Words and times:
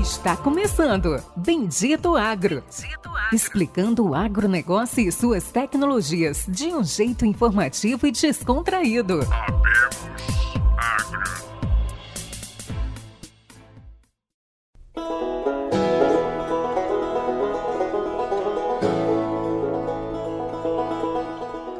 Está 0.00 0.34
começando 0.34 1.22
Bendito 1.36 2.16
Agro. 2.16 2.64
Explicando 3.34 4.08
o 4.08 4.14
agronegócio 4.14 5.06
e 5.06 5.12
suas 5.12 5.52
tecnologias 5.52 6.46
de 6.48 6.68
um 6.68 6.82
jeito 6.82 7.26
informativo 7.26 8.06
e 8.06 8.10
descontraído. 8.10 9.20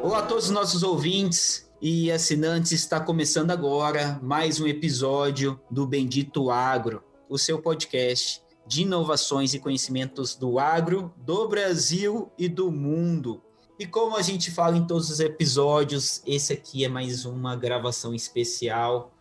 Olá 0.03 0.19
a 0.19 0.25
todos 0.27 0.45
os 0.45 0.51
nossos 0.51 0.83
ouvintes 0.83 1.67
e 1.81 2.11
assinantes. 2.11 2.71
Está 2.71 2.99
começando 2.99 3.49
agora 3.49 4.19
mais 4.21 4.61
um 4.61 4.67
episódio 4.67 5.59
do 5.71 5.87
Bendito 5.87 6.51
Agro, 6.51 7.03
o 7.31 7.37
seu 7.37 7.61
podcast 7.61 8.43
de 8.67 8.81
inovações 8.81 9.53
e 9.53 9.59
conhecimentos 9.59 10.35
do 10.35 10.59
agro, 10.59 11.13
do 11.15 11.47
Brasil 11.47 12.29
e 12.37 12.49
do 12.49 12.69
mundo. 12.69 13.41
E 13.79 13.87
como 13.87 14.17
a 14.17 14.21
gente 14.21 14.51
fala 14.51 14.75
em 14.75 14.85
todos 14.85 15.09
os 15.09 15.21
episódios, 15.21 16.21
esse 16.25 16.51
aqui 16.51 16.83
é 16.83 16.89
mais 16.89 17.23
uma 17.23 17.55
gravação 17.55 18.13
especial. 18.13 19.13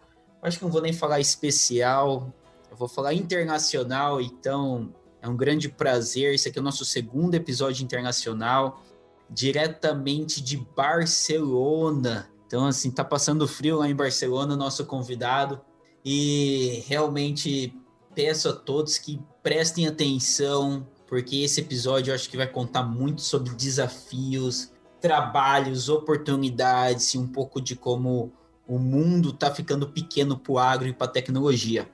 Acho 0.43 0.59
que 0.59 0.65
não 0.65 0.73
vou 0.73 0.83
nem 0.83 0.93
falar 0.93 1.21
especial, 1.21 2.35
eu 2.69 2.77
vou 2.77 2.89
falar 2.89 3.15
internacional, 3.15 4.21
então 4.21 4.93
é 5.23 5.29
um 5.29 5.37
grande 5.37 5.69
prazer. 5.69 6.35
Esse 6.35 6.49
aqui 6.49 6.59
é 6.59 6.61
o 6.61 6.65
nosso 6.65 6.85
segundo 6.85 7.37
episódio 7.37 7.85
internacional, 7.85 8.83
diretamente 9.31 10.43
de 10.43 10.57
Barcelona. 10.57 12.29
Então, 12.45 12.67
assim, 12.67 12.91
tá 12.91 13.05
passando 13.05 13.47
frio 13.47 13.79
lá 13.79 13.89
em 13.89 13.95
Barcelona, 13.95 14.57
nosso 14.57 14.85
convidado. 14.85 15.61
E 16.05 16.83
realmente 16.89 17.80
peço 18.15 18.49
a 18.49 18.53
todos 18.53 18.99
que 18.99 19.21
prestem 19.43 19.87
atenção, 19.87 20.87
porque 21.07 21.39
esse 21.43 21.61
episódio 21.61 22.11
eu 22.11 22.15
acho 22.15 22.29
que 22.31 22.37
vai 22.37 22.47
contar 22.47 22.83
muito 22.83 23.21
sobre 23.21 23.55
desafios, 23.55 24.73
trabalhos, 25.01 25.89
oportunidades 25.89 27.15
e 27.15 27.19
um 27.19 27.27
pouco 27.27 27.61
de 27.61 27.75
como 27.75 28.33
o 28.67 28.79
mundo 28.79 29.31
está 29.31 29.53
ficando 29.53 29.89
pequeno 29.89 30.39
para 30.39 30.53
o 30.53 30.59
agro 30.59 30.89
e 30.89 30.93
para 30.93 31.07
a 31.07 31.11
tecnologia. 31.11 31.91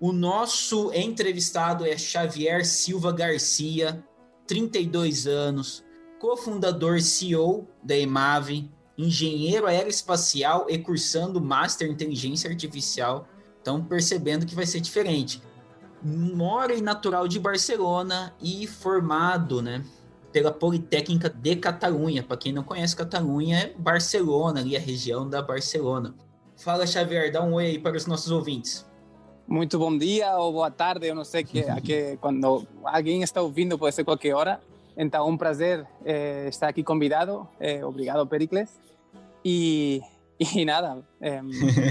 O 0.00 0.12
nosso 0.12 0.92
entrevistado 0.92 1.84
é 1.86 1.96
Xavier 1.96 2.64
Silva 2.64 3.12
Garcia, 3.12 4.04
32 4.46 5.26
anos, 5.26 5.84
cofundador 6.18 7.00
CEO 7.00 7.68
da 7.82 7.96
Emave, 7.96 8.70
engenheiro 8.96 9.66
aeroespacial 9.66 10.66
e 10.68 10.78
cursando 10.78 11.40
Master 11.40 11.88
em 11.88 11.92
Inteligência 11.92 12.50
Artificial. 12.50 13.28
Estão 13.58 13.84
percebendo 13.84 14.46
que 14.46 14.54
vai 14.54 14.66
ser 14.66 14.80
diferente. 14.80 15.42
Mora 16.02 16.74
em 16.74 16.80
natural 16.80 17.26
de 17.26 17.40
Barcelona 17.40 18.34
e 18.40 18.66
formado, 18.66 19.60
né, 19.60 19.84
pela 20.32 20.52
Politécnica 20.52 21.28
de 21.28 21.56
Catalunha. 21.56 22.22
Para 22.22 22.36
quem 22.36 22.52
não 22.52 22.62
conhece 22.62 22.94
Catalunha, 22.94 23.58
é 23.58 23.74
Barcelona, 23.76 24.60
ali 24.60 24.76
a 24.76 24.80
região 24.80 25.28
da 25.28 25.42
Barcelona. 25.42 26.14
Fala, 26.56 26.86
Xavier, 26.86 27.32
dá 27.32 27.42
um 27.42 27.54
oi 27.54 27.66
aí 27.66 27.78
para 27.78 27.96
os 27.96 28.06
nossos 28.06 28.30
ouvintes. 28.30 28.86
Muito 29.46 29.78
bom 29.78 29.96
dia 29.96 30.36
ou 30.36 30.52
boa 30.52 30.70
tarde, 30.70 31.06
eu 31.06 31.14
não 31.14 31.24
sei 31.24 31.42
que, 31.42 31.62
que 31.80 32.18
quando 32.20 32.66
alguém 32.84 33.22
está 33.22 33.40
ouvindo 33.40 33.78
pode 33.78 33.94
ser 33.94 34.04
qualquer 34.04 34.34
hora. 34.34 34.60
Então, 34.96 35.28
um 35.28 35.36
prazer 35.36 35.86
eh, 36.04 36.48
estar 36.48 36.68
aqui 36.68 36.82
convidado. 36.82 37.48
Eh, 37.60 37.84
obrigado, 37.84 38.26
Pericles. 38.26 38.68
E, 39.44 40.02
e 40.38 40.64
nada, 40.64 41.02
eh, 41.20 41.40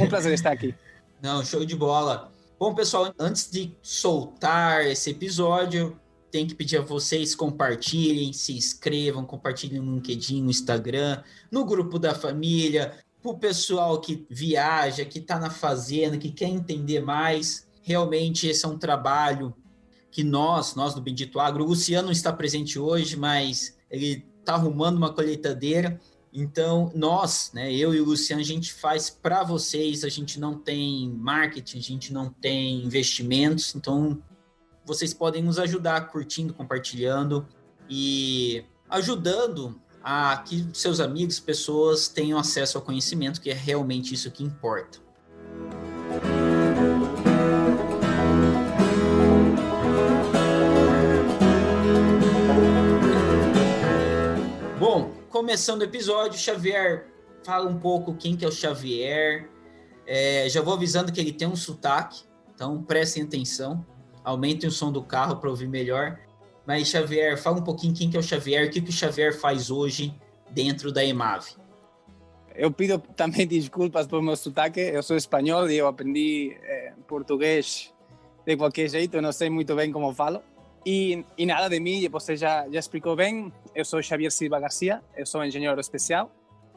um 0.02 0.10
prazer 0.10 0.34
estar 0.34 0.52
aqui. 0.52 0.76
Não, 1.24 1.44
show 1.44 1.66
de 1.66 1.76
bola. 1.76 2.32
Bom, 2.60 2.74
pessoal, 2.74 3.14
antes 3.20 3.52
de 3.52 3.78
soltar 3.84 4.84
esse 4.88 5.12
episódio, 5.12 6.00
tem 6.32 6.48
que 6.48 6.56
pedir 6.56 6.78
a 6.78 6.82
vocês 6.82 7.36
compartilhem, 7.36 8.34
se 8.34 8.58
inscrevam, 8.58 9.24
compartilhem 9.28 9.80
no 9.80 9.94
LinkedIn, 9.94 10.42
no 10.42 10.50
Instagram, 10.50 11.22
no 11.52 11.64
grupo 11.64 12.00
da 12.00 12.16
família, 12.16 12.98
para 13.22 13.32
o 13.32 13.38
pessoal 13.38 14.02
que 14.02 14.26
viaja, 14.28 15.06
que 15.06 15.20
está 15.20 15.38
na 15.40 15.52
fazenda, 15.52 16.18
que 16.18 16.32
quer 16.32 16.50
entender 16.50 17.00
mais. 17.00 17.68
Realmente 17.84 18.48
esse 18.48 18.66
é 18.66 18.68
um 18.68 18.78
trabalho 18.80 19.54
que 20.10 20.24
nós, 20.24 20.74
nós 20.74 20.96
do 20.96 21.02
Bendito 21.02 21.40
Agro, 21.40 21.64
o 21.64 21.68
Luciano 21.68 22.12
está 22.12 22.34
presente 22.34 22.80
hoje, 22.80 23.16
mas 23.16 23.78
ele 23.88 24.26
está 24.40 24.56
arrumando 24.56 24.98
uma 24.98 25.14
colheitadeira. 25.14 26.00
Então, 26.40 26.92
nós, 26.94 27.50
né, 27.52 27.74
eu 27.74 27.96
e 27.96 28.00
o 28.00 28.06
Luciano, 28.06 28.40
a 28.40 28.46
gente 28.46 28.72
faz 28.72 29.10
para 29.10 29.44
vocês, 29.44 30.04
a 30.04 30.08
gente 30.08 30.40
não 30.40 30.56
tem 30.56 31.10
marketing, 31.10 31.80
a 31.80 31.82
gente 31.82 32.14
não 32.14 32.30
tem 32.30 32.86
investimentos, 32.86 33.74
então 33.74 34.22
vocês 34.86 35.16
podem 35.16 35.42
nos 35.42 35.58
ajudar 35.58 36.00
curtindo, 36.12 36.54
compartilhando 36.54 37.44
e 37.90 38.64
ajudando 38.88 39.82
a 40.04 40.38
que 40.38 40.70
seus 40.74 41.00
amigos, 41.00 41.40
pessoas 41.40 42.08
tenham 42.08 42.38
acesso 42.38 42.78
ao 42.78 42.84
conhecimento, 42.84 43.42
que 43.42 43.50
é 43.50 43.56
realmente 43.56 44.14
isso 44.14 44.30
que 44.30 44.44
importa. 44.44 45.07
Começando 55.38 55.82
o 55.82 55.84
episódio, 55.84 56.40
Xavier, 56.40 57.06
fala 57.44 57.70
um 57.70 57.78
pouco 57.78 58.16
quem 58.16 58.36
que 58.36 58.44
é 58.44 58.48
o 58.48 58.52
Xavier. 58.52 59.48
É, 60.08 60.50
já 60.50 60.64
vou 60.64 60.74
avisando 60.74 61.12
que 61.12 61.22
ele 61.22 61.32
tem 61.32 61.48
um 61.48 61.56
sotaque, 61.56 62.24
então 62.56 62.82
prestem 62.82 63.22
atenção, 63.22 63.86
aumentem 64.24 64.68
o 64.68 64.72
som 64.72 64.92
do 64.92 65.04
carro 65.04 65.36
para 65.36 65.48
ouvir 65.48 65.68
melhor. 65.68 66.20
Mas, 66.66 66.88
Xavier, 66.88 67.38
fala 67.38 67.60
um 67.60 67.64
pouquinho 67.64 67.94
quem 67.94 68.10
que 68.10 68.18
é 68.18 68.20
o 68.20 68.24
Xavier, 68.24 68.66
o 68.66 68.72
que, 68.72 68.82
que 68.82 68.90
o 68.90 68.92
Xavier 68.92 69.32
faz 69.32 69.70
hoje 69.70 70.12
dentro 70.50 70.92
da 70.92 71.06
Emave. 71.06 71.52
Eu 72.56 72.72
pido 72.72 72.98
também 73.16 73.46
desculpas 73.46 74.08
por 74.08 74.24
meu 74.24 74.36
sotaque, 74.36 74.80
eu 74.80 75.04
sou 75.04 75.16
espanhol 75.16 75.70
e 75.70 75.78
eu 75.78 75.86
aprendi 75.86 76.58
eh, 76.64 76.94
português 77.08 77.94
de 78.44 78.58
qualquer 78.58 78.90
jeito, 78.90 79.18
eu 79.18 79.22
não 79.22 79.32
sei 79.32 79.52
muito 79.52 79.76
bem 79.76 79.92
como 79.92 80.12
falo. 80.16 80.42
E, 80.84 81.26
e 81.38 81.46
nada 81.46 81.70
de 81.70 81.80
mim, 81.80 82.08
você 82.08 82.36
já, 82.36 82.68
já 82.70 82.80
explicou 82.80 83.16
bem, 83.16 83.52
eu 83.78 83.86
sou 83.86 84.02
Xavier 84.02 84.32
Silva 84.32 84.60
Garcia, 84.60 85.04
eu 85.16 85.24
sou 85.24 85.46
engenheiro 85.46 85.80
especial 85.80 86.32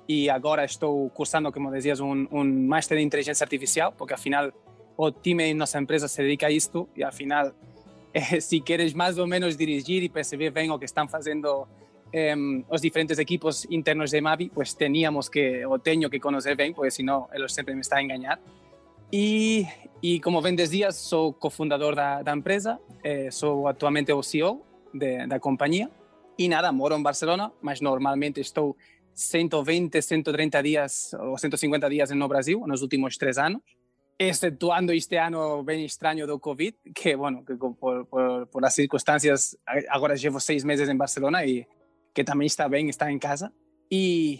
e 0.07 0.29
agora 0.29 0.67
estou 0.67 1.09
cursando, 1.09 1.51
como 1.51 1.73
dizias, 1.73 1.99
um, 1.99 2.29
um 2.31 2.45
Master 2.45 2.99
em 2.99 3.07
Inteligência 3.07 3.43
Artificial, 3.43 3.91
porque 3.91 4.13
afinal 4.13 4.53
o 4.99 5.11
time 5.11 5.45
em 5.45 5.55
nossa 5.55 5.81
empresa 5.81 6.07
se 6.09 6.23
dedica 6.23 6.49
a 6.49 6.51
isto 6.51 6.91
e 6.95 7.03
afinal 7.03 7.53
eh, 8.13 8.39
se 8.39 8.61
queres 8.61 8.93
mais 8.93 9.17
ou 9.17 9.27
menos 9.27 9.57
dirigir 9.57 10.03
e 10.03 10.11
perceber 10.11 10.51
bem 10.51 10.71
o 10.71 10.79
que 10.79 10.85
estão 10.85 11.09
fazendo 11.09 11.67
eh, 12.13 12.35
os 12.69 12.83
diferentes 12.83 13.19
equipos 13.19 13.67
internos 13.71 14.11
de 14.11 14.21
Mavi, 14.21 14.51
pues 14.51 14.75
teníamos 14.75 15.31
que, 15.31 15.65
o 15.65 15.79
tenho 15.79 16.11
que 16.11 16.21
conhecer 16.21 16.55
bem, 16.55 16.75
porque 16.75 16.91
senão 16.91 17.29
eles 17.33 17.55
sempre 17.55 17.75
me 17.75 17.81
estão 17.81 17.97
a 17.97 18.03
enganar. 18.03 18.39
E, 19.11 19.67
e 20.03 20.21
como 20.21 20.43
bem 20.43 20.55
dizias, 20.55 20.97
sou 20.97 21.33
cofundador 21.33 21.95
da, 21.95 22.23
da 22.23 22.37
empresa, 22.37 22.79
eh, 23.03 23.31
sou 23.31 23.67
atualmente 23.67 24.13
o 24.13 24.23
CEO 24.23 24.67
de, 24.93 25.27
da 25.27 25.41
companhia 25.41 25.91
e 26.41 26.49
nada, 26.49 26.73
moro 26.73 26.97
em 26.97 27.03
Barcelona, 27.03 27.53
mas 27.61 27.81
normalmente 27.81 28.41
estou 28.41 28.77
120, 29.13 30.01
130 30.01 30.63
dias 30.63 31.13
ou 31.15 31.37
150 31.37 31.91
dias 31.91 32.11
no 32.11 32.27
Brasil 32.27 32.65
nos 32.67 32.81
últimos 32.83 33.17
três 33.17 33.37
anos 33.37 33.61
exceptuando 34.21 34.93
este 34.93 35.17
ano 35.17 35.63
bem 35.63 35.83
estranho 35.87 36.27
do 36.27 36.39
Covid, 36.39 36.77
que, 36.95 37.17
bueno, 37.17 37.43
que 37.43 37.55
por, 37.57 38.05
por, 38.05 38.47
por 38.49 38.65
as 38.67 38.75
circunstâncias, 38.75 39.57
agora 39.89 40.15
llevo 40.15 40.39
seis 40.39 40.63
meses 40.63 40.91
em 40.91 40.97
Barcelona 40.97 41.43
e 41.47 41.67
que 42.15 42.23
também 42.23 42.47
está 42.47 42.69
bem, 42.69 42.91
está 42.91 43.11
em 43.11 43.19
casa. 43.19 43.51
E, 43.91 44.39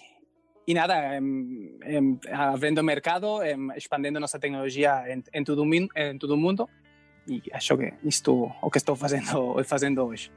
e 0.67 0.75
nada, 0.75 1.17
em, 1.17 1.79
em, 1.83 2.21
abrindo 2.31 2.85
mercado, 2.85 3.43
em, 3.43 3.71
expandindo 3.75 4.21
nossa 4.21 4.39
tecnologia 4.39 5.03
em, 5.09 5.25
em, 5.33 5.43
todo, 5.43 5.65
em 5.65 6.19
todo 6.19 6.37
mundo. 6.37 6.69
E 7.27 7.43
acho 7.51 7.79
que 7.79 7.95
isto 8.05 8.53
o 8.61 8.71
que 8.71 8.77
estou 8.77 8.95
fazendo, 8.95 9.65
fazendo 9.65 10.05
hoje. 10.05 10.31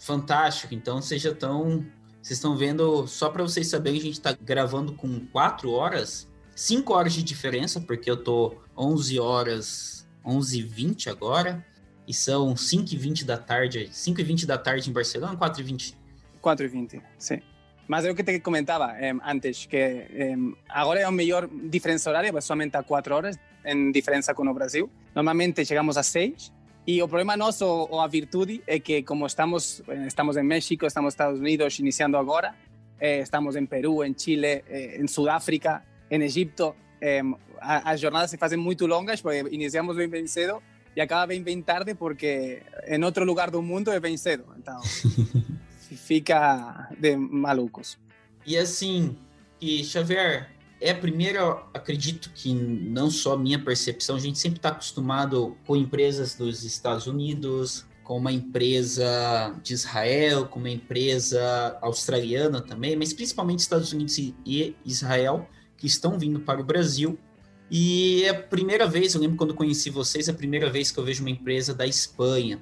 Fantástico. 0.00 0.74
Então, 0.74 1.00
vocês 1.00 1.22
já 1.22 1.30
estão... 1.30 1.86
Vocês 2.22 2.36
estão 2.38 2.54
vendo, 2.54 3.06
só 3.06 3.30
para 3.30 3.42
vocês 3.42 3.66
saberem, 3.68 3.98
a 3.98 4.02
gente 4.02 4.14
está 4.14 4.32
gravando 4.32 4.92
com 4.92 5.26
quatro 5.28 5.70
horas 5.70 6.30
5 6.60 6.92
horas 6.92 7.14
de 7.14 7.22
diferença, 7.22 7.80
porque 7.80 8.10
eu 8.10 8.22
tô 8.22 8.54
11 8.76 9.18
horas, 9.18 10.06
11 10.22 10.58
e 10.58 10.62
20 10.62 11.08
agora, 11.08 11.64
e 12.06 12.12
são 12.12 12.54
5 12.54 12.92
e 12.92 12.96
20 12.98 13.24
da 13.24 13.38
tarde, 13.38 13.88
5 13.90 14.20
e 14.20 14.24
20 14.24 14.46
da 14.46 14.58
tarde 14.58 14.90
em 14.90 14.92
Barcelona, 14.92 15.34
4 15.38 15.58
e 15.58 15.64
20? 15.64 15.96
4 16.38 16.66
e 16.66 16.68
20, 16.68 17.02
sim. 17.16 17.40
Mas 17.88 18.04
eu 18.04 18.14
que 18.14 18.22
te 18.22 18.38
comentava 18.40 18.92
eh, 18.98 19.10
antes, 19.24 19.64
que 19.64 19.76
eh, 19.76 20.36
agora 20.68 21.00
é 21.00 21.08
o 21.08 21.12
melhor 21.12 21.48
diferença 21.48 22.10
horária, 22.10 22.38
somente 22.42 22.76
a 22.76 22.82
4 22.82 23.14
horas, 23.14 23.38
em 23.64 23.90
diferença 23.90 24.34
com 24.34 24.46
o 24.46 24.52
Brasil. 24.52 24.90
Normalmente 25.14 25.64
chegamos 25.64 25.96
a 25.96 26.02
6, 26.02 26.52
e 26.86 27.02
o 27.02 27.08
problema 27.08 27.36
nosso, 27.36 27.64
ou 27.64 28.00
a 28.00 28.06
virtude, 28.06 28.62
é 28.66 28.78
que 28.80 29.02
como 29.02 29.26
estamos, 29.26 29.82
estamos 30.06 30.36
em 30.36 30.42
México, 30.42 30.86
estamos 30.86 31.08
nos 31.08 31.14
Estados 31.14 31.40
Unidos 31.40 31.78
iniciando 31.78 32.16
agora, 32.16 32.54
eh, 32.98 33.20
estamos 33.20 33.56
em 33.56 33.66
Peru, 33.66 34.04
em 34.04 34.14
Chile, 34.16 34.64
em 34.68 35.06
Sudáfrica, 35.06 35.82
em 36.10 36.22
Egipto, 36.22 36.74
eh, 37.00 37.22
as 37.60 38.00
jornadas 38.00 38.30
se 38.30 38.36
fazem 38.36 38.58
muito 38.58 38.86
longas, 38.86 39.20
porque 39.20 39.44
iniciamos 39.50 39.96
bem 39.96 40.08
bem 40.08 40.26
cedo 40.26 40.62
e 40.96 41.00
acaba 41.00 41.26
bem 41.26 41.42
bem 41.42 41.62
tarde 41.62 41.94
porque 41.94 42.62
em 42.86 43.02
outro 43.04 43.24
lugar 43.24 43.50
do 43.50 43.62
mundo 43.62 43.90
é 43.90 44.00
bem 44.00 44.16
cedo. 44.16 44.44
Então 44.58 44.80
fica 45.96 46.88
de 46.98 47.16
malucos. 47.16 47.98
E 48.46 48.56
assim, 48.56 49.16
e 49.60 49.84
Xavier, 49.84 50.50
é 50.80 50.90
a 50.90 50.94
primeira, 50.94 51.62
acredito 51.74 52.30
que 52.34 52.54
não 52.54 53.10
só 53.10 53.36
minha 53.36 53.58
percepção, 53.58 54.16
a 54.16 54.20
gente 54.20 54.38
sempre 54.38 54.58
está 54.58 54.70
acostumado 54.70 55.56
com 55.66 55.76
empresas 55.76 56.34
dos 56.34 56.64
Estados 56.64 57.06
Unidos, 57.06 57.84
com 58.02 58.16
uma 58.16 58.32
empresa 58.32 59.54
de 59.62 59.74
Israel, 59.74 60.46
com 60.46 60.58
uma 60.58 60.70
empresa 60.70 61.78
australiana 61.82 62.60
também, 62.60 62.96
mas 62.96 63.12
principalmente 63.12 63.60
Estados 63.60 63.92
Unidos 63.92 64.18
e 64.18 64.74
Israel, 64.84 65.48
que 65.76 65.86
estão 65.86 66.18
vindo 66.18 66.40
para 66.40 66.60
o 66.60 66.64
Brasil. 66.64 67.18
E 67.70 68.24
é 68.24 68.30
a 68.30 68.34
primeira 68.34 68.86
vez, 68.86 69.14
eu 69.14 69.20
lembro 69.20 69.36
quando 69.36 69.54
conheci 69.54 69.90
vocês, 69.90 70.28
é 70.28 70.32
a 70.32 70.34
primeira 70.34 70.68
vez 70.70 70.90
que 70.90 70.98
eu 70.98 71.04
vejo 71.04 71.22
uma 71.22 71.30
empresa 71.30 71.72
da 71.74 71.86
Espanha. 71.86 72.60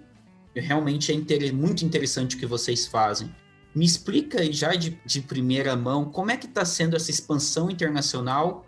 Realmente 0.54 1.12
é 1.12 1.52
muito 1.52 1.84
interessante 1.84 2.36
o 2.36 2.38
que 2.38 2.46
vocês 2.46 2.86
fazem. 2.86 3.32
Me 3.78 3.84
explica 3.84 4.40
aí 4.40 4.52
já 4.52 4.74
de, 4.74 4.98
de 5.06 5.20
primeira 5.20 5.76
mão 5.76 6.04
como 6.06 6.32
é 6.32 6.36
que 6.36 6.46
está 6.46 6.64
sendo 6.64 6.96
essa 6.96 7.12
expansão 7.12 7.70
internacional 7.70 8.66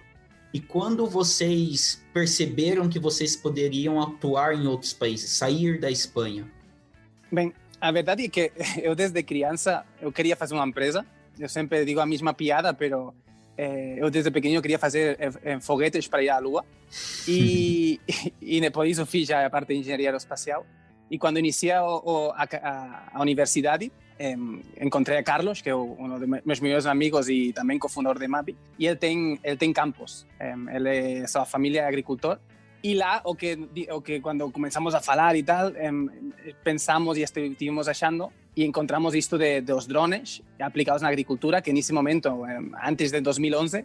e 0.54 0.60
quando 0.60 1.04
vocês 1.04 2.00
perceberam 2.14 2.88
que 2.88 3.00
vocês 3.00 3.34
poderiam 3.34 4.00
atuar 4.00 4.54
em 4.54 4.68
outros 4.68 4.92
países, 4.92 5.32
sair 5.32 5.80
da 5.80 5.90
Espanha? 5.90 6.48
Bem, 7.32 7.52
a 7.80 7.90
verdade 7.90 8.24
é 8.24 8.28
que 8.28 8.52
eu 8.80 8.94
desde 8.94 9.20
criança 9.24 9.84
eu 10.00 10.12
queria 10.12 10.36
fazer 10.36 10.54
uma 10.54 10.64
empresa. 10.64 11.04
Eu 11.36 11.48
sempre 11.48 11.84
digo 11.84 11.98
a 11.98 12.06
mesma 12.06 12.32
piada, 12.32 12.72
pero 12.72 13.12
eh, 13.58 13.96
eu 13.98 14.12
desde 14.12 14.30
pequeno 14.30 14.62
queria 14.62 14.78
fazer 14.78 15.16
eh, 15.42 15.58
foguetes 15.58 16.06
para 16.06 16.22
ir 16.22 16.28
à 16.28 16.38
Lua. 16.38 16.64
E, 17.26 17.98
e 18.40 18.60
depois 18.60 18.96
eu 18.96 19.06
fiz 19.06 19.26
já 19.26 19.44
a 19.44 19.50
parte 19.50 19.74
de 19.74 19.80
engenharia 19.80 20.10
aeroespacial. 20.10 20.64
E 21.10 21.18
quando 21.18 21.40
iniciei 21.40 21.72
a, 21.72 21.82
a, 21.82 23.08
a 23.12 23.20
universidade, 23.20 23.90
eh, 24.20 25.18
a 25.18 25.22
Carlos, 25.22 25.62
que 25.62 25.70
é 25.70 25.74
um 25.74 26.18
dos 26.18 26.28
meus 26.44 26.60
melhores 26.60 26.86
amigos 26.86 27.28
e 27.28 27.52
também 27.52 27.78
cofundador 27.78 28.20
de 28.20 28.28
MAPI, 28.28 28.56
e 28.78 28.86
ele 28.86 28.96
tem, 28.96 29.40
ele 29.42 29.56
tem 29.56 29.72
campos. 29.72 30.26
Eh, 30.38 30.54
ele 30.74 31.22
é, 31.22 31.26
sua 31.26 31.44
família 31.44 31.86
agricultor 31.86 32.38
Y 32.82 32.94
lá, 32.94 33.20
o 33.24 33.34
que, 33.34 33.58
o 33.92 34.00
que 34.00 34.22
cuando 34.22 34.50
comenzamos 34.50 34.94
a 34.94 35.00
falar 35.00 35.36
y 35.36 35.42
tal, 35.42 35.76
eh, 35.76 35.92
pensamos 36.64 37.18
y 37.18 37.22
estuvimos 37.22 37.88
achando 37.88 38.32
y 38.54 38.64
encontramos 38.64 39.14
esto 39.14 39.36
de, 39.36 39.60
los 39.60 39.86
drones 39.86 40.42
aplicados 40.58 41.02
en 41.02 41.04
la 41.04 41.10
agricultura, 41.10 41.62
que 41.62 41.70
en 41.70 41.76
ese 41.76 41.92
momento, 41.92 42.42
antes 42.80 43.12
de 43.12 43.20
2011, 43.20 43.78
eh, 43.78 43.84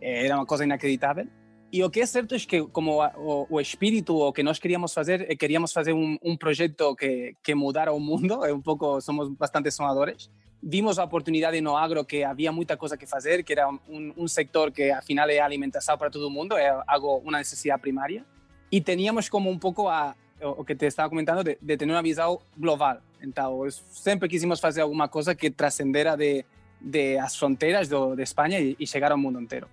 era 0.00 0.36
uma 0.36 0.46
coisa 0.46 0.64
inacreditável. 0.64 1.26
E 1.76 1.84
o 1.84 1.90
que 1.90 2.00
é 2.00 2.06
certo 2.06 2.34
é 2.34 2.38
que, 2.38 2.66
como 2.68 3.02
o, 3.02 3.46
o 3.50 3.60
espírito 3.60 4.16
o 4.16 4.32
que 4.32 4.42
nós 4.42 4.58
queríamos 4.58 4.94
fazer, 4.94 5.36
queríamos 5.36 5.74
fazer 5.74 5.92
um, 5.92 6.16
um 6.22 6.34
projeto 6.34 6.96
que, 6.96 7.34
que 7.44 7.54
mudara 7.54 7.92
o 7.92 8.00
mundo, 8.00 8.42
é 8.48 8.50
um 8.50 8.62
pouco, 8.62 8.98
somos 9.02 9.28
bastante 9.28 9.70
sonadores. 9.70 10.30
Vimos 10.62 10.98
a 10.98 11.04
oportunidade 11.04 11.60
no 11.60 11.76
agro 11.76 12.02
que 12.06 12.24
havia 12.24 12.50
muita 12.50 12.78
coisa 12.78 12.96
que 12.96 13.06
fazer, 13.06 13.44
que 13.44 13.52
era 13.52 13.68
um, 13.68 14.10
um 14.16 14.26
sector 14.26 14.72
que, 14.72 14.90
afinal, 14.90 15.28
é 15.28 15.38
alimentação 15.38 15.98
para 15.98 16.08
todo 16.08 16.30
mundo, 16.30 16.56
é 16.56 16.82
algo, 16.86 17.18
uma 17.18 17.36
necessidade 17.36 17.82
primária 17.82 18.24
y 18.70 18.80
teníamos 18.80 19.28
como 19.28 19.50
un 19.50 19.60
poco 19.60 19.90
a, 19.90 20.16
o 20.40 20.64
que 20.64 20.74
te 20.76 20.86
estaba 20.86 21.10
comentando, 21.10 21.44
de, 21.44 21.58
de 21.60 21.76
tener 21.76 21.92
una 21.92 22.02
visão 22.02 22.40
global. 22.56 23.02
Entonces, 23.20 23.84
sempre 23.90 24.30
quisimos 24.30 24.60
fazer 24.60 24.80
alguma 24.80 25.08
coisa 25.08 25.34
que 25.34 25.50
trascendera 25.50 26.16
de, 26.16 26.46
de 26.80 27.18
as 27.18 27.36
fronteiras 27.36 27.86
do, 27.90 28.16
de 28.16 28.22
Espanha 28.22 28.60
e, 28.60 28.76
e 28.78 28.86
chegar 28.86 29.12
ao 29.12 29.18
mundo 29.18 29.38
inteiro. 29.38 29.68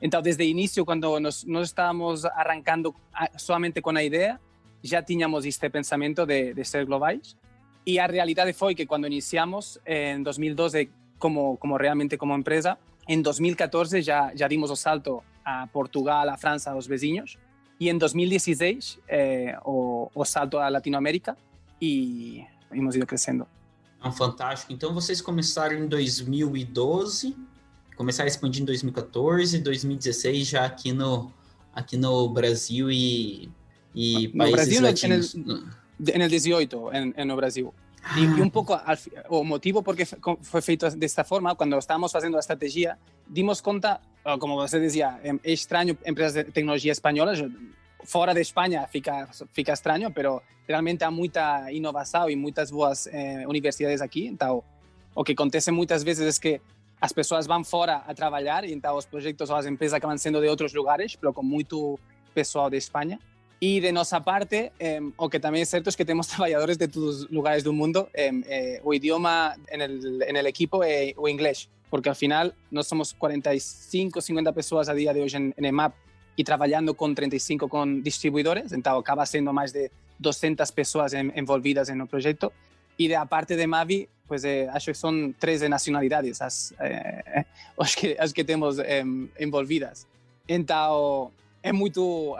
Então, 0.00 0.22
desde 0.22 0.44
o 0.44 0.46
início, 0.46 0.84
quando 0.84 1.20
nos 1.20 1.44
estávamos 1.46 2.24
arrancando 2.24 2.94
somente 3.36 3.80
com 3.82 3.90
a 3.90 4.02
ideia, 4.02 4.40
já 4.82 5.02
tínhamos 5.02 5.44
este 5.44 5.68
pensamento 5.68 6.24
de, 6.24 6.54
de 6.54 6.64
ser 6.64 6.86
globais. 6.86 7.36
E 7.86 7.98
a 7.98 8.06
realidade 8.06 8.52
foi 8.52 8.74
que 8.74 8.86
quando 8.86 9.06
iniciamos, 9.06 9.78
em 9.84 10.22
2012, 10.22 10.90
como, 11.18 11.56
como 11.58 11.76
realmente 11.76 12.16
como 12.16 12.34
empresa, 12.34 12.78
em 13.06 13.20
2014 13.20 14.02
já, 14.02 14.32
já 14.34 14.48
dimos 14.48 14.70
o 14.70 14.76
salto 14.76 15.22
a 15.44 15.66
Portugal, 15.66 16.28
a 16.28 16.36
França, 16.36 16.70
aos 16.70 16.86
vizinhos, 16.86 17.38
y 17.78 17.88
en 17.88 17.98
2016 17.98 19.00
eh, 19.08 19.58
o, 19.64 20.10
o, 20.14 20.24
salto 20.24 20.58
a 20.58 20.68
Latinoamérica 20.68 21.36
e 21.80 22.44
hemos 22.70 22.94
ido 22.94 23.06
crescendo. 23.06 23.46
Ah, 24.00 24.12
fantástico. 24.12 24.72
Então 24.72 24.92
vocês 24.92 25.20
começaram 25.22 25.76
em 25.76 25.88
2012, 25.88 27.34
começaram 28.00 28.28
a 28.28 28.32
expandir 28.32 28.62
em 28.62 28.64
2014, 28.64 29.58
2016 29.58 30.48
já 30.48 30.64
aqui 30.64 30.90
no 30.90 31.30
aqui 31.74 31.98
no 31.98 32.30
Brasil 32.30 32.90
e 32.90 33.50
e 33.94 34.28
no 34.28 34.38
países 34.38 34.56
Brasil, 34.56 34.82
latinos. 34.82 35.36
El 36.06 36.30
18 36.30 36.94
en, 36.94 37.12
en 37.14 37.30
el 37.30 37.36
Brasil. 37.36 37.68
Ah. 38.02 38.18
Y, 38.18 38.22
y, 38.22 38.40
un 38.40 38.50
poco 38.50 38.72
al, 38.74 38.98
o 39.28 39.44
motivo 39.44 39.82
porque 39.82 40.06
foi 40.06 40.62
feito 40.62 40.88
desta 40.96 41.24
forma, 41.24 41.54
quando 41.54 41.76
estávamos 41.76 42.10
fazendo 42.10 42.38
a 42.38 42.40
estratégia, 42.40 42.96
dimos 43.28 43.60
conta 43.60 44.00
como 44.38 44.56
você 44.56 44.80
dizia, 44.80 45.20
é 45.22 45.52
estranho 45.52 45.98
empresas 46.06 46.32
de 46.32 46.52
tecnologia 46.52 46.92
espanholas, 46.92 47.44
fora 48.04 48.32
de 48.32 48.40
Espanha 48.40 48.88
fica, 48.90 49.28
fica 49.52 49.74
estranho, 49.74 50.10
pero 50.10 50.42
realmente 50.66 51.04
há 51.04 51.10
muita 51.10 51.70
inovação 51.70 52.30
e 52.30 52.34
muitas 52.36 52.70
boas 52.70 53.06
eh, 53.08 53.44
universidades 53.46 54.00
aqui. 54.00 54.26
Então, 54.26 54.64
o 55.14 55.22
que 55.22 55.32
acontece 55.32 55.70
muitas 55.70 56.02
vezes 56.02 56.38
é 56.38 56.40
que 56.40 56.60
as 57.00 57.12
pessoas 57.12 57.46
vão 57.46 57.64
fora 57.64 58.02
a 58.06 58.14
trabalhar 58.14 58.64
e 58.64 58.72
então 58.72 58.96
os 58.96 59.06
projetos 59.06 59.50
ou 59.50 59.56
as 59.56 59.66
empresas 59.66 59.94
acabam 59.94 60.18
sendo 60.18 60.40
de 60.40 60.48
outros 60.48 60.74
lugares, 60.74 61.16
pero 61.16 61.32
com 61.32 61.42
muito 61.42 61.98
pessoal 62.34 62.68
de 62.68 62.76
Espanha. 62.76 63.18
E 63.60 63.80
de 63.80 63.92
nossa 63.92 64.20
parte, 64.20 64.72
eh, 64.78 65.00
o 65.16 65.28
que 65.28 65.38
também 65.38 65.62
é 65.62 65.64
certo 65.64 65.90
é 65.90 65.92
que 65.92 66.04
temos 66.04 66.26
trabalhadores 66.32 66.76
de 66.76 66.88
todos 66.88 67.22
os 67.22 67.30
lugares 67.30 67.62
do 67.62 67.72
mundo. 67.72 68.08
Eh, 68.14 68.30
eh, 68.46 68.80
o 68.82 68.94
idioma 68.94 69.56
en 69.68 69.80
el, 69.82 70.22
en 70.22 70.36
el 70.36 70.46
equipo 70.46 70.80
o 71.16 71.28
inglês 71.28 71.68
porque 71.90 72.08
al 72.08 72.14
final 72.14 72.54
no 72.70 72.82
somos 72.82 73.12
45, 73.12 74.20
50 74.20 74.52
pessoas 74.52 74.88
a 74.88 74.94
dia 74.94 75.12
de 75.12 75.20
hoje 75.20 75.36
en, 75.36 75.52
en 75.56 75.64
EMAP 75.64 75.92
e 76.36 76.44
trabalhando 76.44 76.94
com 76.94 77.12
35 77.12 77.68
com 77.68 78.00
distribuidores, 78.00 78.72
então 78.72 78.96
acaba 78.96 79.26
sendo 79.26 79.52
mais 79.52 79.72
de 79.72 79.90
200 80.18 80.70
pessoas 80.70 81.12
en, 81.12 81.32
envolvidas 81.34 81.90
no 81.90 82.06
projeto. 82.06 82.52
E 83.00 83.08
da 83.08 83.24
parte 83.24 83.56
de 83.56 83.66
Mavi, 83.66 84.06
pues 84.28 84.44
eh, 84.44 84.68
acho 84.68 84.92
que 84.92 84.98
são 84.98 85.32
13 85.32 85.70
nacionalidades 85.70 86.42
as, 86.42 86.74
eh, 86.78 87.46
as, 87.80 87.94
que, 87.94 88.14
as 88.18 88.30
que 88.30 88.44
temos 88.44 88.78
eh, 88.78 89.02
envolvidas. 89.38 90.06
Então, 90.46 91.32
é 91.62 91.72
muito. 91.72 92.36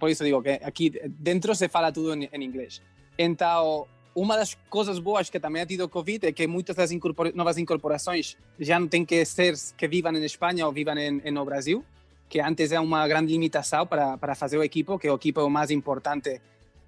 Por 0.00 0.10
isso 0.10 0.24
digo 0.24 0.42
que 0.42 0.58
aqui 0.64 0.90
dentro 1.06 1.54
se 1.54 1.68
fala 1.68 1.92
tudo 1.92 2.12
em, 2.14 2.28
em 2.32 2.42
inglês. 2.42 2.82
Então, 3.16 3.86
uma 4.12 4.36
das 4.36 4.58
coisas 4.68 4.98
boas 4.98 5.30
que 5.30 5.38
também 5.38 5.62
ha 5.62 5.66
tido 5.66 5.84
o 5.84 5.88
Covid 5.88 6.26
é 6.26 6.32
que 6.32 6.44
muitas 6.48 6.74
das 6.74 6.90
novas 7.32 7.56
incorporações 7.56 8.36
já 8.58 8.80
não 8.80 8.88
tem 8.88 9.04
que 9.04 9.24
ser 9.24 9.54
que 9.76 9.86
vivam 9.86 10.16
em 10.16 10.24
Espanha 10.24 10.66
ou 10.66 10.72
vivam 10.72 10.98
em, 10.98 11.20
em 11.24 11.30
no 11.30 11.44
Brasil, 11.44 11.84
que 12.28 12.40
antes 12.40 12.72
é 12.72 12.80
uma 12.80 13.06
grande 13.06 13.32
limitação 13.32 13.86
para, 13.86 14.18
para 14.18 14.34
fazer 14.34 14.58
o 14.58 14.64
equipo, 14.64 14.98
que 14.98 15.08
o 15.08 15.14
equipo 15.14 15.38
é 15.38 15.44
o 15.44 15.50
mais 15.50 15.70
importante, 15.70 16.40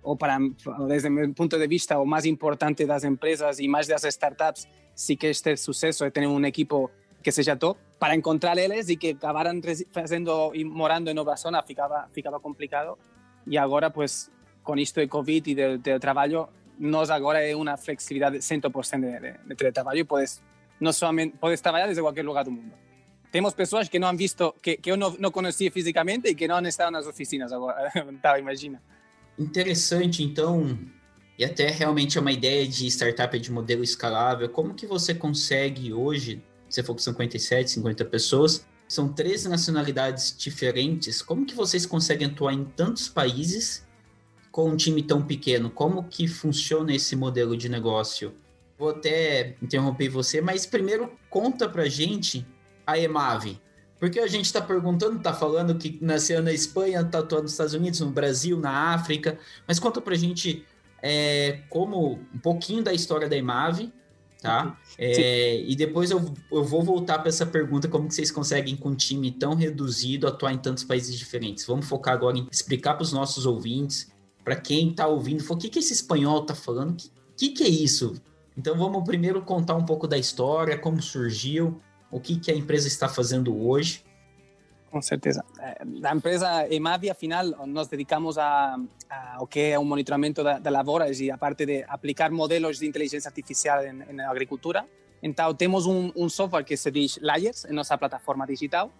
ou 0.02 0.16
para, 0.16 0.38
desde 0.88 1.08
meu 1.08 1.32
ponto 1.32 1.58
de 1.58 1.66
vista, 1.68 1.98
o 1.98 2.06
mais 2.06 2.24
importante 2.24 2.84
das 2.84 3.04
empresas 3.04 3.58
e 3.58 3.68
mais 3.68 3.86
das 3.86 4.04
startups, 4.04 4.66
se 4.94 5.16
quer 5.16 5.34
ter 5.36 5.56
sucesso, 5.56 6.04
é 6.04 6.10
ter 6.10 6.26
um 6.26 6.44
equipo 6.44 6.90
que 7.22 7.30
seja 7.30 7.56
top, 7.56 7.78
para 7.98 8.16
encontrar 8.16 8.58
eles 8.58 8.88
e 8.88 8.96
que 8.96 9.10
acabaram 9.10 9.60
fazendo 9.92 10.52
e 10.54 10.64
morando 10.64 11.08
em 11.08 11.14
nova 11.14 11.36
zona 11.36 11.62
ficava, 11.62 12.08
ficava 12.12 12.40
complicado. 12.40 12.98
E 13.46 13.56
agora, 13.56 13.90
pues, 13.90 14.30
com 14.64 14.76
isto 14.76 15.00
de 15.00 15.06
Covid 15.06 15.50
e 15.50 15.54
de, 15.54 15.78
de 15.78 15.98
trabalho, 16.00 16.48
nós 16.78 17.10
agora 17.10 17.40
é 17.40 17.54
uma 17.54 17.76
flexibilidade 17.76 18.38
100% 18.38 19.00
de, 19.00 19.20
de, 19.20 19.38
de 19.46 19.54
teletrabalho 19.54 20.00
e 20.00 20.04
podes, 20.04 20.42
não 20.80 20.92
somente, 20.92 21.36
podes 21.38 21.60
trabalhar 21.60 21.86
desde 21.86 22.02
qualquer 22.02 22.24
lugar 22.24 22.44
do 22.44 22.50
mundo. 22.50 22.72
Temos 23.30 23.54
pessoas 23.54 23.88
que 23.88 23.98
não 23.98 24.08
han 24.08 24.16
visto, 24.16 24.54
que, 24.60 24.76
que 24.76 24.90
eu 24.90 24.96
não, 24.96 25.16
não 25.18 25.30
conhecia 25.30 25.70
fisicamente 25.70 26.28
e 26.28 26.34
que 26.34 26.48
não 26.48 26.56
han 26.56 26.68
estado 26.68 26.90
nas 26.90 27.06
oficinas 27.06 27.52
agora, 27.52 27.90
tá, 28.20 28.38
imagina. 28.38 28.82
Interessante, 29.38 30.22
então, 30.22 30.78
e 31.38 31.44
até 31.44 31.70
realmente 31.70 32.18
é 32.18 32.20
uma 32.20 32.32
ideia 32.32 32.66
de 32.66 32.86
startup 32.86 33.38
de 33.38 33.50
modelo 33.50 33.82
escalável. 33.82 34.48
Como 34.48 34.74
que 34.74 34.86
você 34.86 35.14
consegue 35.14 35.92
hoje, 35.92 36.42
você 36.68 36.82
falou 36.82 36.96
que 36.96 37.02
são 37.02 37.12
57, 37.12 37.70
50 37.70 38.04
pessoas, 38.04 38.66
são 38.86 39.08
três 39.08 39.46
nacionalidades 39.46 40.36
diferentes, 40.36 41.22
como 41.22 41.46
que 41.46 41.54
vocês 41.54 41.86
conseguem 41.86 42.28
atuar 42.28 42.52
em 42.52 42.64
tantos 42.64 43.08
países 43.08 43.86
com 44.50 44.68
um 44.68 44.76
time 44.76 45.02
tão 45.02 45.22
pequeno? 45.22 45.70
Como 45.70 46.04
que 46.04 46.28
funciona 46.28 46.94
esse 46.94 47.16
modelo 47.16 47.56
de 47.56 47.70
negócio? 47.70 48.34
Vou 48.78 48.90
até 48.90 49.56
interromper 49.62 50.10
você, 50.10 50.42
mas 50.42 50.66
primeiro 50.66 51.10
conta 51.30 51.68
pra 51.68 51.88
gente 51.88 52.46
a 52.86 52.98
Emave. 52.98 53.58
Porque 54.02 54.18
a 54.18 54.26
gente 54.26 54.46
está 54.46 54.60
perguntando, 54.60 55.18
está 55.18 55.32
falando 55.32 55.76
que 55.76 55.96
nasceu 56.02 56.42
na 56.42 56.52
Espanha, 56.52 57.02
está 57.02 57.20
atuando 57.20 57.44
nos 57.44 57.52
Estados 57.52 57.72
Unidos, 57.72 58.00
no 58.00 58.10
Brasil, 58.10 58.58
na 58.58 58.92
África, 58.92 59.38
mas 59.64 59.78
conta 59.78 60.00
pra 60.00 60.16
gente 60.16 60.66
é, 61.00 61.60
como 61.70 62.18
um 62.34 62.38
pouquinho 62.40 62.82
da 62.82 62.92
história 62.92 63.28
da 63.28 63.36
Emave, 63.36 63.92
tá? 64.40 64.76
É, 64.98 65.60
e 65.60 65.76
depois 65.76 66.10
eu, 66.10 66.34
eu 66.50 66.64
vou 66.64 66.82
voltar 66.82 67.20
para 67.20 67.28
essa 67.28 67.46
pergunta, 67.46 67.86
como 67.86 68.08
que 68.08 68.16
vocês 68.16 68.32
conseguem 68.32 68.74
com 68.74 68.88
um 68.88 68.96
time 68.96 69.30
tão 69.30 69.54
reduzido 69.54 70.26
atuar 70.26 70.52
em 70.52 70.58
tantos 70.58 70.82
países 70.82 71.16
diferentes? 71.16 71.64
Vamos 71.64 71.86
focar 71.86 72.14
agora 72.14 72.36
em 72.36 72.48
explicar 72.50 72.94
para 72.94 73.04
os 73.04 73.12
nossos 73.12 73.46
ouvintes 73.46 74.10
para 74.42 74.56
quem 74.56 74.90
está 74.90 75.06
ouvindo, 75.06 75.44
o 75.48 75.56
que, 75.56 75.68
que 75.68 75.78
esse 75.78 75.92
espanhol 75.92 76.42
está 76.42 76.56
falando? 76.56 76.90
O 76.90 76.96
que, 76.96 77.08
que, 77.36 77.48
que 77.50 77.62
é 77.62 77.68
isso? 77.68 78.20
Então 78.56 78.76
vamos 78.76 79.04
primeiro 79.04 79.42
contar 79.42 79.76
um 79.76 79.86
pouco 79.86 80.08
da 80.08 80.18
história, 80.18 80.76
como 80.76 81.00
surgiu, 81.00 81.80
o 82.12 82.20
que, 82.20 82.38
que 82.38 82.52
a 82.52 82.54
empresa 82.54 82.86
está 82.86 83.08
fazendo 83.08 83.66
hoje. 83.66 84.04
Com 84.90 85.00
certeza. 85.00 85.42
A 86.04 86.14
empresa 86.14 86.68
EMAVI, 86.70 87.08
afinal, 87.08 87.46
nos 87.66 87.88
dedicamos 87.88 88.36
a, 88.36 88.78
a 89.08 89.38
o 89.40 89.46
que 89.46 89.60
é 89.72 89.78
o 89.78 89.84
monitoramento 89.84 90.44
da, 90.44 90.58
da 90.58 90.70
e 91.18 91.30
a 91.30 91.38
parte 91.38 91.64
de 91.64 91.82
aplicar 91.88 92.30
modelos 92.30 92.78
de 92.78 92.86
inteligência 92.86 93.28
artificial 93.30 93.80
na 94.12 94.30
agricultura. 94.30 94.84
Então, 95.22 95.54
temos 95.54 95.86
um, 95.86 96.12
um 96.14 96.28
software 96.28 96.64
que 96.64 96.76
se 96.76 96.90
diz 96.90 97.18
Layers, 97.22 97.64
em 97.64 97.72
nossa 97.72 97.96
plataforma 97.96 98.46
digital, 98.46 98.92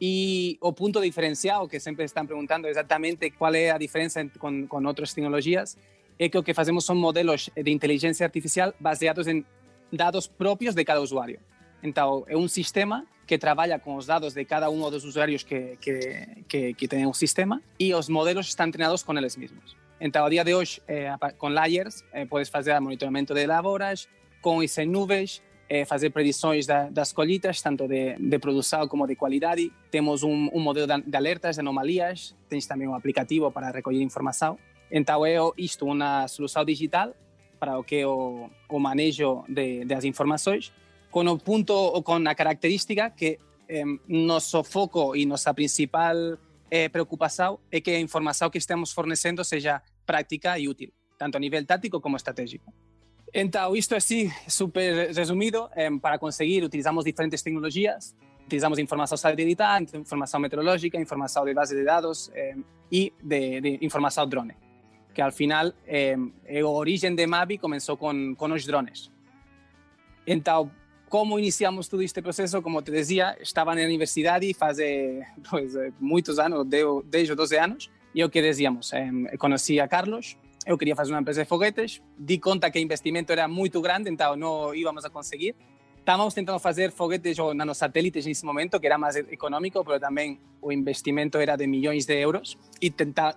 e 0.00 0.56
o 0.60 0.72
ponto 0.72 1.00
diferencial, 1.00 1.68
que 1.68 1.80
sempre 1.80 2.04
estão 2.04 2.24
perguntando 2.24 2.68
exatamente 2.68 3.30
qual 3.32 3.52
é 3.54 3.70
a 3.70 3.78
diferença 3.78 4.24
com, 4.38 4.68
com 4.68 4.86
outras 4.86 5.12
tecnologias, 5.12 5.76
é 6.16 6.28
que 6.28 6.38
o 6.38 6.44
que 6.44 6.54
fazemos 6.54 6.84
são 6.84 6.94
modelos 6.94 7.50
de 7.56 7.70
inteligência 7.72 8.24
artificial 8.24 8.72
baseados 8.78 9.26
em 9.26 9.44
dados 9.92 10.28
próprios 10.28 10.76
de 10.76 10.84
cada 10.84 11.00
usuário. 11.00 11.40
Então, 11.82 12.24
é 12.26 12.36
um 12.36 12.48
sistema 12.48 13.06
que 13.26 13.38
trabalha 13.38 13.78
com 13.78 13.94
os 13.94 14.06
dados 14.06 14.34
de 14.34 14.44
cada 14.44 14.68
um 14.68 14.90
dos 14.90 15.04
usuários 15.04 15.42
que, 15.44 15.76
que, 15.80 16.26
que, 16.48 16.74
que 16.74 16.88
tem 16.88 17.06
o 17.06 17.14
sistema 17.14 17.62
e 17.78 17.94
os 17.94 18.08
modelos 18.08 18.48
estão 18.48 18.68
treinados 18.70 19.02
com 19.04 19.16
eles 19.16 19.36
mesmos. 19.36 19.76
Então, 20.00 20.24
a 20.24 20.28
dia 20.28 20.42
de 20.42 20.52
hoje, 20.52 20.82
eh, 20.88 21.14
com 21.38 21.48
layers, 21.48 22.02
eh, 22.12 22.24
podes 22.24 22.48
fazer 22.48 22.78
monitoramento 22.80 23.32
de 23.32 23.46
lavouras, 23.46 24.08
com 24.40 24.62
isso 24.62 24.80
em 24.80 24.86
nuvens, 24.86 25.42
eh, 25.68 25.84
fazer 25.84 26.10
predições 26.10 26.66
da, 26.66 26.90
das 26.90 27.12
colheitas, 27.12 27.62
tanto 27.62 27.86
de, 27.86 28.16
de 28.16 28.38
produção 28.40 28.88
como 28.88 29.06
de 29.06 29.14
qualidade. 29.14 29.70
Temos 29.90 30.24
um, 30.24 30.50
um 30.52 30.58
modelo 30.58 30.86
de, 30.88 31.02
de 31.08 31.16
alertas, 31.16 31.54
de 31.54 31.60
anomalias, 31.60 32.34
tens 32.48 32.66
também 32.66 32.88
um 32.88 32.94
aplicativo 32.94 33.52
para 33.52 33.70
recolher 33.70 34.02
informação. 34.02 34.58
Então, 34.90 35.24
é 35.24 35.36
isto 35.56 35.86
uma 35.86 36.26
solução 36.26 36.64
digital 36.64 37.14
para 37.60 37.78
o 37.78 37.84
que 37.84 37.96
é 37.96 38.06
o, 38.06 38.50
o 38.68 38.78
manejo 38.80 39.44
de, 39.48 39.84
das 39.84 40.02
informações 40.02 40.72
con 41.10 41.26
o 41.26 41.36
punto 41.38 41.74
ou 41.74 42.02
con 42.06 42.24
a 42.30 42.34
característica 42.38 43.12
que 43.12 43.42
eh, 43.68 43.84
noso 44.08 44.62
foco 44.62 45.14
e 45.14 45.26
nosa 45.26 45.52
principal 45.54 46.38
eh, 46.70 46.88
preocupación 46.88 47.58
é 47.70 47.82
que 47.82 47.98
a 47.98 48.00
información 48.00 48.50
que 48.50 48.58
estamos 48.58 48.94
fornecendo 48.94 49.42
seja 49.42 49.82
práctica 50.06 50.58
e 50.58 50.70
útil, 50.70 50.94
tanto 51.18 51.36
a 51.36 51.42
nivel 51.42 51.66
táctico 51.66 52.00
como 52.00 52.16
estratégico. 52.16 52.72
Então, 53.32 53.76
isto 53.76 53.94
así, 53.94 54.30
super 54.46 55.14
resumido, 55.14 55.70
eh, 55.76 55.90
para 56.00 56.18
conseguir 56.18 56.64
utilizamos 56.64 57.04
diferentes 57.04 57.42
tecnologías, 57.42 58.14
utilizamos 58.46 58.78
información 58.78 59.18
satelital, 59.18 59.86
información 59.94 60.42
meteorológica, 60.42 60.98
información 60.98 61.44
de 61.46 61.54
base 61.54 61.74
de 61.76 61.84
dados 61.84 62.30
eh, 62.34 62.56
e 62.90 63.12
de, 63.22 63.60
de 63.60 63.78
información 63.82 64.28
drone, 64.28 64.56
que 65.14 65.22
al 65.22 65.32
final 65.32 65.74
eh, 65.86 66.16
o 66.62 66.70
origen 66.74 67.14
de 67.14 67.26
Mavi 67.26 67.58
comenzou 67.58 67.96
con, 67.96 68.34
con 68.34 68.50
os 68.50 68.66
drones. 68.66 69.10
Então, 70.26 70.70
como 71.10 71.40
iniciamos 71.40 71.88
todo 71.88 72.02
este 72.02 72.22
proceso, 72.22 72.62
como 72.62 72.82
te 72.82 72.92
decía, 72.92 73.36
estaba 73.42 73.74
na 73.74 73.82
universidade 73.82 74.54
faz 74.54 74.78
pues, 75.50 75.74
muitos 75.98 76.38
anos, 76.38 76.64
10 76.70 77.30
ou 77.30 77.36
12 77.36 77.58
anos, 77.58 77.90
e 78.14 78.22
o 78.22 78.30
que 78.30 78.40
decíamos, 78.40 78.92
eh, 78.94 79.10
a 79.82 79.88
Carlos, 79.88 80.38
eu 80.64 80.78
queria 80.78 80.94
fazer 80.94 81.12
uma 81.12 81.20
empresa 81.20 81.42
de 81.42 81.48
foguetes, 81.48 82.00
di 82.16 82.38
conta 82.38 82.70
que 82.70 82.78
o 82.78 82.82
investimento 82.82 83.32
era 83.32 83.48
muito 83.48 83.82
grande, 83.82 84.08
então 84.08 84.36
não 84.36 84.72
íbamos 84.72 85.04
a 85.04 85.10
conseguir. 85.10 85.56
Estávamos 85.98 86.32
tentando 86.32 86.60
fazer 86.60 86.92
foguetes 86.92 87.38
ou 87.40 87.54
nanosatélites 87.54 88.24
nesse 88.24 88.44
momento, 88.44 88.78
que 88.78 88.86
era 88.86 88.96
mais 88.96 89.16
econômico, 89.16 89.82
mas 89.84 90.00
também 90.00 90.38
o 90.62 90.70
investimento 90.70 91.38
era 91.38 91.56
de 91.56 91.66
milhões 91.66 92.06
de 92.06 92.14
euros 92.20 92.56
e 92.80 92.88
tentar, 92.88 93.36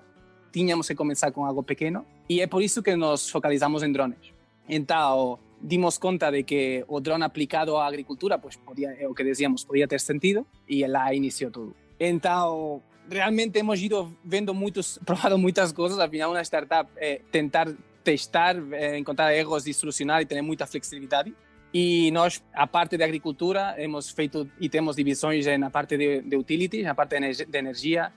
tínhamos 0.51 0.87
que 0.87 0.95
começar 0.95 1.31
com 1.31 1.43
algo 1.43 1.63
pequeno. 1.63 2.05
E 2.29 2.39
é 2.39 2.45
por 2.45 2.61
isso 2.61 2.83
que 2.83 2.95
nos 2.95 3.29
focalizamos 3.29 3.81
em 3.81 3.91
drones. 3.91 4.31
Então, 4.69 5.39
dimos 5.63 5.97
conta 5.97 6.29
de 6.29 6.43
que 6.43 6.83
o 6.87 6.99
drone 6.99 7.23
aplicado 7.23 7.79
à 7.79 7.87
agricultura, 7.87 8.37
pues 8.37 8.57
podía, 8.57 8.91
o 9.09 9.15
que 9.15 9.23
decíamos, 9.23 9.63
podía 9.63 9.87
ter 9.87 10.01
sentido 10.01 10.45
e 10.67 10.85
lá 10.85 11.15
iniciou 11.15 11.49
tudo. 11.49 11.73
Então, 11.97 12.83
realmente 13.09 13.59
hemos 13.59 13.81
ido 13.81 14.11
vendo 14.23 14.53
muitos, 14.53 14.99
probado 15.07 15.37
muitas 15.37 15.71
coisas, 15.71 15.97
al 15.97 16.09
final 16.09 16.31
uma 16.31 16.43
startup 16.43 16.91
é 16.97 17.21
tentar 17.31 17.71
testar, 18.03 18.59
é, 18.73 18.97
encontrar 18.97 19.33
erros 19.33 19.65
e 19.65 19.73
solucionar 19.73 20.21
e 20.21 20.25
ter 20.25 20.41
muita 20.41 20.67
flexibilidade. 20.67 21.33
E 21.73 22.11
nós, 22.11 22.43
a 22.53 22.67
parte 22.67 22.97
de 22.97 23.03
agricultura, 23.03 23.73
hemos 23.77 24.11
feito 24.11 24.47
e 24.59 24.69
temos 24.69 24.95
divisões 24.95 25.47
na 25.57 25.71
parte 25.71 25.97
de, 25.97 26.21
de 26.21 26.35
utilities, 26.35 26.83
na 26.83 26.93
parte 26.93 27.17
de 27.19 27.57
energia, 27.57 28.13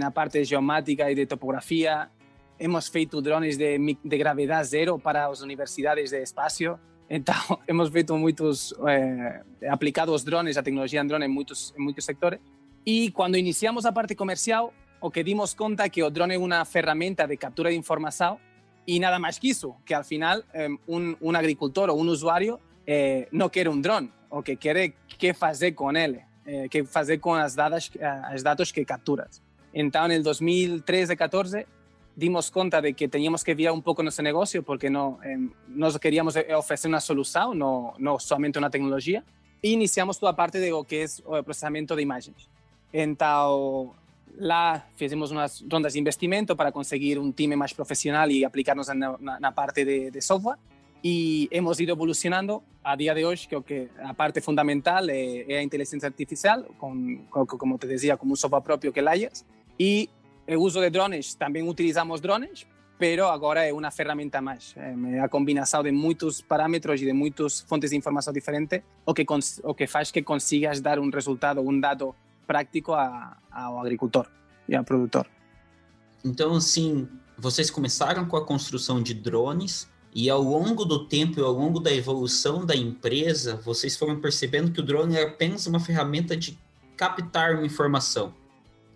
na 0.00 0.10
parte 0.10 0.38
de 0.38 0.44
geomática 0.44 1.10
e 1.10 1.14
de 1.14 1.26
topografia, 1.26 2.08
hemos 2.58 2.88
feito 2.88 3.20
drones 3.20 3.56
de, 3.56 3.78
de 3.78 4.18
gravidade 4.18 4.68
zero 4.68 4.98
para 4.98 5.26
as 5.26 5.40
universidades 5.40 6.10
de 6.10 6.22
espaço. 6.22 6.78
Então, 7.08 7.34
hemos 7.68 7.90
feito 7.90 8.16
muitos, 8.16 8.74
eh, 8.86 9.42
aplicado 9.68 10.12
os 10.12 10.24
drones, 10.24 10.56
a 10.56 10.62
tecnologia 10.62 11.00
em 11.00 11.06
drone 11.06 11.26
em 11.26 11.28
muitos, 11.28 11.74
em 11.76 11.82
muitos 11.82 12.04
sectores. 12.04 12.40
E 12.84 13.10
quando 13.10 13.36
iniciamos 13.36 13.84
a 13.84 13.92
parte 13.92 14.14
comercial, 14.14 14.72
o 15.00 15.10
que 15.10 15.22
dimos 15.22 15.54
conta 15.54 15.84
é 15.84 15.88
que 15.88 16.02
o 16.02 16.10
drone 16.10 16.34
é 16.34 16.38
uma 16.38 16.64
ferramenta 16.64 17.26
de 17.26 17.36
captura 17.36 17.70
de 17.70 17.76
informação 17.76 18.38
e 18.86 19.00
nada 19.00 19.18
mais 19.18 19.38
que 19.38 19.48
isso, 19.48 19.74
que 19.84 19.92
al 19.92 20.04
final 20.04 20.42
eh, 20.54 20.68
um, 20.88 21.16
um 21.20 21.36
agricultor 21.36 21.90
ou 21.90 22.00
um 22.00 22.06
usuário 22.06 22.60
eh, 22.86 23.28
não 23.32 23.48
quer 23.48 23.68
um 23.68 23.80
drone, 23.80 24.12
o 24.30 24.42
que 24.42 24.56
quer 24.56 24.76
é 24.76 24.92
que 25.08 25.34
fazer 25.34 25.72
com 25.72 25.90
ele, 25.92 26.20
eh, 26.46 26.68
que 26.68 26.84
fazer 26.84 27.18
com 27.18 27.34
as 27.34 27.54
dados, 27.54 27.90
as 28.24 28.42
dados 28.42 28.70
que 28.70 28.84
capturas. 28.84 29.42
Então, 29.74 30.10
em 30.10 30.22
2013 30.22 31.16
14 31.16 31.66
dimos 32.16 32.50
conta 32.50 32.80
de 32.80 32.94
que 32.94 33.08
teníamos 33.08 33.44
que 33.44 33.54
virar 33.54 33.72
un 33.72 33.82
pouco 33.84 34.02
nosso 34.02 34.24
negocio 34.24 34.64
porque 34.64 34.88
no, 34.88 35.20
eh, 35.22 35.36
nós 35.68 36.00
queríamos 36.00 36.34
oferecer 36.56 36.88
unha 36.88 37.04
solución, 37.04 37.60
no, 37.60 37.92
no 38.00 38.16
somente 38.16 38.56
unha 38.56 38.72
tecnología, 38.72 39.20
e 39.60 39.76
iniciamos 39.76 40.16
toda 40.16 40.32
a 40.32 40.36
parte 40.36 40.56
de 40.56 40.72
o 40.72 40.88
que 40.88 41.04
é 41.04 41.08
o 41.28 41.44
procesamento 41.44 41.92
de 41.92 42.02
imagens. 42.02 42.48
Então, 42.88 43.92
lá 44.38 44.88
fizemos 44.96 45.30
umas 45.30 45.64
rondas 45.68 45.92
de 45.92 46.00
investimento 46.00 46.56
para 46.56 46.72
conseguir 46.72 47.20
um 47.20 47.32
time 47.32 47.54
mais 47.54 47.76
profissional 47.76 48.30
e 48.30 48.44
aplicarnos 48.44 48.88
na, 48.88 49.16
na, 49.20 49.40
na 49.40 49.52
parte 49.52 49.84
de, 49.84 50.10
de, 50.10 50.20
software. 50.20 50.56
E 51.04 51.48
hemos 51.52 51.78
ido 51.78 51.92
evolucionando 51.92 52.62
a 52.82 52.96
dia 52.96 53.14
de 53.14 53.24
hoje, 53.24 53.46
que 53.46 53.54
o 53.54 53.62
que 53.62 53.88
a 54.02 54.14
parte 54.14 54.40
fundamental 54.40 55.08
é, 55.10 55.44
é 55.46 55.58
a 55.58 55.62
inteligência 55.62 56.08
artificial, 56.08 56.64
com, 56.78 57.26
com, 57.28 57.46
como 57.46 57.78
te 57.78 57.86
dizia, 57.86 58.16
como 58.16 58.32
um 58.32 58.36
software 58.36 58.62
próprio 58.62 58.92
que 58.92 59.02
Layers, 59.02 59.44
e 59.78 60.08
o 60.54 60.60
uso 60.60 60.80
de 60.80 60.90
drones, 60.90 61.34
também 61.34 61.68
utilizamos 61.68 62.20
drones, 62.20 62.66
pero 62.98 63.26
agora 63.26 63.64
é 63.64 63.72
uma 63.72 63.90
ferramenta 63.90 64.40
mais. 64.40 64.74
É 64.76 65.20
a 65.20 65.28
combinação 65.28 65.82
de 65.82 65.90
muitos 65.90 66.40
parâmetros 66.40 67.00
e 67.02 67.06
de 67.06 67.12
muitas 67.12 67.60
fontes 67.60 67.90
de 67.90 67.96
informação 67.96 68.32
diferentes, 68.32 68.80
o 69.04 69.12
que, 69.12 69.26
o 69.64 69.74
que 69.74 69.86
faz 69.86 70.10
que 70.10 70.22
consigas 70.22 70.80
dar 70.80 70.98
um 70.98 71.10
resultado, 71.10 71.60
um 71.60 71.80
dado 71.80 72.14
prático 72.46 72.92
a, 72.92 73.36
ao 73.50 73.80
agricultor 73.80 74.28
e 74.68 74.76
ao 74.76 74.84
produtor. 74.84 75.26
Então, 76.24 76.54
assim, 76.54 77.08
vocês 77.36 77.70
começaram 77.70 78.24
com 78.26 78.36
a 78.36 78.44
construção 78.44 79.02
de 79.02 79.14
drones 79.14 79.90
e 80.14 80.30
ao 80.30 80.40
longo 80.40 80.84
do 80.84 81.06
tempo 81.06 81.40
e 81.40 81.42
ao 81.42 81.52
longo 81.52 81.78
da 81.78 81.92
evolução 81.92 82.64
da 82.64 82.74
empresa, 82.74 83.56
vocês 83.56 83.96
foram 83.96 84.20
percebendo 84.20 84.72
que 84.72 84.80
o 84.80 84.82
drone 84.82 85.16
é 85.16 85.24
apenas 85.24 85.66
uma 85.66 85.78
ferramenta 85.78 86.36
de 86.36 86.58
captar 86.96 87.54
uma 87.54 87.66
informação 87.66 88.32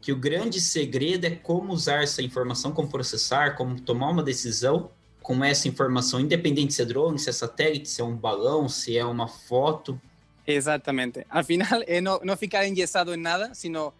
que 0.00 0.12
o 0.12 0.16
grande 0.16 0.60
segredo 0.60 1.26
é 1.26 1.30
como 1.30 1.72
usar 1.72 2.02
essa 2.02 2.22
informação, 2.22 2.72
como 2.72 2.88
processar, 2.88 3.56
como 3.56 3.80
tomar 3.80 4.10
uma 4.10 4.22
decisão 4.22 4.90
com 5.22 5.44
essa 5.44 5.68
informação, 5.68 6.18
independente 6.18 6.72
se 6.72 6.82
é 6.82 6.84
drone, 6.84 7.18
se 7.18 7.28
é 7.28 7.32
satélite, 7.32 7.88
se 7.88 8.00
é 8.00 8.04
um 8.04 8.16
balão, 8.16 8.68
se 8.68 8.96
é 8.96 9.04
uma 9.04 9.28
foto. 9.28 10.00
Exatamente. 10.46 11.24
Afinal, 11.28 11.82
é 11.86 12.00
não, 12.00 12.20
não 12.24 12.36
ficar 12.36 12.66
engessado 12.66 13.14
em 13.14 13.18
nada, 13.18 13.54
sino 13.54 13.92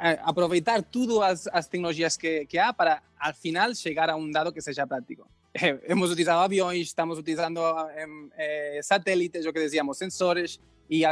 eh, 0.00 0.18
aproveitar 0.22 0.82
tudo 0.82 1.22
as, 1.22 1.48
as 1.48 1.66
tecnologias 1.66 2.16
que, 2.16 2.46
que 2.46 2.56
há 2.56 2.72
para, 2.72 3.02
al 3.18 3.34
final, 3.34 3.74
chegar 3.74 4.08
a 4.08 4.16
um 4.16 4.30
dado 4.30 4.52
que 4.52 4.60
seja 4.60 4.86
prático. 4.86 5.26
Eh, 5.60 5.80
hemos 5.88 6.10
utilizado 6.10 6.40
aviões, 6.40 6.86
estamos 6.86 7.18
utilizando 7.18 7.60
eh, 8.36 8.80
satélites, 8.82 9.44
o 9.44 9.52
que 9.52 9.58
decíamos, 9.58 9.96
sensores, 9.96 10.60
e 10.88 11.04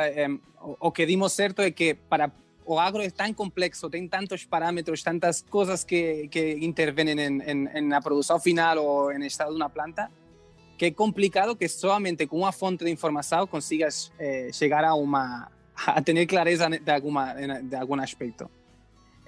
o, 0.60 0.88
o 0.88 0.92
que 0.92 1.04
dimos 1.06 1.32
certo 1.32 1.62
é 1.62 1.70
que 1.70 1.94
para 1.94 2.30
o 2.66 2.78
agro 2.78 3.02
é 3.02 3.11
tão 3.11 3.32
complexo, 3.32 3.88
tem 3.88 4.06
tantos 4.08 4.44
parâmetros, 4.44 5.02
tantas 5.02 5.42
coisas 5.49 5.85
que, 5.85 6.28
que 6.28 6.58
intervêm 6.61 7.11
em, 7.11 7.42
em, 7.42 7.68
em 7.75 7.80
na 7.82 8.00
produção 8.00 8.38
final 8.40 8.78
ou 8.78 9.12
em 9.12 9.25
estado 9.26 9.50
de 9.50 9.56
uma 9.56 9.70
planta, 9.70 10.11
que 10.76 10.87
é 10.87 10.90
complicado 10.90 11.56
que 11.56 11.68
somente 11.68 12.26
com 12.26 12.38
uma 12.38 12.52
fonte 12.52 12.85
de 12.85 12.90
informação 12.90 13.46
consigas 13.46 14.12
eh, 14.18 14.50
chegar 14.52 14.85
a 14.85 14.94
uma 14.94 15.50
a 15.87 16.02
ter 16.02 16.26
clareza 16.26 16.68
de 16.68 16.90
alguma 16.90 17.35
de 17.62 17.76
algum 17.76 18.00
aspecto. 18.00 18.50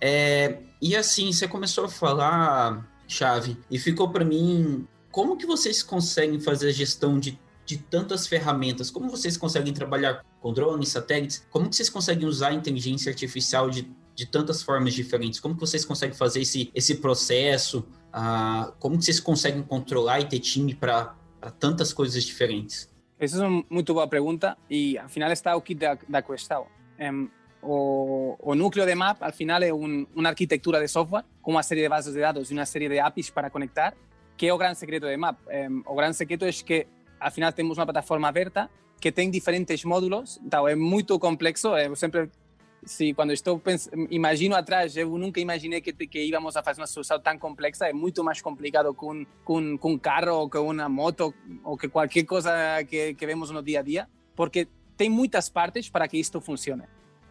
É, 0.00 0.59
e 0.80 0.97
assim, 0.97 1.33
você 1.33 1.49
começou 1.49 1.87
a 1.87 1.88
falar, 1.88 2.87
Chave, 3.07 3.57
e 3.71 3.78
ficou 3.78 4.11
para 4.11 4.25
mim, 4.25 4.87
como 5.11 5.37
que 5.37 5.47
vocês 5.47 5.83
conseguem 5.83 6.40
fazer 6.40 6.68
a 6.68 6.73
gestão 6.73 7.18
de 7.18 7.38
de 7.68 7.78
tantas 7.78 8.26
ferramentas? 8.26 8.90
Como 8.90 9.10
vocês 9.10 9.37
conseguem 9.37 9.72
trabalhar 9.72 10.25
com 10.40 10.52
drones, 10.52 10.88
satélites? 10.88 11.46
Como 11.50 11.68
que 11.68 11.76
vocês 11.76 11.90
conseguem 11.90 12.26
usar 12.26 12.48
a 12.48 12.54
inteligência 12.54 13.10
artificial 13.10 13.68
de 13.68 13.88
de 14.18 14.26
tantas 14.26 14.64
formas 14.64 14.94
diferentes? 14.94 15.38
Como 15.38 15.54
que 15.54 15.60
vocês 15.60 15.84
conseguem 15.84 16.16
fazer 16.16 16.40
esse, 16.40 16.72
esse 16.75 16.96
processo? 16.96 17.87
Ah, 18.12 18.72
como 18.80 18.98
que 18.98 19.04
vocês 19.04 19.20
conseguem 19.20 19.62
controlar 19.62 20.18
e 20.18 20.25
ter 20.25 20.40
time 20.40 20.75
para 20.75 21.14
tantas 21.60 21.92
coisas 21.92 22.25
diferentes? 22.25 22.92
Essa 23.16 23.44
é 23.44 23.46
uma 23.46 23.64
muito 23.70 23.94
boa 23.94 24.08
pergunta 24.08 24.58
e, 24.68 24.98
ao 24.98 25.08
final, 25.08 25.30
está 25.30 25.54
o 25.54 25.62
kit 25.62 25.78
da, 25.78 25.96
da 26.08 26.20
questão. 26.20 26.66
Um, 26.98 27.28
o, 27.62 28.37
o, 28.40 28.54
núcleo 28.56 28.84
de 28.84 28.94
MAP, 28.96 29.22
al 29.22 29.32
final, 29.32 29.62
é 29.62 29.72
um, 29.72 30.04
uma 30.12 30.30
arquitetura 30.30 30.80
de 30.80 30.88
software 30.88 31.25
com 31.40 31.52
uma 31.52 31.62
série 31.62 31.82
de 31.82 31.88
bases 31.88 32.12
de 32.12 32.20
dados 32.20 32.50
e 32.50 32.54
uma 32.54 32.66
série 32.66 32.88
de 32.88 32.98
APIs 32.98 33.30
para 33.30 33.50
conectar, 33.50 33.94
que 34.37 34.48
é 34.48 34.52
o 34.52 34.58
grande 34.58 34.78
secreto 34.78 35.06
de 35.06 35.16
MAP. 35.16 35.38
Um, 35.46 35.82
o 35.87 35.94
grande 35.94 36.16
secreto 36.16 36.44
é 36.44 36.50
que, 36.50 36.88
al 37.20 37.30
final, 37.30 37.52
temos 37.52 37.78
uma 37.78 37.87
plataforma 37.87 38.28
aberta 38.28 38.70
que 39.00 39.12
tem 39.12 39.30
diferentes 39.30 39.84
módulos, 39.84 40.40
então 40.44 40.66
é 40.66 40.75
muito 40.75 41.18
complexo. 41.18 41.76
Eu 41.76 41.94
sempre 41.94 42.30
Sí, 42.84 43.12
cuando 43.12 43.32
estou 43.32 43.60
imagino 44.08 44.54
atrás, 44.54 44.96
eu 44.96 45.18
nunca 45.18 45.40
imaginei 45.40 45.80
que, 45.80 45.92
que 45.92 46.25
íbamos 46.25 46.56
a 46.56 46.62
fazer 46.62 46.80
uma 46.80 46.87
solução 46.87 47.20
tão 47.20 47.38
complexa. 47.38 47.87
É 47.87 47.92
muito 47.92 48.22
mais 48.22 48.40
complicado 48.40 48.94
com, 48.94 49.26
com, 49.44 49.76
com 49.76 49.92
um 49.92 49.98
carro 49.98 50.32
ou 50.34 50.50
com 50.50 50.70
uma 50.70 50.88
moto 50.88 51.34
ou 51.64 51.76
que 51.76 51.88
qualquer 51.88 52.25
coisa 52.25 52.50
que, 52.88 53.14
que 53.14 53.26
vemos 53.26 53.50
no 53.50 53.62
dia 53.62 53.80
a 53.80 53.82
dia, 53.82 54.08
porque 54.34 54.68
tem 54.96 55.10
muitas 55.10 55.48
partes 55.48 55.88
para 55.88 56.06
que 56.08 56.18
isto 56.18 56.40
funcione. 56.40 56.84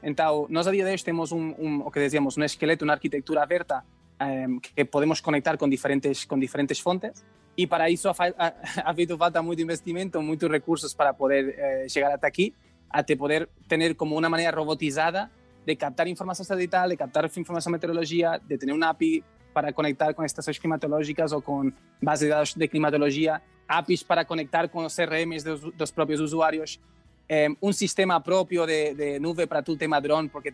Então, 0.04 0.46
nós 0.50 0.68
a 0.68 0.72
dia 0.72 0.86
de 0.86 0.94
hoje 0.94 1.04
temos 1.04 1.32
um, 1.32 1.56
um 1.58 1.80
o 1.80 1.92
que 1.92 2.00
dizíamos, 2.00 2.38
um 2.38 2.44
esqueleto, 2.44 2.84
uma 2.84 2.94
arquitetura 2.94 3.42
aberta 3.42 3.84
um, 4.22 4.60
que 4.60 4.86
podemos 4.86 5.22
conectar 5.22 5.58
diferentes, 5.58 6.26
com 6.26 6.38
diferentes 6.38 6.80
fontes 6.80 7.24
e 7.58 7.66
para 7.66 7.90
isso 7.90 8.08
ha, 8.14 8.14
ha, 8.14 9.18
falta 9.18 9.42
muito 9.42 9.62
investimento, 9.62 10.22
muitos 10.22 10.50
recursos 10.50 10.94
para 10.94 11.14
poder 11.14 11.56
eh, 11.58 11.90
chegar 11.90 12.14
até 12.14 12.28
aqui, 12.28 12.54
até 12.90 13.16
poder 13.16 13.50
ter 13.68 13.96
como 13.96 14.16
uma 14.16 14.30
maneira 14.30 14.52
robotizada 14.52 15.32
de 15.66 15.76
captar 15.76 16.08
información 16.08 16.46
satelital, 16.46 16.88
de 16.88 16.96
captar 16.96 17.26
información 17.36 17.74
de 17.74 17.78
meteorología, 17.78 18.40
de 18.48 18.58
tener 18.58 18.74
una 18.74 18.90
API 18.90 19.24
para 19.52 19.74
conectar 19.74 20.14
con 20.14 20.24
estaciones 20.24 20.60
climatológicas 20.60 21.34
o 21.34 21.42
con 21.42 21.74
bases 22.00 22.28
de 22.28 22.30
datos 22.30 22.56
de 22.56 22.70
climatología, 22.70 23.42
APIs 23.68 24.04
para 24.04 24.24
conectar 24.24 24.70
con 24.70 24.84
los 24.84 24.96
CRMs 24.96 25.44
de 25.44 25.60
los, 25.78 25.92
propios 25.92 26.22
usuarios, 26.22 26.80
eh, 27.30 27.50
un 27.60 27.74
sistema 27.74 28.22
propio 28.24 28.66
de, 28.66 28.94
de, 28.96 29.20
nube 29.20 29.48
para 29.48 29.62
tu 29.62 29.76
tema 29.76 30.00
drone, 30.00 30.30
porque 30.30 30.54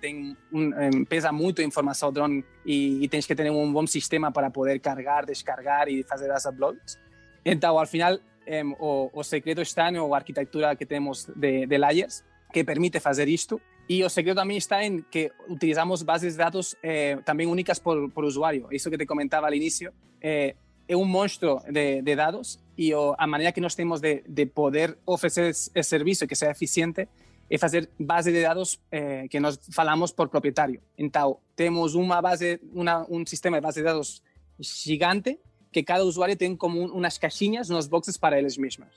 un, 0.51 0.73
um, 0.73 1.05
pesa 1.05 1.31
muito 1.31 1.61
a 1.61 1.63
informação 1.63 2.11
drone 2.11 2.43
e, 2.65 3.03
e, 3.03 3.07
tens 3.07 3.27
que 3.27 3.35
ter 3.35 3.49
um 3.51 3.71
bom 3.71 3.85
sistema 3.85 4.31
para 4.31 4.49
poder 4.49 4.79
cargar, 4.79 5.25
descargar 5.25 5.87
e 5.87 6.03
fazer 6.03 6.31
as 6.31 6.45
uploads. 6.45 6.99
Então, 7.45 7.77
ao 7.77 7.85
final, 7.85 8.17
um, 8.47 8.75
o, 8.79 9.11
o 9.13 9.23
secreto 9.23 9.61
está 9.61 9.91
na 9.91 10.01
arquitetura 10.15 10.75
que 10.75 10.85
temos 10.85 11.29
de, 11.35 11.67
layers, 11.77 12.23
que 12.51 12.63
permite 12.63 12.99
fazer 12.99 13.27
isto 13.29 13.61
Y 13.87 14.01
el 14.01 14.09
secreto 14.09 14.37
también 14.37 14.59
está 14.59 14.83
en 14.83 15.03
que 15.11 15.31
utilizamos 15.49 16.05
bases 16.05 16.37
de 16.37 16.43
datos 16.43 16.77
eh, 16.81 17.17
únicas 17.45 17.79
por, 17.79 18.11
por, 18.13 18.23
usuario. 18.23 18.67
Eso 18.71 18.89
que 18.89 18.97
te 18.97 19.05
comentaba 19.05 19.47
al 19.47 19.55
inicio 19.55 19.91
eh, 20.21 20.55
es 20.87 20.95
un 20.95 21.09
monstruo 21.09 21.61
de, 21.67 22.01
de 22.01 22.15
datos 22.15 22.62
y 22.75 22.93
o, 22.93 23.15
a 23.19 23.27
manera 23.27 23.51
que 23.51 23.61
nos 23.61 23.75
tenemos 23.75 24.01
de, 24.01 24.23
de 24.27 24.47
poder 24.47 24.97
ofrecer 25.05 25.53
el 25.73 25.83
servicio 25.83 26.27
que 26.27 26.35
sea 26.35 26.51
eficiente 26.51 27.07
es 27.49 27.63
hacer 27.63 27.89
base 27.99 28.31
de 28.31 28.41
datos 28.41 28.79
eh, 28.91 29.27
que 29.29 29.39
nos 29.39 29.59
falamos 29.69 30.11
por 30.11 30.29
propietario. 30.29 30.81
Entonces, 30.97 31.39
tenemos 31.55 31.93
una 31.93 32.19
base, 32.21 32.59
una, 32.73 33.05
un 33.07 33.27
sistema 33.27 33.57
de 33.57 33.61
base 33.61 33.81
de 33.81 33.87
datos 33.87 34.23
gigante 34.59 35.39
que 35.71 35.83
cada 35.83 36.03
usuario 36.03 36.37
tiene 36.37 36.57
como 36.57 36.81
un, 36.81 36.91
unas 36.91 37.19
caixinhas, 37.19 37.69
unos 37.69 37.89
boxes 37.89 38.17
para 38.17 38.39
eles 38.39 38.57
mesmos. 38.57 38.89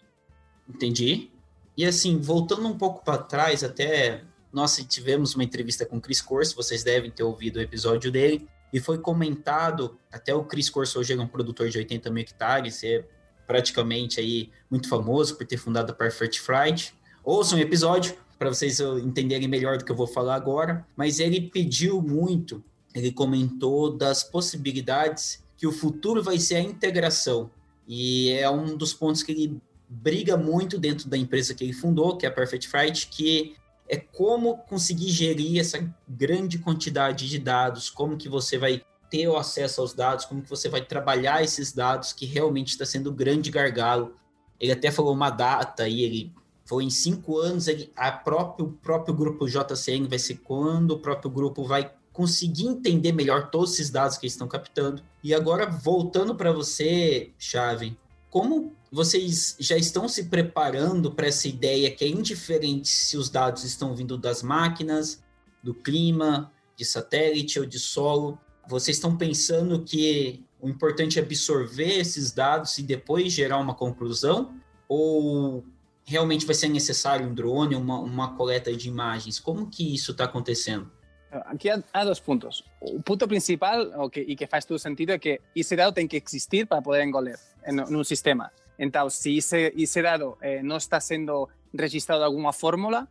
Entendi. 0.68 1.30
E 1.76 1.84
assim, 1.84 2.18
voltando 2.18 2.66
um 2.66 2.78
pouco 2.78 3.04
para 3.04 3.18
trás, 3.18 3.62
até 3.62 4.22
nós 4.52 4.76
tivemos 4.88 5.34
uma 5.34 5.44
entrevista 5.44 5.84
com 5.84 5.98
o 5.98 6.00
Chris 6.00 6.22
Corso, 6.22 6.56
vocês 6.56 6.82
devem 6.82 7.10
ter 7.10 7.22
ouvido 7.22 7.56
o 7.56 7.60
episódio 7.60 8.10
dele, 8.10 8.48
e 8.72 8.80
foi 8.80 8.98
comentado, 8.98 9.98
até 10.10 10.34
o 10.34 10.44
Chris 10.44 10.70
Corso 10.70 10.98
hoje 10.98 11.12
é 11.12 11.20
um 11.20 11.26
produtor 11.26 11.68
de 11.68 11.78
80 11.78 12.10
mil 12.10 12.22
hectares, 12.22 12.82
é 12.82 13.04
praticamente 13.46 14.20
aí 14.20 14.50
muito 14.70 14.88
famoso 14.88 15.36
por 15.36 15.46
ter 15.46 15.56
fundado 15.56 15.92
a 15.92 15.94
Perfect 15.94 16.40
Flight. 16.40 16.94
Ouçam 17.24 17.58
um 17.58 17.60
episódio 17.60 18.16
para 18.38 18.48
vocês 18.48 18.80
entenderem 18.80 19.48
melhor 19.48 19.78
do 19.78 19.84
que 19.84 19.90
eu 19.90 19.96
vou 19.96 20.06
falar 20.06 20.34
agora, 20.34 20.86
mas 20.96 21.20
ele 21.20 21.40
pediu 21.40 22.02
muito, 22.02 22.62
ele 22.94 23.10
comentou 23.10 23.96
das 23.96 24.22
possibilidades 24.22 25.42
que 25.56 25.66
o 25.66 25.72
futuro 25.72 26.22
vai 26.22 26.38
ser 26.38 26.56
a 26.56 26.60
integração, 26.60 27.50
e 27.88 28.30
é 28.32 28.50
um 28.50 28.76
dos 28.76 28.92
pontos 28.92 29.22
que 29.22 29.32
ele 29.32 29.60
briga 29.88 30.36
muito 30.36 30.78
dentro 30.78 31.08
da 31.08 31.16
empresa 31.16 31.54
que 31.54 31.64
ele 31.64 31.72
fundou, 31.72 32.16
que 32.16 32.26
é 32.26 32.28
a 32.28 32.32
Perfect 32.32 32.68
Flight, 32.68 33.06
que 33.06 33.54
é 33.88 33.96
como 33.96 34.58
conseguir 34.68 35.10
gerir 35.10 35.60
essa 35.60 35.88
grande 36.08 36.58
quantidade 36.58 37.28
de 37.28 37.38
dados, 37.38 37.88
como 37.88 38.16
que 38.16 38.28
você 38.28 38.58
vai 38.58 38.82
ter 39.10 39.28
o 39.28 39.36
acesso 39.36 39.80
aos 39.80 39.94
dados, 39.94 40.24
como 40.24 40.42
que 40.42 40.50
você 40.50 40.68
vai 40.68 40.84
trabalhar 40.84 41.42
esses 41.42 41.72
dados, 41.72 42.12
que 42.12 42.26
realmente 42.26 42.68
está 42.68 42.84
sendo 42.84 43.10
o 43.10 43.12
grande 43.12 43.50
gargalo. 43.50 44.16
Ele 44.60 44.72
até 44.72 44.90
falou 44.90 45.12
uma 45.12 45.30
data 45.30 45.88
e 45.88 46.02
ele 46.02 46.32
foi 46.64 46.84
em 46.84 46.90
cinco 46.90 47.38
anos, 47.38 47.68
ele, 47.68 47.92
a 47.94 48.10
próprio, 48.10 48.66
o 48.66 48.72
próprio 48.72 49.14
grupo 49.14 49.46
JCN 49.46 50.08
vai 50.08 50.18
ser 50.18 50.36
quando 50.38 50.92
o 50.92 50.98
próprio 50.98 51.30
grupo 51.30 51.64
vai 51.64 51.92
conseguir 52.12 52.66
entender 52.66 53.12
melhor 53.12 53.50
todos 53.50 53.74
esses 53.74 53.90
dados 53.90 54.16
que 54.16 54.24
eles 54.24 54.32
estão 54.32 54.48
captando. 54.48 55.02
E 55.22 55.34
agora, 55.34 55.66
voltando 55.66 56.34
para 56.34 56.50
você, 56.50 57.30
Chave, 57.38 57.96
como 58.30 58.72
vocês 58.90 59.54
já 59.60 59.76
estão 59.76 60.08
se 60.08 60.24
preparando 60.24 61.12
para 61.12 61.26
essa 61.26 61.46
ideia 61.46 61.90
que 61.90 62.04
é 62.04 62.08
indiferente 62.08 62.88
se 62.88 63.16
os 63.16 63.28
dados 63.28 63.64
estão 63.64 63.94
vindo 63.94 64.16
das 64.16 64.42
máquinas, 64.42 65.22
do 65.62 65.74
clima, 65.74 66.50
de 66.74 66.84
satélite 66.84 67.60
ou 67.60 67.66
de 67.66 67.78
solo? 67.78 68.38
Vocês 68.68 68.96
estão 68.96 69.16
pensando 69.16 69.82
que 69.82 70.44
o 70.60 70.68
importante 70.68 71.18
é 71.18 71.22
absorver 71.22 71.98
esses 71.98 72.32
dados 72.32 72.76
e 72.78 72.82
depois 72.82 73.32
gerar 73.32 73.58
uma 73.58 73.74
conclusão? 73.74 74.54
Ou 74.88 75.64
realmente 76.04 76.46
vai 76.46 76.54
ser 76.54 76.68
necessário 76.68 77.26
um 77.26 77.34
drone, 77.34 77.74
uma, 77.74 77.98
uma 77.98 78.36
coleta 78.36 78.74
de 78.74 78.88
imagens? 78.88 79.38
Como 79.38 79.68
que 79.68 79.94
isso 79.94 80.12
está 80.12 80.24
acontecendo? 80.24 80.90
Aqui 81.30 81.68
há, 81.68 82.04
dois 82.04 82.20
pontos. 82.20 82.64
O 82.80 83.02
ponto 83.02 83.26
principal, 83.28 84.04
o 84.04 84.08
que, 84.08 84.34
que 84.34 84.46
faz 84.46 84.64
todo 84.64 84.78
sentido, 84.78 85.12
é 85.12 85.18
que 85.18 85.40
esse 85.54 85.76
dado 85.76 85.92
tem 85.92 86.06
que 86.06 86.16
existir 86.16 86.66
para 86.66 86.80
poder 86.80 87.04
engolir 87.04 87.38
em 87.66 87.94
um 87.94 88.04
sistema. 88.04 88.50
Então, 88.78 89.08
se 89.10 89.38
ese 89.38 90.02
dado 90.02 90.36
eh, 90.40 90.62
está 90.76 91.00
siendo 91.00 91.48
registrado 91.74 92.20
de 92.20 92.26
alguna 92.26 92.52
fórmula, 92.52 93.08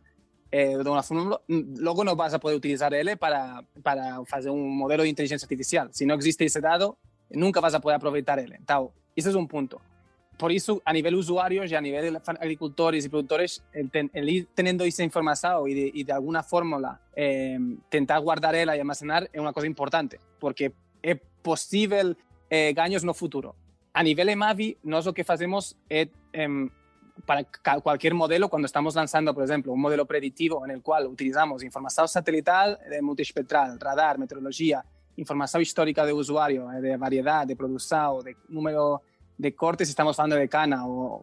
eh, 0.50 0.76
de 0.76 0.90
una 0.90 1.02
fórmula, 1.02 1.40
luego 1.48 2.04
no 2.04 2.14
vas 2.16 2.34
a 2.34 2.38
poder 2.38 2.56
utilizar 2.56 2.92
ele 2.94 3.16
para, 3.16 3.64
para 3.82 4.18
hacer 4.30 4.50
un 4.50 4.76
modelo 4.76 5.02
de 5.02 5.08
inteligencia 5.08 5.44
artificial. 5.44 5.88
Si 5.92 6.06
no 6.06 6.14
existe 6.14 6.44
ese 6.44 6.60
dado, 6.60 6.98
nunca 7.30 7.60
vas 7.60 7.74
a 7.74 7.80
poder 7.80 7.96
aprovechar 7.96 8.38
ele. 8.38 8.56
Então, 8.56 8.92
ese 9.14 9.30
es 9.30 9.34
un 9.34 9.48
punto. 9.48 9.80
Por 10.36 10.52
eso, 10.52 10.82
a 10.84 10.92
nivel 10.92 11.14
usuarios 11.14 11.70
y 11.70 11.74
a 11.74 11.80
nivel 11.80 12.12
de 12.12 12.20
agricultores 12.38 13.04
y 13.04 13.08
productores, 13.08 13.64
el, 13.72 13.90
ten, 13.90 14.10
el 14.12 14.28
ir 14.28 14.48
teniendo 14.54 14.84
esa 14.84 15.02
información 15.02 15.68
y 15.68 15.74
de, 15.74 15.90
y 15.94 16.04
de 16.04 16.12
alguna 16.12 16.42
fórmula 16.42 17.00
eh, 17.14 17.56
intentar 17.58 18.20
guardar 18.20 18.54
y 18.54 18.58
almacenar 18.68 19.30
es 19.32 19.40
una 19.40 19.54
cosa 19.54 19.66
importante, 19.66 20.20
porque 20.38 20.72
es 21.02 21.18
posible 21.42 22.16
eh, 22.50 22.74
gaños 22.74 23.02
no 23.02 23.14
futuro. 23.14 23.54
A 23.94 24.02
nivel 24.02 24.28
EMAVI, 24.28 24.76
nosotros 24.82 25.06
lo 25.06 25.14
que 25.14 25.32
hacemos 25.32 25.74
es, 25.88 26.08
em, 26.34 26.68
para 27.24 27.44
cualquier 27.80 28.14
modelo, 28.14 28.48
cuando 28.48 28.66
estamos 28.66 28.94
lanzando, 28.94 29.34
por 29.34 29.44
ejemplo, 29.44 29.72
un 29.72 29.80
modelo 29.80 30.06
predictivo 30.06 30.64
en 30.64 30.70
el 30.70 30.82
cual 30.82 31.06
utilizamos 31.06 31.62
información 31.62 32.08
satelital, 32.08 32.78
de 32.88 33.00
multiespectral, 33.00 33.80
radar, 33.80 34.18
meteorología, 34.18 34.84
información 35.16 35.62
histórica 35.62 36.04
de 36.04 36.12
usuario, 36.12 36.70
eh, 36.72 36.80
de 36.80 36.96
variedad, 36.96 37.46
de 37.46 37.56
producción, 37.56 38.22
de 38.22 38.36
número 38.48 39.02
de 39.38 39.54
cortes, 39.54 39.88
estamos 39.88 40.18
hablando 40.18 40.36
de 40.36 40.48
cana 40.48 40.86
o, 40.86 41.22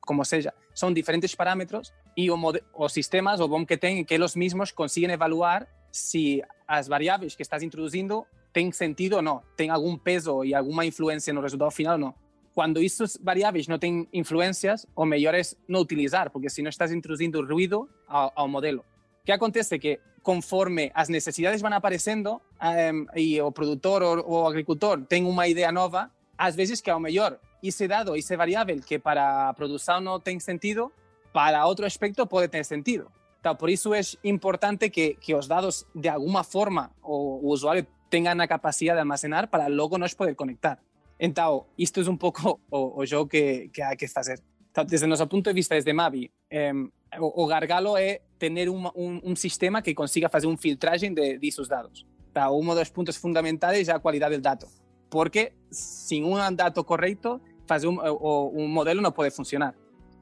como 0.00 0.24
sea, 0.24 0.54
son 0.72 0.94
diferentes 0.94 1.34
parámetros 1.34 1.92
y 2.14 2.30
o, 2.30 2.88
sistemas 2.88 3.40
o 3.40 3.48
BOM 3.48 3.66
que 3.66 3.76
tienen 3.76 4.04
que 4.04 4.18
los 4.18 4.36
mismos 4.36 4.72
consiguen 4.72 5.10
evaluar 5.10 5.68
si 5.90 6.42
las 6.68 6.88
variables 6.88 7.36
que 7.36 7.42
estás 7.42 7.62
introduciendo 7.62 8.26
tem 8.52 8.72
sentido 8.72 9.16
ou 9.16 9.22
não, 9.22 9.42
tem 9.56 9.70
algum 9.70 9.96
peso 9.96 10.44
e 10.44 10.54
alguma 10.54 10.84
influência 10.84 11.32
no 11.32 11.40
resultado 11.40 11.70
final 11.70 11.94
ou 11.94 11.98
não. 11.98 12.14
Quando 12.58 12.82
essas 12.82 13.16
variáveis 13.22 13.68
não 13.68 13.78
têm 13.78 14.08
influências, 14.12 14.84
o 14.96 15.04
melhor 15.04 15.32
é 15.32 15.42
não 15.68 15.78
utilizar, 15.78 16.28
porque 16.28 16.50
senão 16.50 16.68
estás 16.70 16.90
introduzindo 16.90 17.40
ruído 17.46 17.88
ao, 18.08 18.32
ao 18.34 18.48
modelo. 18.48 18.80
O 19.22 19.24
que 19.24 19.30
acontece 19.30 19.78
que 19.78 20.00
conforme 20.24 20.90
as 20.92 21.08
necessidades 21.08 21.62
vão 21.62 21.72
aparecendo 21.72 22.42
um, 22.60 23.06
e 23.14 23.40
o 23.40 23.52
produtor 23.52 24.02
ou 24.02 24.42
o 24.42 24.46
agricultor 24.48 25.00
tem 25.02 25.24
uma 25.24 25.46
ideia 25.46 25.70
nova, 25.70 26.10
às 26.36 26.56
vezes 26.56 26.80
que 26.80 26.90
ao 26.90 26.98
melhor 26.98 27.38
esse 27.62 27.86
dado, 27.86 28.16
esse 28.16 28.36
variável 28.36 28.80
que 28.80 28.98
para 28.98 29.50
a 29.50 29.54
produção 29.54 30.00
não 30.00 30.18
tem 30.18 30.40
sentido, 30.40 30.90
para 31.32 31.64
outro 31.64 31.86
aspecto 31.86 32.26
pode 32.26 32.48
ter 32.48 32.64
sentido. 32.64 33.08
Por 33.56 33.70
isso 33.70 33.94
é 33.94 34.00
importante 34.24 34.90
que, 34.90 35.14
que 35.14 35.32
os 35.32 35.46
dados, 35.46 35.86
de 35.94 36.08
alguma 36.08 36.42
forma, 36.42 36.90
o, 37.04 37.38
o 37.46 37.52
usuário 37.52 37.86
tengan 38.08 38.36
la 38.36 38.48
capacidad 38.48 38.94
de 38.94 39.00
almacenar 39.00 39.48
para 39.48 39.68
luego 39.68 39.96
nos 39.96 40.16
poder 40.16 40.34
conectar. 40.34 40.80
Entonces, 41.18 41.68
esto 41.76 42.00
es 42.00 42.08
un 42.08 42.18
poco 42.18 42.60
o, 42.70 43.04
o 43.04 43.28
que, 43.28 43.70
que 43.72 43.82
hay 43.82 43.96
que 43.96 44.06
hacer. 44.06 44.40
Desde 44.86 45.06
nuestro 45.06 45.28
punto 45.28 45.50
de 45.50 45.54
vista, 45.54 45.74
desde 45.74 45.92
Mavi, 45.92 46.30
eh, 46.50 46.72
o, 47.18 47.46
Gargalo 47.46 47.96
es 47.98 48.20
tener 48.38 48.68
un, 48.70 48.88
un, 48.94 49.20
un, 49.24 49.36
sistema 49.36 49.82
que 49.82 49.94
consiga 49.94 50.28
hacer 50.32 50.46
un 50.46 50.58
filtraje 50.58 51.10
de, 51.10 51.38
de 51.38 51.48
esos 51.48 51.68
datos. 51.68 52.06
Tá, 52.32 52.50
uno 52.50 52.74
dos 52.74 52.90
puntos 52.90 53.16
fundamentais 53.16 53.88
é 53.88 53.92
a 53.92 53.98
qualidade 53.98 54.36
do 54.36 54.42
dato, 54.42 54.68
porque 55.10 55.54
sem 55.70 56.22
um 56.22 56.36
dato 56.54 56.84
correto, 56.84 57.40
fazer 57.66 57.88
um, 57.88 57.98
o, 57.98 58.52
um 58.54 58.68
modelo 58.68 59.00
não 59.00 59.12
pode 59.12 59.30
funcionar. 59.30 59.74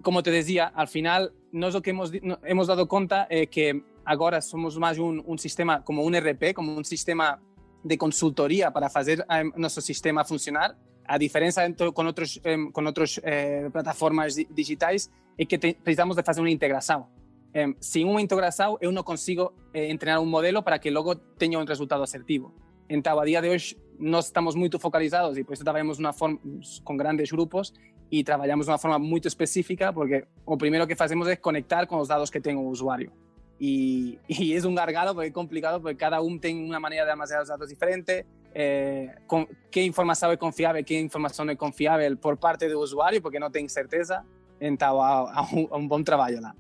Como 0.02 0.22
te 0.22 0.30
dizia, 0.30 0.70
al 0.74 0.86
final, 0.86 1.30
nós 1.52 1.74
o 1.74 1.82
que 1.82 1.90
hemos, 1.90 2.12
hemos 2.44 2.68
dado 2.68 2.86
conta 2.86 3.26
é 3.28 3.46
que 3.46 3.82
agora 4.04 4.40
somos 4.40 4.78
mais 4.78 4.98
um, 4.98 5.22
um 5.26 5.36
sistema 5.36 5.82
como 5.82 6.06
um 6.06 6.10
RP, 6.10 6.54
como 6.54 6.78
um 6.78 6.84
sistema 6.84 7.40
de 7.84 7.96
consultoria 7.96 8.70
para 8.70 8.88
fazer 8.88 9.24
nosso 9.56 9.80
sistema 9.80 10.24
funcionar, 10.24 10.76
a 11.06 11.18
diferença 11.18 11.62
com 11.94 12.04
outros 12.04 12.40
com 12.72 12.84
outras 12.84 13.20
eh, 13.22 13.70
plataformas 13.70 14.34
digitais 14.34 15.08
é 15.38 15.44
que 15.44 15.56
te, 15.56 15.74
precisamos 15.74 16.16
de 16.16 16.22
fazer 16.22 16.40
uma 16.40 16.50
integração. 16.50 17.06
Eh, 17.54 17.74
sem 17.80 18.04
uma 18.04 18.20
integração, 18.20 18.76
eu 18.80 18.90
não 18.90 19.02
consigo 19.02 19.52
eh, 19.72 19.96
treinar 19.96 20.20
um 20.20 20.26
modelo 20.26 20.62
para 20.62 20.78
que 20.78 20.90
logo 20.90 21.14
tenha 21.14 21.58
um 21.58 21.64
resultado 21.64 22.02
assertivo. 22.02 22.52
Então, 22.88 23.18
a 23.18 23.24
dia 23.24 23.40
de 23.40 23.48
hoje, 23.48 23.76
nós 23.98 24.26
estamos 24.26 24.54
muito 24.54 24.78
focalizados 24.78 25.38
e 25.38 25.44
por 25.44 25.54
isso 25.54 25.64
trabalhamos 25.64 25.98
uma 25.98 26.12
forma, 26.12 26.38
com 26.84 26.96
grandes 26.96 27.30
grupos 27.30 27.72
e 28.10 28.22
trabalhamos 28.22 28.66
de 28.66 28.72
uma 28.72 28.78
forma 28.78 28.98
muito 28.98 29.26
específica 29.26 29.92
porque 29.92 30.24
o 30.44 30.56
primeiro 30.56 30.86
que 30.86 30.94
fazemos 30.94 31.26
é 31.28 31.36
conectar 31.36 31.86
com 31.86 31.98
os 31.98 32.08
dados 32.08 32.30
que 32.30 32.40
tem 32.40 32.56
o 32.56 32.68
usuário. 32.68 33.12
Y, 33.58 34.18
y, 34.28 34.52
es 34.52 34.64
un 34.64 34.74
gargalo 34.74 35.14
porque 35.14 35.28
es 35.28 35.34
complicado 35.34 35.80
porque 35.80 35.96
cada 35.96 36.20
uno 36.20 36.38
tiene 36.40 36.64
una 36.64 36.80
manera 36.80 37.04
de 37.04 37.12
almacenar 37.12 37.42
los 37.42 37.48
datos 37.48 37.68
diferente, 37.68 38.26
eh, 38.54 39.14
con, 39.26 39.46
qué 39.70 39.82
información 39.82 40.32
es 40.32 40.38
confiable, 40.38 40.82
qué 40.82 40.98
información 40.98 41.50
es 41.50 41.58
confiable 41.58 42.16
por 42.16 42.38
parte 42.38 42.66
del 42.66 42.76
usuario? 42.76 43.20
Porque 43.20 43.38
no 43.38 43.50
tem 43.50 43.68
certeza, 43.68 44.24
então 44.60 45.02
há, 45.02 45.46
um 45.52 45.86
bom 45.86 46.02
trabalho 46.02 46.40
lá. 46.40 46.54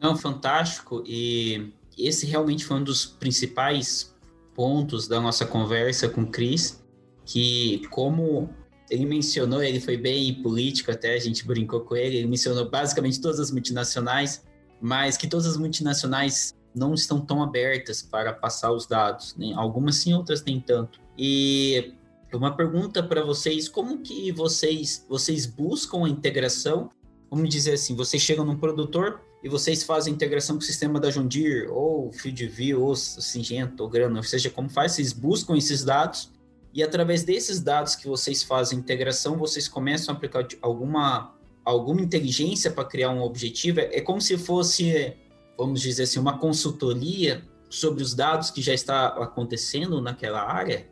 Não, 0.00 0.16
fantástico, 0.16 1.02
e 1.06 1.72
esse 1.98 2.26
realmente 2.26 2.64
foi 2.64 2.76
um 2.78 2.84
dos 2.84 3.06
principais 3.06 4.14
pontos 4.54 5.08
da 5.08 5.20
nossa 5.20 5.46
conversa 5.46 6.08
com 6.08 6.22
o 6.22 6.26
Cris, 6.26 6.82
que 7.24 7.82
como 7.90 8.50
ele 8.90 9.06
mencionou, 9.06 9.62
ele 9.62 9.80
foi 9.80 9.96
bem 9.96 10.42
político 10.42 10.90
até, 10.90 11.14
a 11.14 11.18
gente 11.18 11.46
brincou 11.46 11.80
com 11.80 11.96
ele, 11.96 12.18
ele 12.18 12.28
mencionou 12.28 12.68
basicamente 12.68 13.20
todas 13.20 13.40
as 13.40 13.50
multinacionais, 13.50 14.44
mas 14.82 15.16
que 15.16 15.28
todas 15.28 15.46
as 15.46 15.56
multinacionais 15.56 16.54
não 16.74 16.92
estão 16.92 17.20
tão 17.20 17.40
abertas 17.42 18.02
para 18.02 18.32
passar 18.32 18.72
os 18.72 18.86
dados, 18.86 19.36
né? 19.36 19.52
algumas 19.54 19.96
sim, 19.96 20.12
outras 20.12 20.42
nem 20.42 20.60
tanto. 20.60 21.00
E 21.16 21.94
uma 22.34 22.56
pergunta 22.56 23.02
para 23.02 23.22
vocês, 23.22 23.68
como 23.68 23.98
que 23.98 24.32
vocês 24.32 25.06
vocês 25.08 25.46
buscam 25.46 26.04
a 26.04 26.08
integração? 26.08 26.90
Vamos 27.30 27.48
dizer 27.48 27.74
assim, 27.74 27.94
vocês 27.94 28.22
chegam 28.22 28.44
num 28.44 28.56
produtor 28.56 29.20
e 29.44 29.48
vocês 29.48 29.84
fazem 29.84 30.12
integração 30.12 30.56
com 30.56 30.62
o 30.62 30.64
sistema 30.64 30.98
da 30.98 31.10
Deere, 31.10 31.68
ou 31.68 32.12
FieldView, 32.12 32.82
ou 32.82 32.96
Singenta, 32.96 33.82
ou 33.82 33.88
Grana, 33.88 34.18
ou 34.18 34.22
seja, 34.22 34.50
como 34.50 34.68
faz, 34.68 34.92
vocês 34.92 35.12
buscam 35.12 35.56
esses 35.56 35.84
dados 35.84 36.30
e 36.74 36.82
através 36.82 37.22
desses 37.22 37.60
dados 37.60 37.94
que 37.94 38.08
vocês 38.08 38.42
fazem 38.42 38.78
integração, 38.78 39.36
vocês 39.36 39.68
começam 39.68 40.14
a 40.14 40.16
aplicar 40.16 40.46
alguma 40.60 41.34
alguma 41.64 42.00
inteligência 42.00 42.70
para 42.70 42.84
criar 42.84 43.10
um 43.10 43.22
objetivo, 43.22 43.80
é, 43.80 43.96
é 43.96 44.00
como 44.00 44.20
se 44.20 44.36
fosse, 44.38 45.14
vamos 45.56 45.80
dizer 45.80 46.04
assim, 46.04 46.18
uma 46.18 46.38
consultoria 46.38 47.42
sobre 47.68 48.02
os 48.02 48.14
dados 48.14 48.50
que 48.50 48.60
já 48.60 48.74
está 48.74 49.06
acontecendo 49.08 50.00
naquela 50.00 50.42
área? 50.42 50.90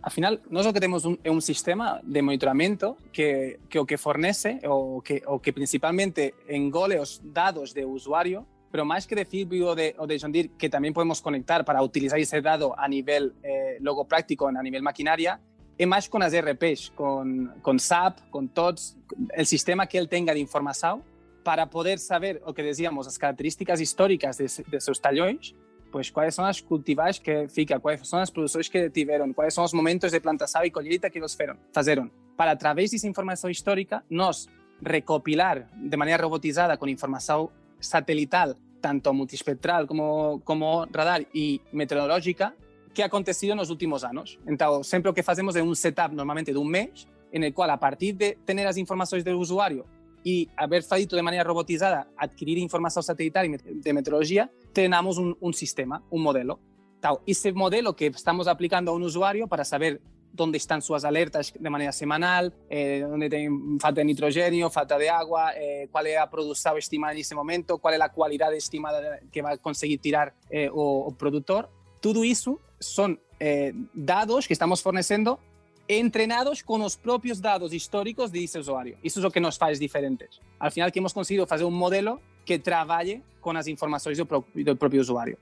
Afinal, 0.00 0.38
nós 0.48 0.64
o 0.64 0.72
que 0.72 0.80
temos 0.80 1.04
um, 1.04 1.16
um 1.26 1.40
sistema 1.40 2.00
de 2.02 2.22
monitoramento 2.22 2.96
que, 3.12 3.58
que 3.68 3.78
o 3.78 3.84
que 3.84 3.96
fornece, 3.96 4.60
ou 4.64 5.02
que, 5.02 5.22
o 5.26 5.38
que 5.40 5.52
principalmente 5.52 6.34
engole 6.48 6.98
os 6.98 7.20
dados 7.22 7.74
do 7.74 7.86
usuário, 7.90 8.46
pero 8.70 8.84
más 8.84 9.06
que 9.06 9.14
decir 9.16 9.46
o 9.62 9.74
de, 9.74 9.94
o 9.98 10.06
de 10.06 10.18
John 10.18 10.30
Deere, 10.30 10.50
que 10.56 10.68
también 10.68 10.94
podemos 10.94 11.20
conectar 11.20 11.64
para 11.64 11.82
utilizar 11.82 12.18
ese 12.18 12.40
dado 12.40 12.78
a 12.78 12.86
nivel 12.86 13.34
eh, 13.42 13.78
logo 13.80 14.06
a 14.10 14.62
nivel 14.62 14.82
maquinaria, 14.82 15.40
é 15.78 15.86
mais 15.86 16.08
com 16.08 16.18
as 16.22 16.32
RPs, 16.34 16.90
com, 16.90 17.48
com 17.62 17.78
SAP, 17.78 18.18
com 18.30 18.46
todos, 18.46 18.96
o 19.36 19.44
sistema 19.44 19.86
que 19.86 19.96
ele 19.96 20.08
tenha 20.08 20.34
de 20.34 20.40
informação, 20.40 21.02
para 21.44 21.66
poder 21.66 21.98
saber 21.98 22.42
o 22.44 22.52
que 22.52 22.62
dizíamos, 22.62 23.06
as 23.06 23.16
características 23.16 23.80
históricas 23.80 24.36
de, 24.36 24.46
de 24.46 24.80
seus 24.80 24.98
talhões, 24.98 25.54
pois 25.90 26.10
quais 26.10 26.34
são 26.34 26.44
as 26.44 26.60
cultivares 26.60 27.18
que 27.18 27.48
fica, 27.48 27.80
quais 27.80 28.06
são 28.06 28.18
as 28.18 28.28
produções 28.28 28.68
que 28.68 28.90
tiveram, 28.90 29.32
quais 29.32 29.54
são 29.54 29.64
os 29.64 29.72
momentos 29.72 30.12
de 30.12 30.20
plantação 30.20 30.64
e 30.64 30.70
colheita 30.70 31.08
que 31.08 31.18
eles 31.18 31.36
fizeram. 31.74 32.10
Para, 32.36 32.50
através 32.50 32.90
dessa 32.90 33.08
informação 33.08 33.48
histórica, 33.48 34.04
nós 34.10 34.46
recopilar 34.84 35.68
de 35.74 35.96
maneira 35.96 36.22
robotizada 36.22 36.76
com 36.76 36.86
informação 36.86 37.50
satelital, 37.80 38.54
tanto 38.80 39.12
multispectral 39.14 39.86
como, 39.86 40.40
como 40.44 40.86
radar 40.94 41.24
e 41.34 41.60
meteorológica, 41.72 42.54
que 42.98 43.02
ha 43.04 43.06
acontecido 43.06 43.54
nos 43.54 43.70
últimos 43.70 44.02
anos. 44.02 44.40
Então, 44.44 44.82
sempre 44.82 45.08
o 45.08 45.14
que 45.14 45.22
fazemos 45.22 45.54
é 45.54 45.62
um 45.62 45.72
setup 45.72 46.12
normalmente 46.16 46.50
de 46.50 46.58
um 46.58 46.64
mês, 46.64 47.06
en 47.32 47.44
el 47.44 47.54
cual, 47.54 47.70
a 47.70 47.76
partir 47.76 48.14
de 48.14 48.36
ter 48.44 48.66
as 48.66 48.76
informações 48.76 49.22
do 49.22 49.38
usuário 49.38 49.84
e 50.26 50.48
haver 50.56 50.82
feito 50.82 51.14
de 51.14 51.22
maneira 51.22 51.48
robotizada 51.48 52.08
adquirir 52.16 52.58
informação 52.58 53.00
satelital 53.00 53.44
de 53.46 53.92
meteorologia, 53.92 54.50
treinamos 54.72 55.16
um, 55.16 55.32
um 55.40 55.52
sistema, 55.52 56.02
um 56.10 56.18
modelo. 56.18 56.58
Então, 56.98 57.20
esse 57.24 57.52
modelo 57.52 57.94
que 57.94 58.06
estamos 58.06 58.48
aplicando 58.48 58.90
a 58.90 58.92
um 58.92 59.02
usuário 59.04 59.46
para 59.46 59.62
saber 59.62 60.00
onde 60.36 60.56
estão 60.56 60.80
suas 60.80 61.04
alertas 61.04 61.52
de 61.52 61.70
maneira 61.70 61.92
semanal, 61.92 62.50
eh, 62.68 63.06
onde 63.06 63.28
tem 63.28 63.48
falta 63.80 64.00
de 64.00 64.06
nitrogênio, 64.06 64.68
falta 64.70 64.98
de 64.98 65.08
água, 65.08 65.52
eh, 65.54 65.86
qual 65.92 66.04
é 66.04 66.16
a 66.16 66.26
produção 66.26 66.76
estimada 66.76 67.14
nesse 67.14 67.32
momento, 67.32 67.78
qual 67.78 67.94
é 67.94 68.02
a 68.02 68.08
qualidade 68.08 68.56
estimada 68.56 69.20
que 69.30 69.40
vai 69.40 69.56
conseguir 69.58 69.98
tirar 69.98 70.34
eh, 70.50 70.68
o, 70.72 71.06
o 71.08 71.12
produtor. 71.12 71.68
Tudo 72.00 72.24
isso 72.24 72.58
son 72.78 73.20
eh, 73.40 73.72
dados 73.94 74.46
que 74.46 74.52
estamos 74.52 74.82
fornecendo 74.82 75.40
entrenados 75.88 76.62
con 76.62 76.80
los 76.80 76.96
propios 76.96 77.40
dados 77.40 77.72
históricos 77.72 78.30
de 78.30 78.44
ese 78.44 78.58
usuario. 78.58 78.98
Eso 79.02 79.20
es 79.20 79.24
lo 79.24 79.30
que 79.30 79.40
nos 79.40 79.60
hace 79.60 79.78
diferentes. 79.78 80.40
Al 80.58 80.70
final 80.70 80.92
que 80.92 80.98
hemos 80.98 81.14
conseguido 81.14 81.44
hacer 81.44 81.64
un 81.64 81.74
modelo 81.74 82.20
que 82.44 82.58
trabaje 82.58 83.22
con 83.40 83.54
las 83.54 83.66
informaciones 83.66 84.18
del, 84.18 84.26
pro 84.26 84.44
del 84.54 84.76
próprio 84.76 85.00
usuário. 85.00 85.38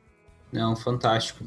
Não, 0.53 0.77
fantástico. 0.77 1.45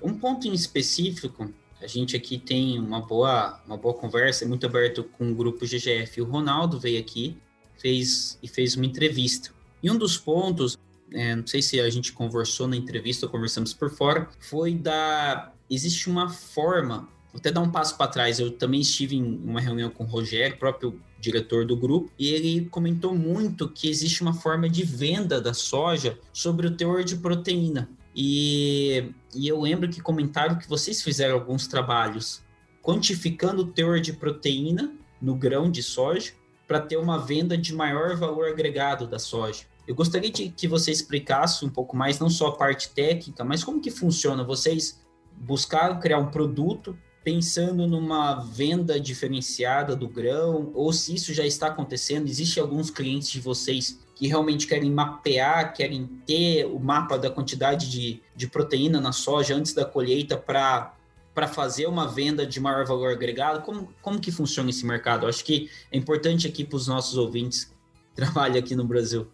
Um 0.00 0.14
ponto 0.14 0.46
em 0.46 0.52
específico, 0.52 1.52
a 1.80 1.86
gente 1.88 2.16
aqui 2.16 2.38
tem 2.38 2.78
uma 2.78 3.00
boa, 3.00 3.60
uma 3.66 3.76
boa 3.76 3.94
conversa, 3.94 4.46
muito 4.46 4.64
aberto 4.66 5.02
com 5.02 5.30
o 5.30 5.34
grupo 5.34 5.66
GGF. 5.66 6.20
O 6.20 6.24
Ronaldo 6.24 6.78
veio 6.78 7.00
aqui 7.00 7.36
fez, 7.76 8.38
e 8.42 8.48
fez 8.48 8.76
uma 8.76 8.86
entrevista. 8.86 9.50
E 9.82 9.90
um 9.90 9.96
dos 9.96 10.16
pontos 10.16 10.78
é, 11.12 11.34
não 11.34 11.46
sei 11.46 11.62
se 11.62 11.80
a 11.80 11.88
gente 11.90 12.12
conversou 12.12 12.66
na 12.66 12.76
entrevista 12.76 13.26
ou 13.26 13.32
conversamos 13.32 13.72
por 13.72 13.90
fora, 13.90 14.28
foi 14.40 14.74
da. 14.74 15.52
Existe 15.70 16.08
uma 16.08 16.28
forma, 16.28 17.08
vou 17.32 17.38
até 17.38 17.50
dar 17.50 17.60
um 17.60 17.70
passo 17.70 17.96
para 17.96 18.10
trás. 18.10 18.38
Eu 18.38 18.50
também 18.50 18.80
estive 18.80 19.16
em 19.16 19.38
uma 19.44 19.60
reunião 19.60 19.90
com 19.90 20.04
o 20.04 20.06
Rogério, 20.06 20.58
próprio 20.58 21.00
diretor 21.20 21.66
do 21.66 21.76
grupo, 21.76 22.10
e 22.18 22.28
ele 22.28 22.66
comentou 22.66 23.14
muito 23.14 23.68
que 23.68 23.88
existe 23.88 24.22
uma 24.22 24.32
forma 24.32 24.68
de 24.68 24.84
venda 24.84 25.40
da 25.40 25.52
soja 25.52 26.18
sobre 26.32 26.66
o 26.66 26.76
teor 26.76 27.02
de 27.04 27.16
proteína. 27.16 27.88
E, 28.14 29.12
e 29.34 29.46
eu 29.46 29.60
lembro 29.60 29.88
que 29.88 30.00
comentaram 30.00 30.56
que 30.56 30.68
vocês 30.68 31.02
fizeram 31.02 31.34
alguns 31.34 31.66
trabalhos 31.66 32.42
quantificando 32.82 33.62
o 33.62 33.66
teor 33.66 34.00
de 34.00 34.12
proteína 34.12 34.92
no 35.20 35.34
grão 35.34 35.70
de 35.70 35.82
soja 35.82 36.32
para 36.66 36.80
ter 36.80 36.96
uma 36.96 37.18
venda 37.18 37.56
de 37.56 37.74
maior 37.74 38.16
valor 38.16 38.48
agregado 38.48 39.06
da 39.06 39.18
soja. 39.18 39.64
Eu 39.88 39.94
gostaria 39.94 40.30
de 40.30 40.50
que 40.50 40.68
você 40.68 40.90
explicasse 40.90 41.64
um 41.64 41.70
pouco 41.70 41.96
mais, 41.96 42.18
não 42.18 42.28
só 42.28 42.48
a 42.48 42.56
parte 42.58 42.90
técnica, 42.90 43.42
mas 43.42 43.64
como 43.64 43.80
que 43.80 43.90
funciona. 43.90 44.44
Vocês 44.44 45.02
buscaram 45.34 45.98
criar 45.98 46.18
um 46.18 46.30
produto 46.30 46.94
pensando 47.24 47.86
numa 47.86 48.34
venda 48.44 49.00
diferenciada 49.00 49.96
do 49.96 50.06
grão, 50.06 50.70
ou 50.74 50.92
se 50.92 51.14
isso 51.14 51.32
já 51.32 51.46
está 51.46 51.68
acontecendo, 51.68 52.28
existe 52.28 52.60
alguns 52.60 52.90
clientes 52.90 53.30
de 53.30 53.40
vocês 53.40 53.98
que 54.14 54.28
realmente 54.28 54.66
querem 54.66 54.90
mapear, 54.90 55.72
querem 55.72 56.06
ter 56.26 56.66
o 56.66 56.78
mapa 56.78 57.16
da 57.16 57.30
quantidade 57.30 57.90
de, 57.90 58.22
de 58.36 58.46
proteína 58.46 59.00
na 59.00 59.12
soja 59.12 59.54
antes 59.54 59.72
da 59.72 59.86
colheita 59.86 60.36
para 60.36 60.94
para 61.34 61.46
fazer 61.46 61.86
uma 61.86 62.08
venda 62.08 62.44
de 62.44 62.58
maior 62.58 62.84
valor 62.84 63.12
agregado? 63.12 63.62
Como, 63.62 63.94
como 64.02 64.18
que 64.18 64.32
funciona 64.32 64.70
esse 64.70 64.84
mercado? 64.84 65.24
Acho 65.24 65.44
que 65.44 65.70
é 65.92 65.96
importante 65.96 66.48
aqui 66.48 66.64
para 66.64 66.76
os 66.76 66.88
nossos 66.88 67.16
ouvintes 67.16 67.64
que 67.64 67.72
trabalham 68.16 68.58
aqui 68.58 68.74
no 68.74 68.84
Brasil. 68.84 69.28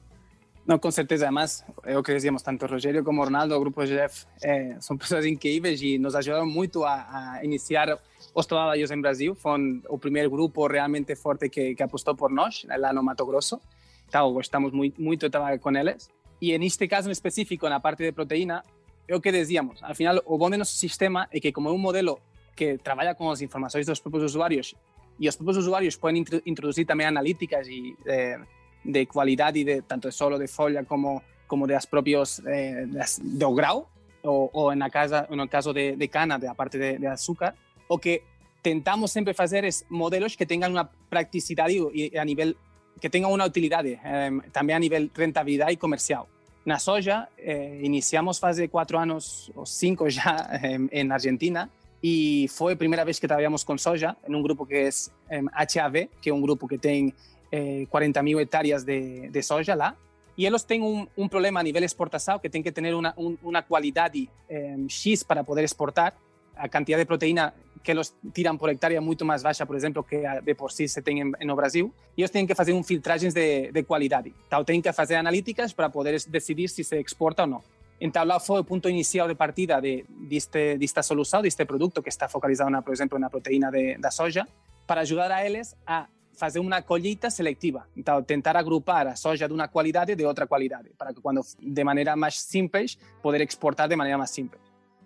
No, 0.67 0.81
con 0.81 0.93
certeza. 0.93 1.27
Además, 1.27 1.65
é 1.85 1.97
o 1.99 2.03
que 2.03 2.13
decíamos, 2.13 2.43
tanto 2.43 2.67
Rogerio 2.67 3.05
como 3.05 3.23
Ronaldo, 3.23 3.57
o 3.57 3.61
grupo 3.61 3.85
GF, 3.85 4.25
eh, 4.41 4.81
son 4.81 4.97
persoas 4.97 5.27
increíbles 5.29 5.83
e 5.83 5.99
nos 5.99 6.15
ajudaram 6.17 6.47
muito 6.49 6.89
a, 6.89 7.37
a 7.37 7.45
iniciar 7.45 8.01
os 8.33 8.47
trabalhos 8.47 8.91
em 8.91 9.01
Brasil. 9.01 9.35
Foi 9.35 9.83
o 9.89 9.99
primeiro 9.99 10.31
grupo 10.31 10.67
realmente 10.67 11.15
forte 11.17 11.51
que, 11.51 11.75
que 11.75 11.83
apostou 11.83 12.17
por 12.17 12.31
nós, 12.31 12.65
lá 12.65 12.93
no 12.95 13.03
Mato 13.03 13.27
Grosso. 13.27 13.61
Então, 14.09 14.33
gostamos 14.33 14.73
muito, 14.73 15.01
muito 15.01 15.27
de 15.27 15.31
trabalhar 15.31 15.59
com 15.59 15.71
eles. 15.77 16.09
E 16.41 16.57
neste 16.57 16.89
caso 16.89 17.09
em 17.09 17.13
específico, 17.13 17.69
na 17.69 17.81
parte 17.81 18.03
de 18.03 18.13
proteína, 18.13 18.65
é 19.07 19.15
o 19.15 19.21
que 19.21 19.31
dizíamos. 19.31 19.83
Al 19.83 19.95
final, 19.95 20.23
o 20.25 20.39
bom 20.39 20.49
do 20.49 20.57
nosso 20.57 20.77
sistema 20.77 21.29
é 21.31 21.41
que, 21.41 21.53
como 21.53 21.69
é 21.69 21.73
um 21.73 21.79
modelo 21.79 22.21
que 22.57 22.79
trabalha 22.79 23.15
com 23.15 23.31
as 23.31 23.43
informações 23.43 23.85
dos 23.85 24.01
próprios 24.01 24.25
usuários, 24.33 24.75
e 25.21 25.29
os 25.29 25.37
próprios 25.37 25.59
usuários 25.59 25.97
podem 25.97 26.25
introduzir 26.47 26.87
também 26.87 27.07
analíticas 27.07 27.69
e 27.69 27.95
eh, 28.07 28.41
de 28.85 29.07
qualidade 29.07 29.65
de 29.65 29.83
tanto 29.83 30.09
de 30.09 30.15
solo 30.15 30.39
de 30.39 30.47
folha 30.47 30.85
como 30.85 31.23
como 31.47 31.67
de 31.67 31.75
as 31.75 31.87
propios 31.87 32.41
eh, 32.47 32.87
das, 32.87 33.21
do 33.23 33.55
grau 33.55 33.89
ou, 34.23 34.51
ou 34.53 34.75
na 34.75 34.89
casa, 34.91 35.27
no 35.31 35.47
caso 35.49 35.73
de, 35.73 35.97
de 35.97 36.09
cana, 36.09 36.39
da 36.39 36.55
parte 36.55 36.79
de, 36.79 36.99
de 36.99 37.07
açúcar, 37.07 37.55
o 37.89 37.99
que 37.99 38.23
tentamos 38.63 39.13
sempre 39.13 39.35
fazer 39.35 39.65
é 39.65 39.69
modelos 39.91 40.35
que 40.37 40.47
tenham 40.47 40.71
uma 40.71 40.89
praticidade 41.11 41.75
e 41.93 42.17
a 42.19 42.25
nível 42.25 42.55
que 43.01 43.11
tenham 43.11 43.31
uma 43.31 43.45
utilidade, 43.45 44.01
eh, 44.03 44.31
também 44.53 44.75
a 44.75 44.79
nível 44.79 45.11
rentabilidade 45.15 45.73
e 45.73 45.77
comercial. 45.77 46.29
Na 46.65 46.79
soja, 46.79 47.29
eh, 47.37 47.81
iniciamos 47.83 48.39
faz 48.39 48.57
quatro 48.71 48.99
anos 48.99 49.51
ou 49.55 49.67
cinco 49.67 50.09
já 50.09 50.49
eh, 50.63 50.79
em 50.91 51.13
Argentina 51.13 51.71
e 52.03 52.47
foi 52.49 52.73
a 52.73 52.77
primeira 52.77 53.05
vez 53.05 53.19
que 53.19 53.29
trabalhamos 53.29 53.65
com 53.65 53.77
soja 53.77 54.17
em 54.27 54.35
um 54.35 54.43
grupo 54.43 54.65
que 54.65 54.75
é 54.75 54.89
eh, 55.29 55.43
HAV, 55.53 56.09
que 56.23 56.31
é 56.31 56.35
um 56.35 56.41
grupo 56.41 56.67
que 56.67 56.79
tem 56.79 57.13
eh, 57.55 57.87
40 57.89 58.23
mil 58.23 58.41
hectáreas 58.41 58.83
de, 58.83 59.29
de 59.31 59.43
soja 59.43 59.75
lá. 59.77 59.97
E 60.37 60.45
eles 60.45 60.65
têm 60.65 60.83
um, 60.83 61.07
um, 61.17 61.29
problema 61.29 61.61
a 61.61 61.63
nível 61.63 61.85
exportação, 61.85 62.41
que 62.41 62.51
tem 62.51 62.61
que 62.61 62.73
ter 62.73 62.93
uma, 62.93 63.15
um, 63.17 63.37
uma 63.43 63.63
qualidade 63.63 64.29
eh, 64.51 64.77
X 64.89 65.23
para 65.23 65.45
poder 65.45 65.63
exportar. 65.63 66.15
A 66.57 66.69
quantidade 66.69 67.03
de 67.03 67.07
proteína 67.07 67.55
que 67.85 67.93
eles 67.93 68.17
tiram 68.33 68.57
por 68.57 68.69
hectare 68.71 68.97
é 68.97 69.01
muito 69.01 69.25
mais 69.25 69.43
baixa, 69.43 69.65
por 69.67 69.77
exemplo, 69.77 70.03
que 70.03 70.17
de 70.43 70.55
por 70.55 70.73
si 70.73 70.89
se 70.89 71.01
tem 71.03 71.23
no 71.23 71.55
Brasil. 71.55 71.93
E 72.17 72.23
eles 72.23 72.31
têm 72.31 72.47
que 72.47 72.55
fazer 72.55 72.73
um 72.73 72.81
de, 72.81 73.71
de 73.71 73.83
qualidade. 73.85 74.35
Então, 74.47 74.65
têm 74.65 74.81
que 74.83 74.93
fazer 74.93 75.15
analíticas 75.15 75.73
para 75.73 75.89
poder 75.91 76.21
decidir 76.29 76.69
se 76.69 76.83
se 76.83 76.97
exporta 77.01 77.43
ou 77.43 77.49
não. 77.49 77.63
Então, 78.01 78.25
lá 78.25 78.41
foi 78.41 78.61
o 78.61 78.65
ponto 78.65 78.89
inicial 78.89 79.29
de 79.29 79.37
partida 79.37 79.81
de, 79.81 80.05
deste, 80.29 80.77
desta 80.77 81.03
solução, 81.03 81.43
deste 81.43 81.65
produto 81.65 82.03
que 82.03 82.09
está 82.09 82.27
focalizado, 82.29 82.71
na, 82.71 82.83
por 82.83 82.93
exemplo, 82.93 83.19
na 83.19 83.31
proteína 83.31 83.71
de, 83.71 83.99
da 83.99 84.11
soja, 84.11 84.45
para 84.87 85.03
ajudar 85.03 85.31
a 85.31 85.47
eles 85.47 85.77
a 85.87 86.09
fazer 86.35 86.61
uma 86.61 86.83
colheita 86.83 87.31
seletiva. 87.31 87.87
Então, 87.97 88.23
tentar 88.23 88.57
agrupar 88.57 89.07
a 89.07 89.17
soja 89.17 89.47
de 89.47 89.55
uma 89.55 89.69
qualidade 89.69 90.15
de 90.15 90.25
outra 90.25 90.47
qualidade, 90.47 90.91
para 90.99 91.13
que 91.15 91.21
quando 91.21 91.41
de 91.59 91.85
maneira 91.85 92.17
mais 92.17 92.41
simples, 92.41 92.99
poder 93.23 93.41
exportar 93.43 93.89
de 93.89 93.97
maneira 93.97 94.19
mais 94.19 94.31
simples. 94.31 94.61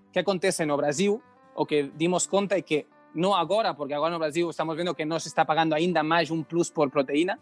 O 0.09 0.13
que 0.13 0.19
acontece 0.19 0.65
no 0.65 0.77
Brasil 0.77 1.23
o 1.59 1.67
que 1.67 1.91
dimos 1.97 2.25
conta 2.27 2.57
é 2.57 2.63
que 2.63 2.87
não 3.13 3.35
agora, 3.35 3.75
porque 3.75 3.93
agora 3.93 4.13
no 4.13 4.19
Brasil 4.21 4.49
estamos 4.49 4.77
vendo 4.77 4.95
que 4.95 5.05
não 5.05 5.19
se 5.19 5.27
está 5.27 5.45
pagando 5.45 5.75
ainda 5.75 6.05
mais 6.05 6.31
um 6.31 6.41
plus 6.41 6.71
por 6.71 6.89
proteína, 6.89 7.37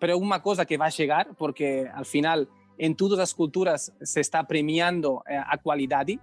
é 0.00 0.14
uma 0.14 0.40
coisa 0.40 0.64
que 0.64 0.78
vai 0.78 0.90
chegar, 0.90 1.26
porque 1.36 1.86
al 1.92 2.06
final 2.06 2.46
em 2.78 2.94
todas 2.94 3.18
as 3.18 3.34
culturas 3.34 3.92
se 4.02 4.20
está 4.20 4.42
premiando 4.42 5.20
eh, 5.26 5.36
a 5.36 5.58
qualidade. 5.58 6.18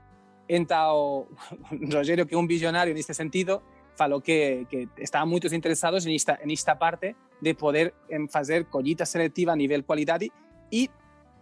Então, 0.49 1.27
Rogério, 1.93 2.25
que 2.25 2.33
é 2.33 2.37
um 2.37 2.47
visionário 2.47 2.91
neste 2.91 3.13
sentido, 3.13 3.61
falou 3.97 4.21
que, 4.21 4.65
que 4.69 4.87
estavam 4.99 5.27
muito 5.27 5.53
interessados 5.53 6.05
nesta, 6.05 6.39
nesta 6.45 6.75
parte 6.75 7.15
de 7.41 7.53
poder 7.53 7.93
fazer 8.29 8.65
colheita 8.65 9.05
seletiva 9.05 9.51
a 9.51 9.55
nível 9.55 9.83
qualidade 9.83 10.31
e 10.71 10.89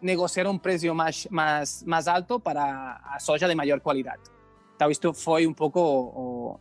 negociar 0.02 0.48
um 0.48 0.58
preço 0.58 0.94
mais, 0.94 1.28
mais, 1.30 1.84
mais 1.84 2.08
alto 2.08 2.40
para 2.40 3.02
a 3.04 3.20
soja 3.20 3.48
de 3.48 3.56
maior 3.56 3.80
qualidade. 3.82 4.24
Então, 4.76 4.90
isto 4.92 5.14
foi 5.14 5.48
um 5.48 5.54
pouco 5.54 5.80
o, 5.80 6.60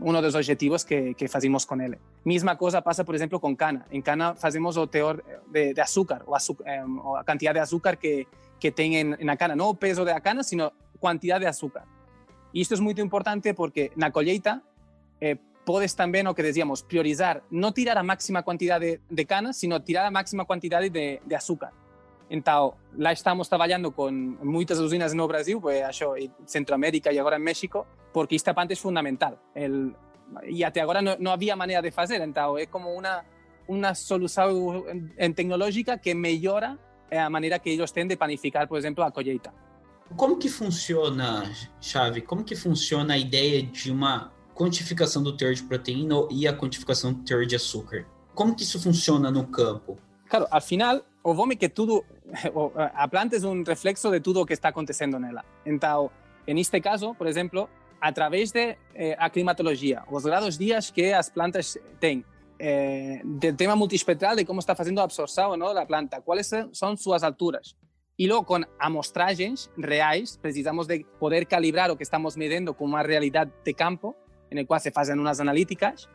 um 0.00 0.20
dos 0.20 0.34
objetivos 0.34 0.84
que, 0.84 1.14
que 1.14 1.28
fazemos 1.28 1.64
com 1.64 1.80
ele. 1.80 1.98
Mesma 2.24 2.56
coisa 2.56 2.82
passa, 2.82 3.04
por 3.04 3.14
exemplo, 3.14 3.38
com 3.40 3.54
cana. 3.56 3.86
Em 3.90 4.00
cana 4.00 4.34
fazemos 4.34 4.76
o 4.76 4.86
teor 4.86 5.22
de, 5.50 5.74
de 5.74 5.80
o 6.26 6.34
açúcar 6.34 6.64
eh, 6.66 6.84
a 7.18 7.24
quantidade 7.24 7.54
de 7.54 7.60
açúcar 7.60 7.96
que, 7.96 8.26
que 8.58 8.70
tem 8.70 8.96
em, 8.96 9.24
na 9.24 9.36
cana. 9.36 9.54
Não 9.54 9.68
o 9.68 9.74
peso 9.74 10.04
da 10.04 10.20
cana, 10.20 10.42
sino 10.42 10.72
quantidade 10.98 11.40
de 11.40 11.48
açúcar. 11.48 11.84
E 12.54 12.60
isto 12.60 12.74
é 12.74 12.80
muito 12.80 13.00
importante 13.00 13.54
porque 13.54 13.92
na 13.96 14.10
colheita 14.10 14.62
eh, 15.22 15.38
podes 15.64 15.94
também, 15.94 16.26
o 16.26 16.34
que 16.34 16.42
dizíamos, 16.42 16.82
priorizar, 16.82 17.42
não 17.48 17.70
tirar 17.70 17.96
a 17.96 18.02
máxima 18.02 18.42
quantidade 18.42 18.84
de, 18.84 19.00
de 19.08 19.24
cana, 19.24 19.52
sino 19.52 19.78
tirar 19.78 20.04
a 20.06 20.10
máxima 20.10 20.44
quantidade 20.44 20.90
de, 20.90 21.20
de 21.24 21.34
açúcar. 21.34 21.72
Então, 22.28 22.74
lá 22.98 23.12
estamos 23.12 23.46
trabalhando 23.46 23.92
com 23.92 24.10
muitas 24.10 24.78
usinas 24.80 25.14
no 25.14 25.28
Brasil, 25.28 25.60
pues, 25.60 25.84
Centroamérica 26.46 27.12
e 27.12 27.18
agora 27.18 27.36
em 27.36 27.42
México, 27.42 27.86
porque 28.12 28.34
esta 28.34 28.52
parte 28.52 28.72
é 28.72 28.76
fundamental. 28.76 29.38
El, 29.54 29.94
e 30.44 30.64
até 30.64 30.80
agora 30.80 31.00
não, 31.02 31.16
não 31.20 31.30
havia 31.30 31.54
de 31.82 31.90
fazer, 31.90 32.20
então 32.22 32.58
é 32.58 32.66
como 32.66 32.88
uma, 32.90 33.22
uma 33.68 33.94
solução 33.94 34.84
tecnológica 35.36 35.98
que 35.98 36.14
melhora 36.14 36.78
a 37.10 37.28
maneira 37.28 37.58
que 37.58 37.70
eles 37.70 37.92
têm 37.92 38.06
de 38.06 38.16
planificar, 38.16 38.66
por 38.66 38.78
exemplo, 38.78 39.04
a 39.04 39.12
colheita. 39.12 39.52
Como 40.16 40.38
que 40.38 40.48
funciona, 40.48 41.44
Chave? 41.80 42.22
Como 42.22 42.44
que 42.44 42.56
funciona 42.56 43.14
a 43.14 43.18
ideia 43.18 43.62
de 43.62 43.90
uma 43.90 44.32
quantificação 44.54 45.22
do 45.22 45.36
teor 45.36 45.54
de 45.54 45.62
proteína 45.62 46.14
e 46.30 46.46
a 46.46 46.56
quantificação 46.56 47.12
do 47.12 47.22
teor 47.24 47.46
de 47.46 47.56
açúcar? 47.56 48.06
Como 48.34 48.54
que 48.54 48.62
isso 48.62 48.80
funciona 48.80 49.30
no 49.30 49.46
campo? 49.46 49.98
Claro, 50.28 50.46
al 50.50 50.62
final, 50.62 51.02
o 51.22 51.34
vome 51.34 51.56
que 51.56 51.68
tudo 51.68 52.04
a 52.94 53.08
planta 53.08 53.36
é 53.36 53.46
um 53.46 53.62
reflexo 53.62 54.10
de 54.10 54.20
tudo 54.20 54.40
o 54.40 54.46
que 54.46 54.54
está 54.54 54.68
acontecendo 54.68 55.18
nela. 55.18 55.44
Então, 55.66 56.10
en 56.46 56.58
este 56.58 56.80
caso, 56.80 57.14
por 57.14 57.26
exemplo, 57.26 57.68
a 58.00 58.12
través 58.12 58.52
de 58.52 58.76
eh, 58.94 59.16
climatologia, 59.30 60.04
os 60.10 60.24
grados 60.24 60.58
dias 60.58 60.90
que 60.90 61.12
as 61.12 61.30
plantas 61.30 61.78
têm, 62.00 62.24
eh, 62.58 63.20
del 63.24 63.56
tema 63.56 63.76
multiespectral 63.76 64.36
de 64.36 64.44
como 64.44 64.60
está 64.60 64.74
fazendo 64.74 65.00
a 65.00 65.04
absorção 65.04 65.56
¿no? 65.56 65.74
da 65.74 65.86
planta, 65.86 66.20
quais 66.22 66.50
são 66.72 66.96
suas 66.96 67.22
alturas. 67.22 67.76
E 68.18 68.26
logo, 68.26 68.44
com 68.44 68.60
amostragens 68.78 69.70
reais, 69.76 70.36
precisamos 70.36 70.86
de 70.86 71.04
poder 71.18 71.46
calibrar 71.46 71.90
o 71.90 71.96
que 71.96 72.02
estamos 72.02 72.36
medendo 72.36 72.74
com 72.74 72.84
uma 72.84 73.02
realidade 73.02 73.50
de 73.64 73.74
campo, 73.74 74.14
en 74.52 74.58
el 74.58 74.66
qual 74.66 74.80
se 74.80 74.90
fazem 74.90 75.18
umas 75.18 75.40
analíticas, 75.40 76.08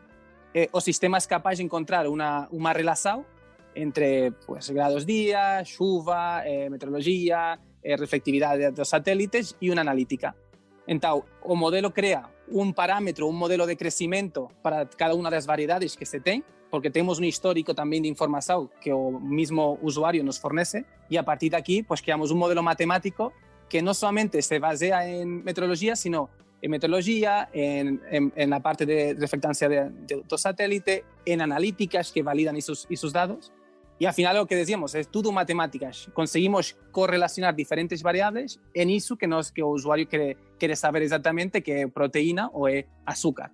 eh, 0.54 0.68
o 0.70 0.80
sistema 0.80 1.18
é 1.18 1.26
capaz 1.26 1.58
de 1.58 1.64
encontrar 1.64 2.06
uma, 2.06 2.46
uma 2.50 2.72
relação 2.72 3.26
entre 3.74 4.30
pues, 4.46 4.70
grados 4.70 5.04
día, 5.04 5.64
chuva, 5.64 6.42
eh, 6.46 6.70
meteorologia, 6.70 7.58
eh, 7.82 7.96
reflectividade 7.96 8.70
dos 8.70 8.88
satélites 8.88 9.58
e 9.60 9.70
unha 9.74 9.82
analítica. 9.82 10.38
Então, 10.86 11.26
o 11.42 11.58
modelo 11.58 11.90
crea 11.90 12.30
un 12.48 12.72
parámetro, 12.72 13.26
un 13.26 13.36
modelo 13.36 13.66
de 13.66 13.76
crecimento 13.76 14.48
para 14.62 14.86
cada 14.86 15.18
unha 15.18 15.28
das 15.28 15.44
variedades 15.44 15.98
que 15.98 16.06
se 16.06 16.22
ten, 16.22 16.46
porque 16.70 16.94
temos 16.94 17.18
un 17.18 17.26
histórico 17.26 17.74
tamén 17.74 18.06
de 18.06 18.08
información 18.08 18.70
que 18.78 18.94
o 18.94 19.18
mismo 19.18 19.82
usuario 19.82 20.22
nos 20.22 20.38
fornece, 20.38 20.86
e 21.10 21.18
a 21.18 21.26
partir 21.26 21.52
de 21.52 21.58
aquí, 21.58 21.82
pues, 21.82 22.00
creamos 22.00 22.30
un 22.30 22.38
modelo 22.38 22.62
matemático 22.62 23.34
que 23.66 23.82
non 23.82 23.98
solamente 23.98 24.40
se 24.40 24.62
basea 24.62 25.04
en 25.04 25.44
meteorologia, 25.44 25.98
sino 25.98 26.30
en 26.60 26.70
meteorologia, 26.70 27.48
en, 27.52 28.00
en, 28.10 28.32
en 28.34 28.50
la 28.50 28.60
parte 28.60 28.84
de 28.84 29.14
reflectancia 29.18 29.68
de, 29.68 29.90
de, 30.06 30.22
do 30.26 30.38
satélite, 30.38 31.04
en 31.24 31.40
analíticas 31.40 32.10
que 32.10 32.22
validan 32.22 32.56
esos, 32.56 32.86
esos 32.90 33.12
dados, 33.12 33.52
Y 34.00 34.06
al 34.06 34.14
final 34.14 34.36
lo 34.36 34.46
que 34.46 34.54
decíamos 34.54 34.94
es 34.94 35.08
todo 35.08 35.32
matemáticas. 35.32 36.08
Conseguimos 36.14 36.76
correlacionar 36.92 37.54
diferentes 37.54 38.02
variables 38.02 38.60
en 38.72 38.90
eso 38.90 39.16
que, 39.16 39.26
nos, 39.26 39.50
que 39.50 39.62
o 39.62 39.68
usuário 39.68 40.08
quiere, 40.08 40.36
quiere 40.56 40.76
saber 40.76 41.02
exatamente 41.02 41.62
que 41.62 41.72
é 41.72 41.88
proteína 41.88 42.48
ou 42.52 42.68
é 42.68 42.86
açúcar. 43.04 43.50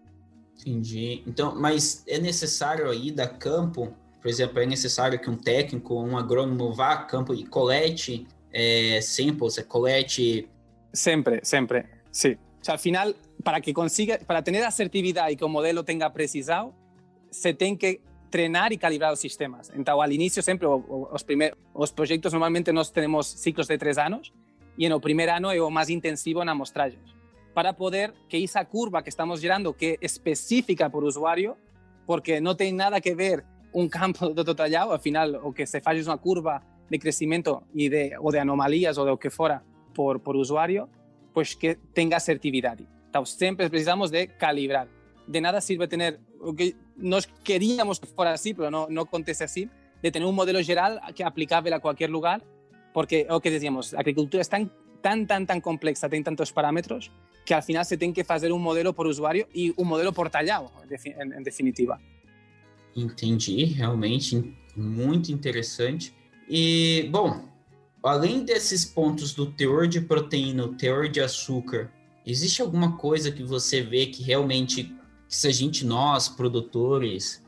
Entendi. 0.60 1.22
Então, 1.26 1.54
mas 1.54 2.04
é 2.06 2.18
necessário 2.18 2.92
ir 2.92 3.12
da 3.12 3.26
campo, 3.26 3.94
por 4.20 4.28
exemplo, 4.28 4.60
é 4.60 4.66
necessário 4.66 5.18
que 5.18 5.30
um 5.30 5.36
técnico, 5.36 5.94
um 5.94 6.16
agrônomo 6.16 6.72
vá 6.74 6.92
a 6.92 7.04
campo 7.04 7.34
e 7.34 7.46
colete 7.46 8.26
é, 8.52 9.00
samples, 9.00 9.58
colete... 9.66 10.48
Sempre, 10.92 11.40
sempre, 11.42 11.86
sim. 12.12 12.36
O 12.64 12.66
sea, 12.66 12.72
al 12.72 12.80
final, 12.80 13.14
para 13.42 13.60
que 13.60 13.74
consiga, 13.74 14.18
para 14.26 14.40
tener 14.40 14.64
asertividade 14.64 15.34
e 15.34 15.36
que 15.36 15.44
o 15.44 15.50
modelo 15.50 15.84
tenha 15.84 16.08
precisão, 16.08 16.72
se 17.30 17.52
tem 17.52 17.76
que 17.76 18.00
treinar 18.30 18.72
e 18.72 18.78
calibrar 18.78 19.12
os 19.12 19.20
sistemas. 19.20 19.70
Então, 19.76 20.00
ao 20.00 20.10
início, 20.10 20.42
sempre, 20.42 20.66
os, 20.66 21.22
primeiros, 21.22 21.58
os 21.74 21.92
projetos 21.92 22.32
normalmente 22.32 22.72
nós 22.72 22.90
temos 22.90 23.26
ciclos 23.26 23.66
de 23.66 23.76
três 23.76 23.98
anos 23.98 24.32
e 24.78 24.88
no 24.88 24.98
primeiro 24.98 25.32
ano 25.32 25.50
é 25.52 25.60
o 25.60 25.70
mais 25.70 25.90
intensivo 25.90 26.42
na 26.42 26.52
amostragens, 26.52 27.14
para 27.52 27.74
poder 27.74 28.14
que 28.30 28.42
essa 28.42 28.64
curva 28.64 29.02
que 29.02 29.10
estamos 29.10 29.42
gerando, 29.42 29.74
que 29.74 29.98
é 30.00 30.06
específica 30.06 30.88
por 30.88 31.04
usuário, 31.04 31.58
porque 32.06 32.40
não 32.40 32.54
tem 32.54 32.72
nada 32.72 32.98
que 32.98 33.14
ver 33.14 33.44
um 33.74 33.86
campo 33.90 34.30
do 34.30 34.42
detalhado, 34.42 34.90
ao 34.90 34.98
final 34.98 35.28
o 35.46 35.52
que 35.52 35.66
se 35.66 35.82
faz 35.82 36.06
é 36.06 36.10
uma 36.10 36.16
curva 36.16 36.62
de 36.90 36.98
crescimento 36.98 37.62
e 37.74 37.90
de, 37.90 38.16
ou 38.16 38.32
de 38.32 38.38
anomalias 38.38 38.96
ou 38.96 39.04
de 39.04 39.10
o 39.10 39.18
que 39.18 39.28
fora 39.28 39.62
por, 39.92 40.18
por 40.18 40.34
usuário, 40.34 40.88
pois 41.34 41.54
que 41.54 41.76
tenha 41.92 42.16
assertividade. 42.16 42.86
Então, 43.10 43.26
sempre 43.26 43.68
precisamos 43.68 44.10
de 44.10 44.28
calibrar. 44.28 44.88
De 45.26 45.40
nada 45.40 45.60
sirve 45.60 45.88
ter 45.88 46.20
que 46.56 46.76
nós 46.96 47.26
queríamos 47.42 47.98
que 47.98 48.06
fuera 48.06 48.32
así, 48.32 48.54
pero 48.54 48.70
no, 48.70 48.86
no 48.88 49.02
acontece 49.02 49.44
así, 49.44 49.68
de 50.02 50.10
tener 50.10 50.26
un 50.28 50.34
modelo 50.34 50.62
general 50.62 51.00
que 51.14 51.24
aplicable 51.24 51.74
a 51.74 51.80
cualquier 51.80 52.10
lugar, 52.10 52.42
porque 52.92 53.26
lo 53.28 53.40
que 53.40 53.50
decíamos, 53.50 53.92
la 53.92 54.00
agricultura 54.00 54.40
es 54.40 54.48
tan, 54.48 54.70
tan, 55.00 55.26
tan, 55.26 55.46
tan 55.46 55.60
complexa, 55.60 56.08
tiene 56.08 56.24
tantos 56.24 56.52
parámetros, 56.52 57.10
que 57.44 57.54
al 57.54 57.62
final 57.62 57.84
se 57.84 57.96
tiene 57.96 58.14
que 58.14 58.24
hacer 58.26 58.52
un 58.52 58.62
modelo 58.62 58.92
por 58.92 59.06
usuario 59.06 59.48
y 59.52 59.72
un 59.76 59.88
modelo 59.88 60.12
por 60.12 60.30
tallado, 60.30 60.70
en 60.88 61.42
definitiva. 61.42 62.00
Entendi, 62.96 63.74
realmente 63.76 64.54
muito 64.76 65.32
interessante. 65.32 66.12
E, 66.48 67.08
bom, 67.10 67.53
além 68.08 68.44
desses 68.44 68.84
pontos 68.84 69.34
do 69.34 69.46
teor 69.46 69.86
de 69.86 70.00
proteína, 70.00 70.64
o 70.64 70.74
teor 70.74 71.08
de 71.08 71.20
açúcar, 71.20 71.92
existe 72.26 72.60
alguma 72.60 72.96
coisa 72.96 73.30
que 73.30 73.42
você 73.42 73.80
vê 73.80 74.06
que 74.06 74.22
realmente 74.22 74.94
se 75.28 75.48
a 75.48 75.50
gente, 75.50 75.84
nós, 75.84 76.28
produtores, 76.28 77.42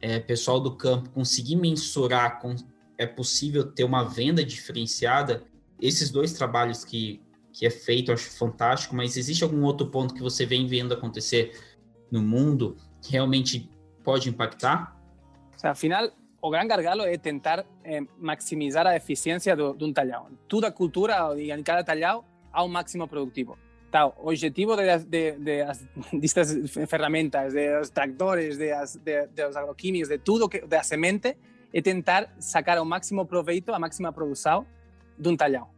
é, 0.00 0.18
pessoal 0.18 0.60
do 0.60 0.76
campo, 0.76 1.10
conseguir 1.10 1.56
mensurar 1.56 2.40
com 2.40 2.54
é 2.98 3.06
possível 3.06 3.70
ter 3.70 3.84
uma 3.84 4.02
venda 4.04 4.42
diferenciada, 4.42 5.44
esses 5.80 6.10
dois 6.10 6.32
trabalhos 6.32 6.84
que, 6.84 7.20
que 7.52 7.66
é 7.66 7.70
feito, 7.70 8.10
eu 8.10 8.14
acho 8.14 8.30
fantástico, 8.30 8.96
mas 8.96 9.16
existe 9.16 9.44
algum 9.44 9.62
outro 9.64 9.88
ponto 9.88 10.14
que 10.14 10.22
você 10.22 10.46
vem 10.46 10.66
vendo 10.66 10.94
acontecer 10.94 11.60
no 12.10 12.22
mundo 12.22 12.76
que 13.02 13.12
realmente 13.12 13.70
pode 14.02 14.30
impactar? 14.30 14.96
O 15.54 15.60
sea, 15.60 15.72
afinal, 15.72 16.10
o 16.40 16.50
gran 16.50 16.66
gargalo 16.66 17.02
é 17.02 17.16
tentar 17.16 17.64
eh, 17.84 18.02
maximizar 18.18 18.86
a 18.86 18.96
eficiência 18.96 19.56
de 19.56 19.84
um 19.84 19.92
talhão. 19.92 20.28
Toda 20.48 20.68
a 20.68 20.72
cultura, 20.72 21.34
em 21.38 21.62
cada 21.62 21.82
talhão, 21.82 22.24
há 22.52 22.62
um 22.62 22.68
máximo 22.68 23.08
produtivo. 23.08 23.58
Tá, 23.90 24.06
o 24.06 24.28
objetivo 24.28 24.76
de, 24.76 24.98
de, 24.98 25.32
de, 25.38 26.26
ferramentas, 26.86 27.54
dos 27.54 27.90
tractores, 27.90 28.58
de, 28.58 29.26
dos 29.28 29.56
agroquímicos, 29.56 30.08
de 30.08 30.18
tudo 30.18 30.48
que 30.48 30.60
da 30.66 30.82
semente, 30.82 31.36
é 31.72 31.82
tentar 31.82 32.34
sacar 32.38 32.78
o 32.80 32.84
máximo 32.84 33.26
proveito, 33.26 33.72
a 33.72 33.78
máxima 33.78 34.12
produção 34.12 34.66
de 35.18 35.28
um 35.28 35.36
talhão. 35.36 35.68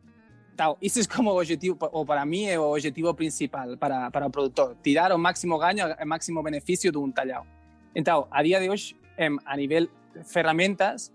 Isso 0.83 0.99
é 0.99 1.05
como 1.05 1.31
o 1.31 1.39
objetivo, 1.39 1.79
ou 1.93 2.05
para 2.05 2.27
mim 2.27 2.47
é 2.47 2.59
o 2.59 2.73
objetivo 2.73 3.15
principal 3.15 3.77
para, 3.77 4.11
para 4.11 4.27
o 4.27 4.31
produtor, 4.31 4.77
tirar 4.83 5.13
o 5.13 5.19
máximo 5.19 5.57
ganho, 5.57 5.87
o 5.95 6.07
máximo 6.07 6.43
benefício 6.43 6.91
de 6.91 6.99
um 6.99 7.13
talhão. 7.13 7.47
Então, 7.95 8.27
a 8.31 8.43
dia 8.43 8.61
de 8.61 8.69
hoje, 8.69 8.97
a 9.47 9.57
nível 9.57 9.89
ferramentas, 10.25 11.13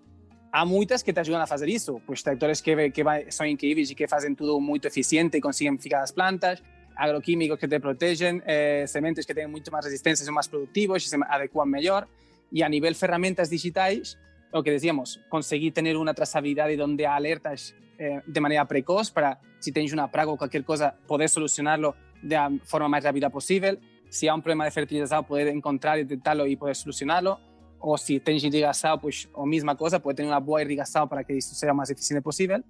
há 0.52 0.66
muitas 0.66 1.02
que 1.04 1.12
te 1.12 1.20
ajudam 1.20 1.42
a 1.42 1.48
fazer 1.48 1.70
isso. 1.70 2.02
Pues 2.06 2.22
tractores 2.22 2.62
que, 2.62 2.92
que 2.92 3.04
são 3.30 3.46
incríveis 3.46 3.92
que 3.94 4.08
fazem 4.08 4.36
tudo 4.36 4.60
muito 4.60 4.88
eficiente 4.88 5.38
e 5.38 5.42
conseguem 5.42 5.78
ficar 5.78 6.02
as 6.02 6.12
plantas, 6.12 6.62
agroquímicos 6.96 7.60
que 7.60 7.68
te 7.68 7.80
protegem, 7.80 8.42
eh, 8.46 8.86
sementes 8.88 9.26
que 9.26 9.34
têm 9.34 9.48
muito 9.48 9.72
mais 9.72 9.86
resistência, 9.86 10.26
são 10.26 10.34
mais 10.34 10.48
produtivos 10.48 11.04
e 11.06 11.10
se 11.10 11.16
adequam 11.16 11.66
melhor. 11.66 12.08
E 12.52 12.62
a 12.64 12.70
nível 12.70 12.94
ferramentas 12.94 13.50
digitais, 13.50 14.18
o 14.52 14.62
que 14.62 14.72
decíamos, 14.72 15.20
conseguir 15.30 15.72
ter 15.72 15.96
uma 15.98 16.14
trazabilidade 16.14 16.80
onde 16.80 17.04
há 17.06 17.16
alertas 17.16 17.74
eh, 17.98 18.22
de 18.28 18.40
maneira 18.40 18.66
precoz 18.66 19.10
para, 19.10 19.40
se 19.60 19.72
tens 19.72 19.92
uma 19.92 20.08
praga 20.08 20.30
ou 20.32 20.38
qualquer 20.38 20.64
coisa, 20.64 20.94
poder 21.08 21.30
solucioná-lo 21.30 21.96
da 22.22 22.52
forma 22.64 22.88
mais 22.88 23.04
rápida 23.04 23.30
possível. 23.30 23.78
Se 24.10 24.30
há 24.30 24.36
um 24.36 24.42
problema 24.42 24.66
de 24.66 24.72
fertilização, 24.72 25.24
poder 25.24 25.48
encontrar, 25.48 25.98
detectá-lo 25.98 26.48
e 26.48 26.56
poder 26.56 26.76
solucioná-lo. 26.76 27.40
Ou 27.84 27.98
se 27.98 28.18
tens 28.22 28.42
irrigação, 28.44 28.98
pues, 28.98 29.28
a 29.36 29.46
mesma 29.46 29.76
coisa, 29.76 30.00
pode 30.00 30.16
ter 30.16 30.24
uma 30.24 30.40
boa 30.40 30.62
irrigação 30.62 31.06
para 31.06 31.22
que 31.22 31.34
isso 31.34 31.54
seja 31.54 31.74
o 31.74 31.76
mais 31.76 31.90
eficiente 31.90 32.24
possível. 32.24 32.64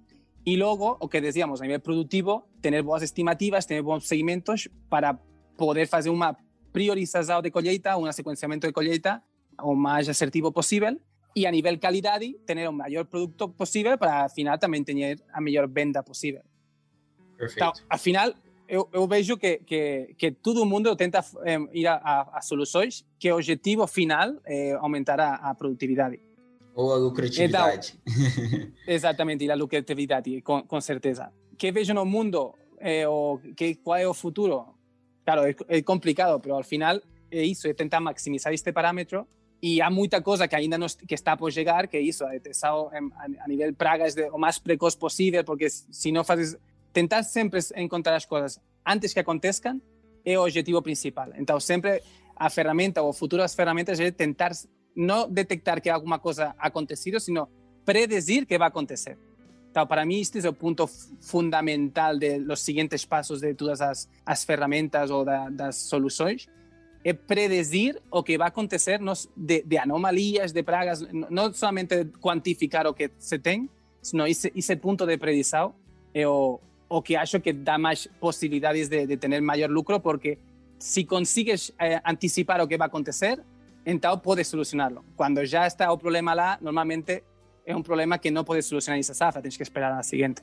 Y 0.44 0.56
luego, 0.56 0.96
o 1.00 1.08
que 1.08 1.20
decíamos, 1.20 1.60
a 1.60 1.64
nivel 1.64 1.80
productivo, 1.80 2.48
tener 2.60 2.82
boas 2.82 3.02
estimativas, 3.02 3.64
tener 3.64 3.82
bons 3.82 4.08
segmentos 4.08 4.68
para 4.90 5.16
poder 5.56 5.86
fazer 5.86 6.10
uma 6.10 6.36
priorização 6.72 7.40
de 7.40 7.50
colheita, 7.52 7.96
um 7.96 8.10
sequenciamento 8.12 8.66
de 8.66 8.72
colheita 8.72 9.22
o 9.62 9.76
mais 9.76 10.08
assertivo 10.08 10.50
possível 10.50 10.98
e 11.36 11.46
a 11.46 11.50
nível 11.50 11.78
qualidade, 11.78 12.34
ter 12.44 12.68
o 12.68 12.72
maior 12.72 13.04
produto 13.04 13.48
possível 13.50 13.96
para, 13.96 14.24
afinal, 14.24 14.58
também 14.58 14.82
ter 14.82 15.18
a 15.32 15.40
melhor 15.40 15.68
venda 15.68 16.02
possível. 16.02 16.42
Perfeito. 17.36 17.56
Então, 17.56 17.72
afinal, 17.88 18.34
eu, 18.68 18.88
eu 18.92 19.06
vejo 19.06 19.36
que, 19.36 19.58
que, 19.58 20.14
que 20.16 20.32
todo 20.32 20.64
mundo 20.64 20.94
tenta 20.96 21.24
eh, 21.44 21.58
ir 21.72 21.86
a, 21.86 21.94
a, 21.96 22.38
a, 22.38 22.40
soluções 22.40 23.04
que 23.18 23.30
o 23.30 23.36
objetivo 23.36 23.86
final 23.86 24.36
é 24.44 24.72
aumentar 24.72 25.20
a, 25.20 25.34
a 25.34 25.54
produtividade. 25.54 26.20
Ou 26.74 26.92
a 26.92 26.96
lucratividade. 26.96 27.98
Então, 28.06 28.72
exatamente, 28.86 29.44
e 29.44 29.50
a 29.50 29.54
lucratividade, 29.54 30.40
com, 30.42 30.62
com 30.62 30.80
certeza. 30.80 31.32
que 31.56 31.70
vejo 31.70 31.94
no 31.94 32.04
mundo? 32.04 32.54
É, 32.78 33.08
o, 33.08 33.38
que, 33.56 33.76
qual 33.76 33.96
é 33.96 34.06
o 34.06 34.12
futuro? 34.12 34.74
Claro, 35.24 35.46
é, 35.46 35.54
é 35.68 35.82
complicado, 35.82 36.40
mas 36.44 36.52
ao 36.52 36.64
final 36.64 37.00
é 37.30 37.42
isso, 37.42 37.66
é 37.66 37.72
tentar 37.72 38.00
maximizar 38.00 38.52
este 38.52 38.72
parâmetro 38.72 39.26
e 39.62 39.80
há 39.80 39.88
muita 39.88 40.20
coisa 40.20 40.46
que 40.46 40.54
ainda 40.54 40.76
não, 40.76 40.86
que 40.86 41.14
está 41.14 41.36
por 41.36 41.50
chegar, 41.50 41.88
que 41.88 41.96
é 41.96 42.00
isso, 42.00 42.24
a 42.24 42.30
detecção 42.30 42.90
a, 42.92 43.44
a 43.44 43.48
nível 43.48 43.72
pragas 43.74 44.14
de, 44.14 44.28
o 44.28 44.38
mais 44.38 44.58
precoz 44.58 44.94
possível, 44.94 45.42
porque 45.44 45.70
se 45.70 46.12
não 46.12 46.22
fazes... 46.22 46.56
Tentar 46.94 47.24
sempre 47.24 47.60
encontrar 47.74 48.14
as 48.14 48.24
coisas 48.24 48.60
antes 48.86 49.12
que 49.12 49.18
aconteçam 49.18 49.82
é 50.24 50.38
o 50.38 50.42
objetivo 50.44 50.80
principal. 50.80 51.28
Então, 51.36 51.58
sempre 51.58 52.00
a 52.36 52.48
ferramenta 52.48 53.02
ou 53.02 53.12
futuras 53.12 53.52
ferramentas 53.52 53.98
é 53.98 54.12
tentar 54.12 54.52
no 54.94 55.26
detectar 55.26 55.82
que 55.82 55.90
alguna 55.90 56.20
cosa 56.20 56.54
ha 56.56 56.68
acontecido, 56.68 57.18
sino 57.18 57.48
predecir 57.84 58.46
que 58.46 58.56
va 58.56 58.66
a 58.66 58.68
acontecer. 58.68 59.18
para 59.88 60.04
mí 60.04 60.20
este 60.20 60.38
es 60.38 60.44
el 60.44 60.54
punto 60.54 60.86
fundamental 60.86 62.20
de 62.20 62.38
los 62.38 62.60
siguientes 62.60 63.04
pasos 63.06 63.40
de 63.40 63.54
todas 63.54 64.08
las 64.24 64.48
herramientas 64.48 65.10
o 65.10 65.24
de, 65.24 65.50
las 65.56 65.76
soluciones, 65.76 66.48
es 67.02 67.16
predecir 67.16 68.00
o 68.08 68.22
que 68.22 68.38
va 68.38 68.44
a 68.44 68.48
acontecer 68.48 69.00
de, 69.34 69.64
de 69.66 69.78
anomalías, 69.80 70.54
de 70.54 70.62
pragas, 70.62 71.04
no, 71.12 71.52
solamente 71.52 72.06
cuantificar 72.20 72.86
o 72.86 72.94
que 72.94 73.10
se 73.18 73.40
tiene, 73.40 73.68
sino 74.00 74.24
ese, 74.26 74.52
ese 74.54 74.76
punto 74.76 75.04
de 75.06 75.18
predicción 75.18 75.72
eh, 76.14 76.24
o, 76.24 76.60
o, 76.88 77.02
que 77.02 77.16
acho 77.16 77.40
que 77.40 77.52
da 77.52 77.78
más 77.78 78.08
posibilidades 78.20 78.88
de, 78.88 79.16
tener 79.16 79.42
mayor 79.42 79.70
lucro, 79.70 80.00
porque 80.00 80.38
si 80.78 81.04
consigues 81.04 81.72
eh, 81.78 82.00
anticipar 82.04 82.60
o 82.60 82.68
que 82.68 82.76
va 82.76 82.84
a 82.84 82.88
acontecer, 82.88 83.42
então 83.86 84.18
pode 84.18 84.44
solucioná-lo. 84.44 85.04
Quando 85.16 85.44
já 85.44 85.66
está 85.66 85.92
o 85.92 85.98
problema 85.98 86.34
lá, 86.34 86.58
normalmente 86.60 87.22
é 87.66 87.74
um 87.74 87.82
problema 87.82 88.18
que 88.18 88.30
não 88.30 88.44
pode 88.44 88.62
solucionar 88.62 88.98
essa 88.98 89.14
safra, 89.14 89.42
tem 89.42 89.50
que 89.50 89.62
esperar 89.62 89.98
a 89.98 90.02
seguinte. 90.02 90.42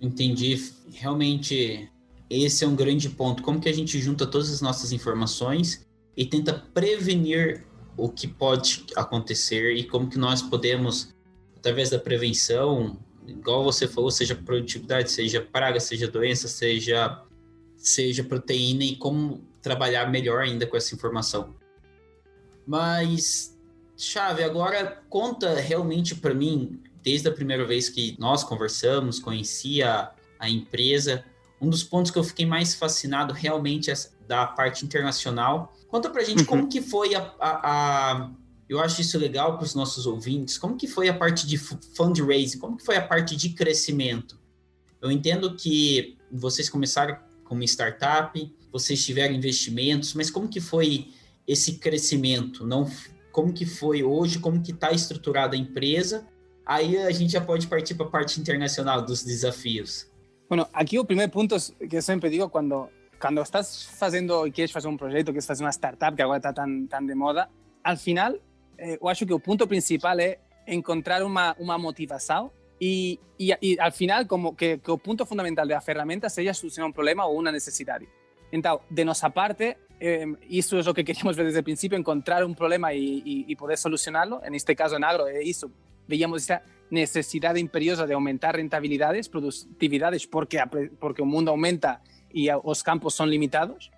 Entendi. 0.00 0.72
Realmente, 0.92 1.90
esse 2.28 2.64
é 2.64 2.68
um 2.68 2.74
grande 2.74 3.10
ponto. 3.10 3.42
Como 3.42 3.60
que 3.60 3.68
a 3.68 3.72
gente 3.72 3.98
junta 3.98 4.26
todas 4.26 4.50
as 4.52 4.60
nossas 4.60 4.92
informações 4.92 5.86
e 6.16 6.24
tenta 6.24 6.54
prevenir 6.54 7.64
o 7.96 8.08
que 8.08 8.26
pode 8.26 8.86
acontecer 8.96 9.74
e 9.74 9.84
como 9.84 10.08
que 10.08 10.18
nós 10.18 10.40
podemos, 10.40 11.14
através 11.56 11.90
da 11.90 11.98
prevenção, 11.98 12.98
igual 13.26 13.64
você 13.64 13.86
falou, 13.86 14.10
seja 14.10 14.34
produtividade, 14.34 15.10
seja 15.10 15.40
praga, 15.40 15.80
seja 15.80 16.08
doença, 16.08 16.48
seja, 16.48 17.22
seja 17.76 18.24
proteína, 18.24 18.84
e 18.84 18.96
como 18.96 19.42
trabalhar 19.62 20.10
melhor 20.10 20.42
ainda 20.42 20.66
com 20.66 20.76
essa 20.76 20.94
informação. 20.94 21.54
Mas, 22.66 23.58
Chave, 23.96 24.42
agora 24.42 25.02
conta 25.08 25.54
realmente 25.54 26.14
para 26.14 26.34
mim, 26.34 26.82
desde 27.02 27.28
a 27.28 27.32
primeira 27.32 27.64
vez 27.64 27.88
que 27.88 28.16
nós 28.18 28.44
conversamos, 28.44 29.18
conheci 29.18 29.82
a, 29.82 30.12
a 30.38 30.48
empresa, 30.48 31.24
um 31.60 31.68
dos 31.68 31.82
pontos 31.82 32.10
que 32.10 32.18
eu 32.18 32.24
fiquei 32.24 32.46
mais 32.46 32.74
fascinado 32.74 33.34
realmente 33.34 33.90
é 33.90 33.94
da 34.26 34.46
parte 34.46 34.84
internacional. 34.84 35.74
Conta 35.88 36.08
pra 36.08 36.22
gente 36.22 36.44
como 36.44 36.62
uhum. 36.62 36.68
que 36.68 36.80
foi 36.80 37.14
a, 37.14 37.34
a, 37.38 38.12
a 38.12 38.30
eu 38.70 38.78
acho 38.78 39.00
isso 39.00 39.18
legal 39.18 39.56
para 39.56 39.64
os 39.64 39.74
nossos 39.74 40.06
ouvintes. 40.06 40.56
Como 40.56 40.76
que 40.76 40.86
foi 40.86 41.08
a 41.08 41.14
parte 41.14 41.44
de 41.44 41.58
fundraising? 41.58 42.60
Como 42.60 42.76
que 42.76 42.84
foi 42.84 42.96
a 42.96 43.02
parte 43.04 43.34
de 43.34 43.48
crescimento? 43.50 44.38
Eu 45.02 45.10
entendo 45.10 45.56
que 45.56 46.16
vocês 46.30 46.70
começaram 46.70 47.18
como 47.42 47.64
startup, 47.64 48.54
vocês 48.70 49.04
tiveram 49.04 49.34
investimentos, 49.34 50.14
mas 50.14 50.30
como 50.30 50.46
que 50.46 50.60
foi 50.60 51.08
esse 51.48 51.78
crescimento? 51.78 52.64
Não, 52.64 52.88
como 53.32 53.52
que 53.52 53.66
foi 53.66 54.04
hoje? 54.04 54.38
Como 54.38 54.62
que 54.62 54.70
está 54.70 54.92
estruturada 54.92 55.56
a 55.56 55.58
empresa? 55.58 56.24
Aí 56.64 56.96
a 56.96 57.10
gente 57.10 57.32
já 57.32 57.40
pode 57.40 57.66
partir 57.66 57.96
para 57.96 58.06
a 58.06 58.10
parte 58.10 58.40
internacional 58.40 59.04
dos 59.04 59.24
desafios. 59.24 60.08
Bueno, 60.48 60.68
aqui 60.72 60.96
o 60.96 61.04
primeiro 61.04 61.32
ponto 61.32 61.56
que 61.88 61.96
eu 61.96 62.02
sempre 62.02 62.30
digo 62.30 62.48
quando 62.48 62.88
quando 63.20 63.42
estás 63.42 63.82
fazendo 63.84 64.46
e 64.46 64.52
queres 64.52 64.70
fazer 64.70 64.86
um 64.86 64.96
projeto, 64.96 65.26
queres 65.26 65.44
fazer 65.44 65.64
uma 65.64 65.72
startup 65.72 66.16
que 66.16 66.22
agora 66.22 66.38
está 66.38 66.52
tão, 66.52 66.86
tão 66.86 67.04
de 67.04 67.14
moda, 67.14 67.50
al 67.84 67.96
final, 67.96 68.34
eu 69.00 69.08
acho 69.08 69.26
que 69.26 69.32
o 69.32 69.40
ponto 69.40 69.66
principal 69.66 70.18
é 70.18 70.38
encontrar 70.66 71.22
uma, 71.22 71.54
uma 71.58 71.76
motivação 71.78 72.50
e, 72.80 73.18
e, 73.38 73.56
e 73.60 73.78
al 73.78 73.92
final, 73.92 74.26
como 74.26 74.54
que, 74.54 74.78
que 74.78 74.90
o 74.90 74.98
ponto 74.98 75.26
fundamental 75.26 75.66
da 75.66 75.80
ferramenta 75.80 76.28
seja 76.28 76.54
solucionar 76.54 76.88
um 76.88 76.92
problema 76.92 77.26
ou 77.26 77.38
uma 77.38 77.52
necessidade. 77.52 78.08
Então, 78.52 78.80
de 78.90 79.04
nossa 79.04 79.30
parte, 79.30 79.76
eh, 80.00 80.26
eso 80.50 80.78
es 80.78 80.86
lo 80.86 80.94
que 80.94 81.04
queríamos 81.04 81.36
ver 81.36 81.46
desde 81.46 81.58
el 81.58 81.64
principio, 81.64 81.96
encontrar 81.96 82.44
un 82.44 82.54
problema 82.54 82.92
y, 82.94 83.22
y, 83.24 83.56
poder 83.56 83.76
solucionarlo. 83.76 84.42
En 84.44 84.54
este 84.54 84.74
caso, 84.74 84.96
en 84.96 85.04
agro, 85.04 85.28
eh, 85.28 85.42
eso, 85.44 85.70
veíamos 86.08 86.42
esa 86.42 86.62
necesidad 86.90 87.54
imperiosa 87.56 88.06
de 88.06 88.14
aumentar 88.14 88.56
rentabilidades, 88.56 89.28
productividades, 89.28 90.26
porque, 90.26 90.60
porque 90.98 91.22
el 91.22 91.28
mundo 91.28 91.52
aumenta 91.52 92.02
y 92.32 92.48
los 92.48 92.82
campos 92.82 93.14
son 93.14 93.30
limitados. 93.30 93.92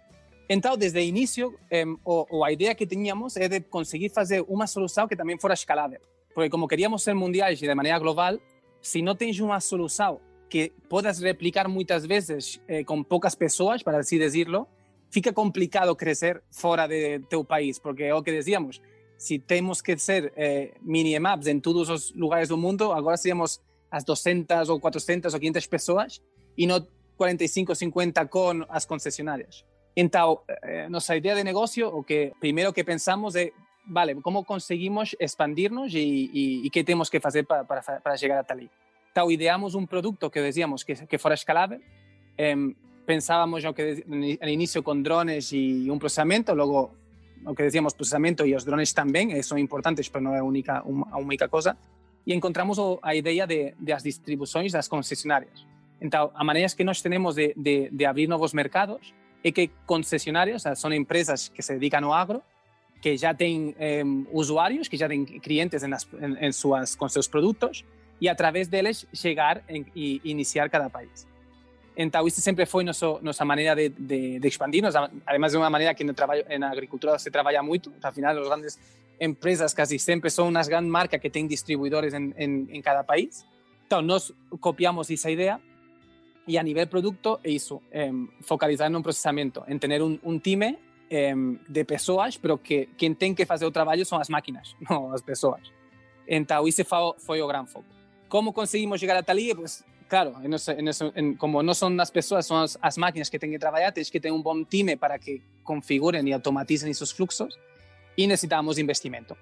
Entonces, 0.53 0.80
desde 0.80 1.00
el 1.00 1.09
inicio, 1.09 1.55
eh, 1.70 1.86
o, 2.05 2.26
o, 2.28 2.44
a 2.44 2.53
idea 2.53 2.74
que 2.74 2.86
teníamos 2.86 3.38
é 3.38 3.48
de 3.48 3.62
conseguir 3.62 4.11
fazer 4.11 4.44
uma 4.46 4.66
solução 4.66 5.09
que 5.09 5.16
também 5.16 5.38
fora 5.38 5.55
escalável. 5.55 6.00
Porque 6.34 6.50
como 6.50 6.68
queríamos 6.68 7.03
ser 7.03 7.14
mundiais 7.14 7.62
e 7.62 7.66
de 7.66 7.74
maneira 7.74 7.98
global, 7.98 8.38
se 8.82 9.00
não 9.00 9.14
tens 9.14 9.40
uma 9.40 9.61
solução 9.61 10.20
que 10.50 10.70
podas 10.90 11.20
replicar 11.20 11.68
muitas 11.68 12.05
vezes 12.05 12.61
eh, 12.68 12.84
com 12.84 13.03
poucas 13.03 13.34
pessoas, 13.34 13.82
para 13.82 14.00
assim 14.00 14.18
dizer-lo, 14.18 14.68
fica 15.11 15.32
complicado 15.32 15.96
crecer 15.96 16.42
fora 16.50 16.86
de 16.86 17.20
teu 17.30 17.42
país, 17.42 17.78
porque 17.78 18.05
é 18.05 18.14
o 18.14 18.22
que 18.22 18.32
decíamos, 18.32 18.82
se 19.16 19.38
temos 19.38 19.80
que 19.80 19.96
ser 19.96 20.34
eh, 20.36 20.74
mini 20.82 21.18
maps 21.18 21.46
en 21.46 21.62
todos 21.62 21.88
os 21.88 22.12
lugares 22.14 22.50
do 22.50 22.59
mundo, 22.59 22.92
agora 22.92 23.16
seríamos 23.16 23.62
as 23.90 24.05
200 24.05 24.68
ou 24.68 24.78
400 24.78 25.32
ou 25.32 25.40
500 25.40 25.66
pessoas 25.66 26.20
e 26.59 26.66
não 26.66 26.86
45 27.16 27.72
ou 27.72 27.76
50 27.76 28.26
com 28.26 28.66
as 28.68 28.84
concessionárias. 28.84 29.64
Então, 29.95 30.40
eh, 30.62 30.88
nossa 30.88 31.14
ideia 31.16 31.34
de 31.34 31.45
negócio, 31.45 31.88
o 31.88 32.03
que 32.03 32.32
primeiro 32.40 32.72
que 32.72 32.82
pensamos 32.82 33.36
é, 33.36 33.53
vale, 33.84 34.14
como 34.22 34.45
conseguimos 34.45 35.14
expandirnos 35.20 35.93
e, 35.95 36.64
e 36.64 36.70
que 36.70 36.82
temos 36.82 37.11
que 37.11 37.20
fazer 37.20 37.45
para, 37.45 37.64
para, 37.64 38.01
para 38.01 38.16
chegar 38.16 38.38
até 38.38 38.55
ali. 38.55 38.70
Então, 39.11 39.30
ideamos 39.30 39.74
um 39.74 39.84
produto 39.84 40.30
que 40.30 40.40
decíamos 40.40 40.82
que, 40.82 40.95
que 40.95 41.18
fora 41.18 41.34
escalável, 41.34 41.82
eh, 42.38 42.57
pensábamos 43.05 43.62
lo 43.62 43.74
que 43.74 44.03
al 44.40 44.49
inicio 44.49 44.82
con 44.82 45.03
drones 45.03 45.53
y 45.53 45.90
un 45.90 45.99
procesamiento, 45.99 46.55
luego 46.55 46.95
lo 47.45 47.55
que 47.55 47.64
decíamos 47.64 47.93
procesamiento 47.93 48.47
y 48.47 48.53
los 48.53 48.64
drones 48.64 48.95
también, 48.95 49.43
son 49.43 49.59
importantes, 49.59 50.09
pero 50.09 50.22
no 50.22 50.34
es 50.34 50.40
única, 50.40 50.82
una 50.86 51.16
única 51.16 51.49
cosa. 51.49 51.76
Y 52.24 52.32
encontramos 52.32 52.80
a 53.03 53.14
idea 53.14 53.47
de, 53.47 53.74
de 53.78 53.93
las 53.93 54.05
distribuciones 54.05 54.72
las 54.72 54.88
concesionarias. 54.88 55.66
Entonces, 56.01 56.34
a 56.34 56.45
maneras 56.45 56.74
que 56.74 56.84
nos 56.84 57.03
tenemos 57.03 57.34
de, 57.34 57.53
de, 57.57 57.88
de 57.90 58.07
abrir 58.07 58.28
nuevos 58.28 58.55
mercados 58.55 59.12
es 59.43 59.53
que 59.53 59.70
concesionarios, 59.86 60.64
son 60.74 60.93
empresas 60.93 61.51
que 61.51 61.62
se 61.62 61.74
dedican 61.74 62.05
al 62.05 62.12
agro, 62.12 62.43
que 63.01 63.16
ya 63.16 63.34
tienen 63.34 63.74
eh, 63.78 64.05
usuarios, 64.30 64.88
que 64.88 64.97
ya 64.97 65.09
tienen 65.09 65.26
clientes 65.40 65.82
en, 65.82 65.90
las, 65.90 66.07
en, 66.20 66.36
en 66.43 66.53
sus, 66.53 66.97
con 66.97 67.11
sus 67.11 67.28
productos, 67.28 67.84
y 68.20 68.28
a 68.28 68.36
través 68.36 68.70
de 68.70 68.80
ellos 68.80 69.07
llegar 69.11 69.64
e 69.66 69.84
iniciar 70.22 70.70
cada 70.70 70.88
país. 70.88 71.26
Entonces, 71.97 72.43
siempre 72.43 72.64
fue 72.64 72.84
nuestra, 72.84 73.09
nuestra 73.20 73.45
manera 73.45 73.74
de, 73.74 73.90
de, 73.90 74.38
de, 74.40 74.49
expandirnos, 74.49 74.95
además 75.26 75.53
de 75.53 75.59
una 75.59 75.68
manera 75.68 75.95
que 75.95 76.05
en, 76.05 76.14
trabajo, 76.14 76.40
en 76.49 76.62
agricultura 76.62 77.18
se 77.18 77.30
trabaja 77.30 77.61
mucho. 77.62 77.93
Al 78.01 78.12
final, 78.14 78.36
las 78.36 78.47
grandes 78.47 78.78
empresas 79.18 79.74
casi 79.74 79.99
siempre 79.99 80.30
son 80.30 80.49
unas 80.49 80.68
grandes 80.68 80.90
marcas 80.90 81.20
que 81.20 81.28
tienen 81.28 81.49
distribuidores 81.49 82.14
en 82.14 82.82
cada 82.82 83.03
país. 83.03 83.45
Entonces, 83.82 84.07
nos 84.07 84.61
copiamos 84.61 85.11
esa 85.11 85.30
idea 85.30 85.61
y 86.47 86.57
a 86.57 86.62
nivel 86.62 86.88
producto 86.88 87.40
eso, 87.43 87.82
eh, 87.90 88.12
focalizar 88.40 88.88
en 88.88 88.97
un 88.97 89.03
procesamiento, 89.03 89.64
en 89.66 89.78
tener 89.78 90.03
un, 90.03 90.18
un 90.22 90.40
time 90.40 90.78
eh, 91.09 91.34
de 91.68 91.84
pessoas, 91.84 92.38
pero 92.38 92.62
que 92.62 92.88
quien 92.97 93.14
tiene 93.16 93.34
que 93.34 93.43
hacer 93.43 93.66
el 93.66 93.72
trabajo 93.72 94.05
son 94.05 94.18
las 94.18 94.30
máquinas, 94.30 94.76
no 94.88 95.11
las 95.12 95.22
pessoas. 95.22 95.61
Entonces, 96.26 96.74
ese 96.74 96.84
fue, 96.84 96.99
fue 97.18 97.38
el 97.38 97.47
gran 97.47 97.66
foco. 97.66 97.86
¿Cómo 98.28 98.53
conseguimos 98.53 99.01
llegar 99.01 99.16
a 99.16 99.22
Talí? 99.22 99.53
Pues 99.55 99.84
claro, 100.09 100.34
en 100.43 100.55
eso, 100.55 100.72
en 100.72 100.88
eso, 100.88 101.12
en, 101.14 101.36
como 101.36 101.62
no 101.62 101.74
son 101.74 101.97
las 101.97 102.11
personas, 102.11 102.47
son 102.47 102.62
las, 102.62 102.78
las, 102.82 102.99
máquinas 102.99 103.30
que 103.30 103.38
tienen 103.38 103.55
que 103.55 103.61
trabajar, 103.61 103.93
tienes 103.93 104.11
que 104.11 104.20
tener 104.20 104.34
un 104.34 104.43
buen 104.43 104.64
time 104.64 104.97
para 104.97 105.18
que 105.18 105.43
configuren 105.62 106.26
y 106.26 106.32
automaticen 106.32 106.88
esos 106.88 107.12
fluxos 107.14 107.59
y 108.16 108.26
necesitamos 108.26 108.78
investimento. 108.78 109.36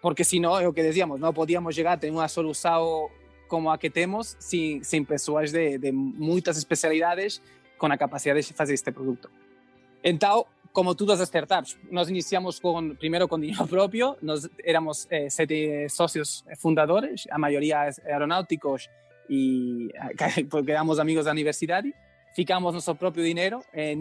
Porque 0.00 0.24
si 0.24 0.40
no, 0.40 0.60
lo 0.60 0.72
que 0.72 0.82
decíamos, 0.82 1.20
no 1.20 1.32
podíamos 1.32 1.76
llegar 1.76 1.94
a 1.98 2.00
tener 2.00 2.16
una 2.16 2.28
solución 2.28 3.10
como 3.50 3.72
a 3.72 3.78
que 3.78 3.90
tenemos 3.90 4.36
sin, 4.38 4.84
sin 4.84 5.04
personas 5.04 5.50
de, 5.50 5.78
de 5.78 5.90
muchas 5.92 6.56
especialidades 6.56 7.42
con 7.76 7.90
la 7.90 7.98
capacidad 7.98 8.34
de 8.34 8.40
hacer 8.40 8.72
este 8.72 8.92
producto. 8.92 9.28
Entonces, 10.02 10.46
como 10.72 10.94
todas 10.94 11.18
las 11.18 11.28
startups, 11.28 11.76
nos 11.90 12.08
iniciamos 12.08 12.60
con, 12.60 12.96
primero 12.96 13.26
con 13.26 13.40
dinero 13.40 13.66
propio, 13.76 14.16
nos, 14.22 14.48
éramos 14.64 15.08
eh, 15.10 15.28
siete 15.28 15.88
socios 15.88 16.44
fundadores, 16.56 17.28
a 17.30 17.38
mayoría 17.38 17.90
aeronáuticos 18.06 18.88
y 19.28 19.88
porque 20.48 20.70
éramos 20.70 21.00
amigos 21.00 21.24
da 21.24 21.32
universidade, 21.32 21.92
ficamos 22.34 22.72
nosso 22.72 22.94
próprio 22.94 23.24
dinheiro, 23.24 23.64
eh, 23.72 23.96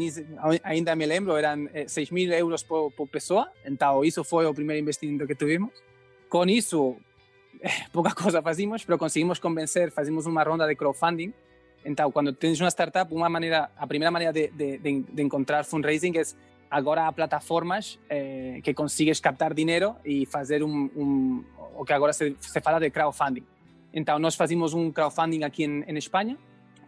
ainda 0.64 0.96
me 0.96 1.08
lembro, 1.08 1.36
eram 1.38 1.68
eh, 1.74 1.88
6 1.88 2.12
mil 2.12 2.32
euros 2.32 2.64
por, 2.64 2.92
por 2.92 3.08
pessoa, 3.10 3.52
então 3.66 4.04
isso 4.04 4.24
foi 4.24 4.46
o 4.46 4.54
primeiro 4.54 4.80
investimento 4.80 5.26
que 5.26 5.36
tivemos. 5.36 5.72
Com 6.30 6.46
isso, 6.46 6.96
eh, 7.62 7.86
pouca 7.92 8.14
coisa 8.14 8.42
fazíamos, 8.42 8.86
mas 8.88 9.00
conseguimos 9.00 9.40
convencer, 9.40 9.92
fazíamos 9.92 10.26
uma 10.26 10.44
ronda 10.44 10.68
de 10.68 10.76
crowdfunding. 10.76 11.34
Então, 11.86 12.12
quando 12.12 12.34
tens 12.34 12.60
uma 12.60 12.70
startup, 12.70 13.14
uma 13.14 13.30
maneira, 13.30 13.70
a 13.78 13.88
primeira 13.88 14.12
maneira 14.12 14.34
de, 14.34 15.06
encontrar 15.18 15.64
fundraising 15.64 16.18
é 16.18 16.24
agora 16.70 17.08
há 17.08 17.12
plataformas 17.12 17.98
eh, 18.10 18.60
que 18.64 18.74
consigues 18.74 19.20
captar 19.20 19.54
dinheiro 19.54 19.96
e 20.06 20.26
fazer 20.26 20.62
um, 20.62 20.90
um, 20.96 21.44
o 21.76 21.86
que 21.86 21.94
agora 21.94 22.14
se, 22.14 22.36
se 22.40 22.62
fala 22.62 22.80
de 22.80 22.92
crowdfunding. 22.92 23.46
Entonces, 23.92 24.22
nos 24.22 24.40
hicimos 24.40 24.74
un 24.74 24.92
crowdfunding 24.92 25.44
aquí 25.44 25.64
en, 25.64 25.84
en 25.88 25.98
España, 25.98 26.38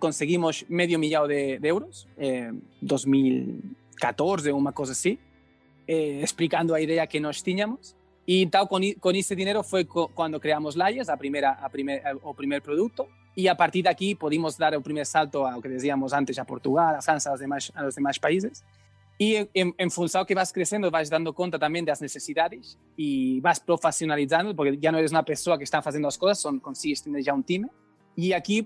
conseguimos 0.01 0.65
medio 0.67 0.99
millón 0.99 1.30
de, 1.30 1.59
euros, 1.63 2.07
eh, 2.17 2.51
2014, 2.82 4.51
una 4.51 4.74
cosa 4.74 4.91
así, 4.91 5.17
eh, 5.88 6.19
explicando 6.22 6.74
la 6.74 6.82
idea 6.82 7.07
que 7.07 7.22
nos 7.22 7.41
teníamos. 7.41 7.95
Y 8.34 8.45
tal, 8.45 8.69
con, 8.69 8.82
con 9.01 9.13
ese 9.13 9.36
dinero 9.36 9.61
fue 9.61 9.86
cuando 9.86 10.39
creamos 10.39 10.77
Layas, 10.77 11.09
a 11.09 11.17
primera, 11.17 11.51
a 11.51 11.67
primer, 11.67 12.01
o 12.23 12.34
primer 12.34 12.61
producto. 12.61 13.09
Y 13.36 13.47
a 13.47 13.57
partir 13.57 13.84
de 13.84 13.89
aquí 13.89 14.15
pudimos 14.15 14.57
dar 14.57 14.73
el 14.73 14.82
primer 14.82 15.05
salto 15.05 15.45
a 15.45 15.51
lo 15.51 15.61
que 15.61 15.67
decíamos 15.67 16.13
antes, 16.13 16.39
a 16.39 16.45
Portugal, 16.45 16.95
a 16.95 17.01
Francia, 17.01 17.27
a 17.29 17.34
los 17.34 17.41
demás, 17.41 17.73
a 17.75 17.84
los 17.84 17.93
demás 17.93 18.19
países. 18.19 18.63
Y 19.17 19.36
en, 19.53 19.75
en 19.77 19.91
función 19.91 20.25
que 20.25 20.34
vas 20.34 20.53
creciendo, 20.53 20.89
vas 20.89 21.09
dando 21.09 21.34
cuenta 21.34 21.59
también 21.59 21.84
de 21.84 21.91
las 21.91 22.01
necesidades 22.01 22.79
y 22.95 23.41
vas 23.41 23.59
profesionalizando, 23.59 24.55
porque 24.55 24.77
ya 24.77 24.93
no 24.93 24.99
eres 24.99 25.11
una 25.11 25.23
persona 25.23 25.57
que 25.57 25.65
está 25.65 25.79
haciendo 25.79 26.07
las 26.07 26.17
cosas, 26.17 26.39
son, 26.39 26.61
consigues 26.61 27.03
tener 27.03 27.21
ya 27.21 27.34
un 27.34 27.43
team. 27.43 27.67
Y 28.15 28.32
aquí, 28.32 28.65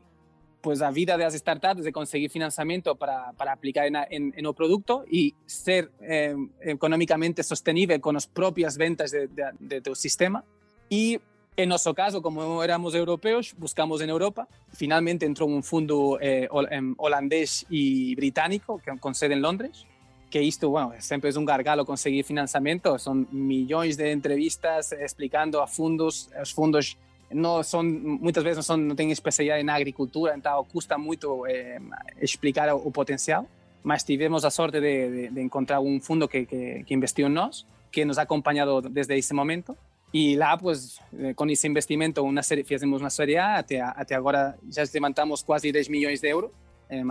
pues 0.65 0.79
la 0.79 0.89
vida 0.89 1.15
de 1.15 1.23
las 1.23 1.35
startups 1.35 1.83
de 1.83 1.91
conseguir 1.91 2.31
financiamiento 2.31 2.95
para, 2.95 3.33
para 3.33 3.51
aplicar 3.51 3.85
en, 3.85 3.95
en, 3.95 4.33
en, 4.35 4.45
el 4.47 4.53
producto 4.55 5.05
y 5.07 5.35
ser 5.45 5.91
eh, 6.01 6.35
económicamente 6.59 7.43
sostenible 7.43 8.01
con 8.01 8.15
las 8.15 8.25
propias 8.25 8.75
ventas 8.75 9.11
de, 9.11 9.27
de, 9.27 9.43
de, 9.59 9.81
tu 9.81 9.93
sistema. 9.93 10.43
Y 10.89 11.19
en 11.55 11.69
nuestro 11.69 11.93
caso, 11.93 12.19
como 12.19 12.63
éramos 12.63 12.95
europeos, 12.95 13.53
buscamos 13.59 14.01
en 14.01 14.09
Europa. 14.09 14.47
Finalmente 14.73 15.27
entró 15.27 15.45
un 15.45 15.61
fondo 15.61 16.17
eh, 16.19 16.47
holandés 16.49 17.67
y 17.69 18.15
británico 18.15 18.81
con 18.99 19.13
sede 19.13 19.35
en 19.35 19.43
Londres 19.43 19.85
que 20.31 20.45
esto, 20.45 20.69
bueno, 20.69 20.93
siempre 20.97 21.29
es 21.29 21.35
un 21.35 21.45
gargalo 21.45 21.85
conseguir 21.85 22.25
financiamiento, 22.25 22.97
son 22.97 23.27
millones 23.31 23.95
de 23.95 24.11
entrevistas 24.11 24.91
explicando 24.91 25.61
a 25.61 25.67
fondos, 25.67 26.29
los 26.37 26.53
fondos 26.53 26.97
no 27.31 27.63
son, 27.63 28.03
muchas 28.21 28.43
veces 28.43 28.57
no, 28.57 28.63
son, 28.63 28.87
no 28.87 28.95
tienen 28.95 29.11
especialidad 29.11 29.59
en 29.59 29.69
agricultura, 29.69 30.33
entonces 30.33 30.71
cuesta 30.71 30.97
mucho 30.97 31.47
eh, 31.47 31.79
explicar 32.19 32.69
el, 32.69 32.91
potencial, 32.91 33.47
mas 33.83 34.05
tivemos 34.05 34.43
la 34.43 34.51
suerte 34.51 34.79
de, 34.79 35.09
de, 35.09 35.29
de 35.29 35.41
encontrar 35.41 35.79
un 35.79 36.01
fondo 36.01 36.27
que, 36.27 36.45
que, 36.45 36.83
que 36.85 36.93
investiu 36.93 37.27
en 37.27 37.33
nos, 37.33 37.65
que 37.91 38.05
nos 38.05 38.17
ha 38.17 38.23
acompañado 38.23 38.81
desde 38.81 39.17
ese 39.17 39.33
momento. 39.33 39.75
Y 40.11 40.35
lá, 40.35 40.57
pues, 40.57 40.99
eh, 41.17 41.33
con 41.35 41.49
ese 41.49 41.67
investimento, 41.67 42.23
una 42.23 42.41
serie, 42.41 42.63
fizemos 42.63 43.01
una 43.01 43.09
serie 43.09 43.37
A, 43.37 43.57
hasta, 43.57 43.91
hasta 43.91 44.15
ahora 44.15 44.55
ya 44.69 44.83
levantamos 44.93 45.43
casi 45.43 45.71
10 45.71 45.89
millones 45.89 46.21
de 46.21 46.29
euros 46.29 46.51
eh, 46.89 47.03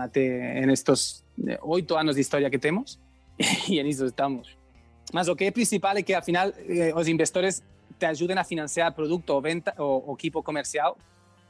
en 0.62 0.70
estos 0.70 1.24
eh, 1.46 1.58
oito 1.62 1.98
anos 1.98 2.14
de 2.14 2.20
historia 2.20 2.48
que 2.48 2.58
temos 2.58 3.00
e 3.68 3.82
nisso 3.82 4.06
estamos. 4.06 4.56
Mas 5.12 5.28
o 5.28 5.36
que 5.36 5.44
é 5.44 5.50
principal 5.50 5.96
é 5.96 6.02
que, 6.02 6.14
afinal, 6.14 6.52
eh, 6.68 6.92
os 6.94 7.06
investidores 7.08 7.62
te 7.98 8.06
ajudem 8.06 8.38
a 8.38 8.44
financiar 8.44 8.92
produto 8.92 9.30
ou 9.30 9.40
venta 9.40 9.74
ou, 9.78 10.14
equipo 10.14 10.42
comercial, 10.42 10.96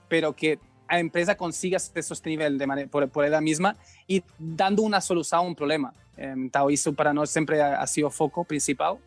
pero 0.09 0.33
que 0.33 0.59
a 0.87 1.01
empresa 1.01 1.35
consiga 1.35 1.79
ser 1.79 2.03
sostenível 2.03 2.57
de 2.57 2.87
por, 2.87 3.09
por 3.09 3.25
ela 3.25 3.41
mesma 3.41 3.77
e 4.09 4.23
dando 4.39 4.83
uma 4.83 5.01
solução 5.01 5.41
a 5.41 5.49
um 5.49 5.55
problema. 5.55 5.95
Então, 6.17 6.71
isso 6.71 6.93
para 6.93 7.13
nós 7.13 7.31
sempre 7.31 7.61
ha 7.61 7.85
sido 7.87 8.07
o 8.07 8.11
foco 8.11 8.45
principal 8.45 9.01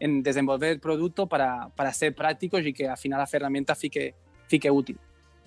em 0.00 0.20
desenvolver 0.20 0.78
produto 0.78 1.26
para, 1.26 1.70
para 1.76 1.92
ser 1.92 2.14
práticos 2.14 2.64
e 2.64 2.72
que, 2.72 2.84
afinal, 2.84 3.20
a 3.20 3.26
ferramenta 3.26 3.74
fique, 3.74 4.14
fique 4.48 4.70
útil. 4.70 4.96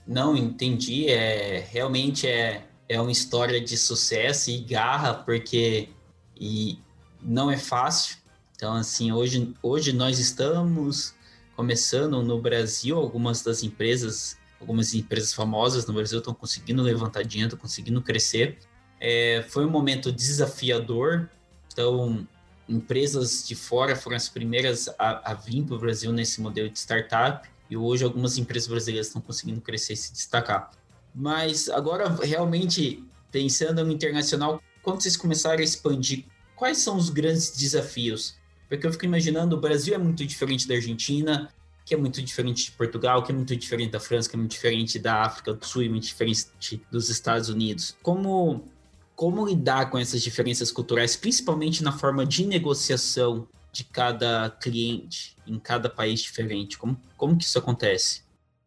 Não, 0.08 0.36
entendi. 0.36 1.10
É, 1.10 1.66
realmente 1.72 2.28
é, 2.28 2.64
é 2.88 3.00
uma 3.00 3.12
história 3.12 3.60
de 3.60 3.78
sucesso 3.78 4.52
e 4.52 4.60
garra, 4.60 5.14
porque 5.14 5.90
e 6.38 6.80
não 7.22 7.50
é 7.50 7.58
fácil. 7.58 8.18
Então, 8.56 8.74
assim, 8.74 9.12
hoje, 9.12 9.54
hoje 9.62 9.92
nós 9.92 10.20
estamos 10.20 11.15
começando 11.56 12.22
no 12.22 12.40
Brasil, 12.42 12.98
algumas 12.98 13.42
das 13.42 13.64
empresas, 13.64 14.38
algumas 14.60 14.94
empresas 14.94 15.34
famosas 15.34 15.86
no 15.86 15.94
Brasil 15.94 16.20
estão 16.20 16.34
conseguindo 16.34 16.82
levantar 16.82 17.24
dinheiro, 17.24 17.50
estão 17.50 17.60
conseguindo 17.60 18.02
crescer. 18.02 18.58
É, 19.00 19.46
foi 19.50 19.66
um 19.66 19.70
momento 19.70 20.12
desafiador, 20.12 21.30
então 21.72 22.28
empresas 22.68 23.48
de 23.48 23.56
fora 23.56 23.96
foram 23.96 24.18
as 24.18 24.28
primeiras 24.28 24.88
a, 24.98 25.32
a 25.32 25.34
vir 25.34 25.64
para 25.64 25.76
o 25.76 25.80
Brasil 25.80 26.12
nesse 26.12 26.42
modelo 26.42 26.70
de 26.70 26.80
startup 26.80 27.48
e 27.70 27.78
hoje 27.78 28.04
algumas 28.04 28.38
empresas 28.38 28.68
brasileiras 28.68 29.08
estão 29.08 29.22
conseguindo 29.22 29.62
crescer 29.62 29.94
e 29.94 29.98
se 29.98 30.14
destacar. 30.14 30.72
Mas 31.14 31.70
agora, 31.70 32.10
realmente, 32.22 33.04
pensando 33.32 33.84
no 33.84 33.92
internacional, 33.92 34.62
quando 34.82 35.02
vocês 35.02 35.16
começaram 35.16 35.60
a 35.60 35.64
expandir, 35.64 36.26
quais 36.56 36.80
são 36.80 36.98
os 36.98 37.10
grandes 37.10 37.56
desafios? 37.56 38.36
Porque 38.68 38.86
eu 38.86 38.92
fico 38.92 39.06
imaginando, 39.06 39.56
o 39.56 39.60
Brasil 39.60 39.94
é 39.94 39.98
muito 39.98 40.26
diferente 40.26 40.68
da 40.68 40.76
Argentina, 40.76 41.50
que 41.86 41.94
é 41.94 41.98
muito 41.98 42.22
diferente 42.22 42.66
de 42.66 42.72
Portugal, 42.72 43.24
que 43.24 43.32
é 43.32 43.36
muito 43.36 43.56
diferente 43.56 43.92
da 43.92 44.00
França, 44.00 44.28
que 44.28 44.36
é 44.36 44.40
muito 44.40 44.52
diferente 44.52 44.98
da 44.98 45.22
África 45.22 45.54
do 45.54 45.64
Sul 45.64 45.84
e 45.84 45.90
muito 45.90 46.04
diferente 46.04 46.48
dos 46.92 47.10
Estados 47.10 47.48
Unidos. 47.48 47.96
Como, 48.02 48.66
como 49.16 49.46
lidar 49.48 49.92
com 49.92 49.98
essas 50.00 50.22
diferenças 50.24 50.72
culturais, 50.72 51.16
principalmente 51.16 51.84
na 51.84 51.92
forma 51.92 52.26
de 52.26 52.46
negociação 52.46 53.48
de 53.72 53.84
cada 53.84 54.50
cliente 54.50 55.38
em 55.46 55.60
cada 55.60 55.90
país 55.90 56.22
diferente? 56.22 56.78
Como, 56.78 57.00
como 57.16 57.38
que 57.38 57.44
isso 57.44 57.60
acontece? 57.60 58.24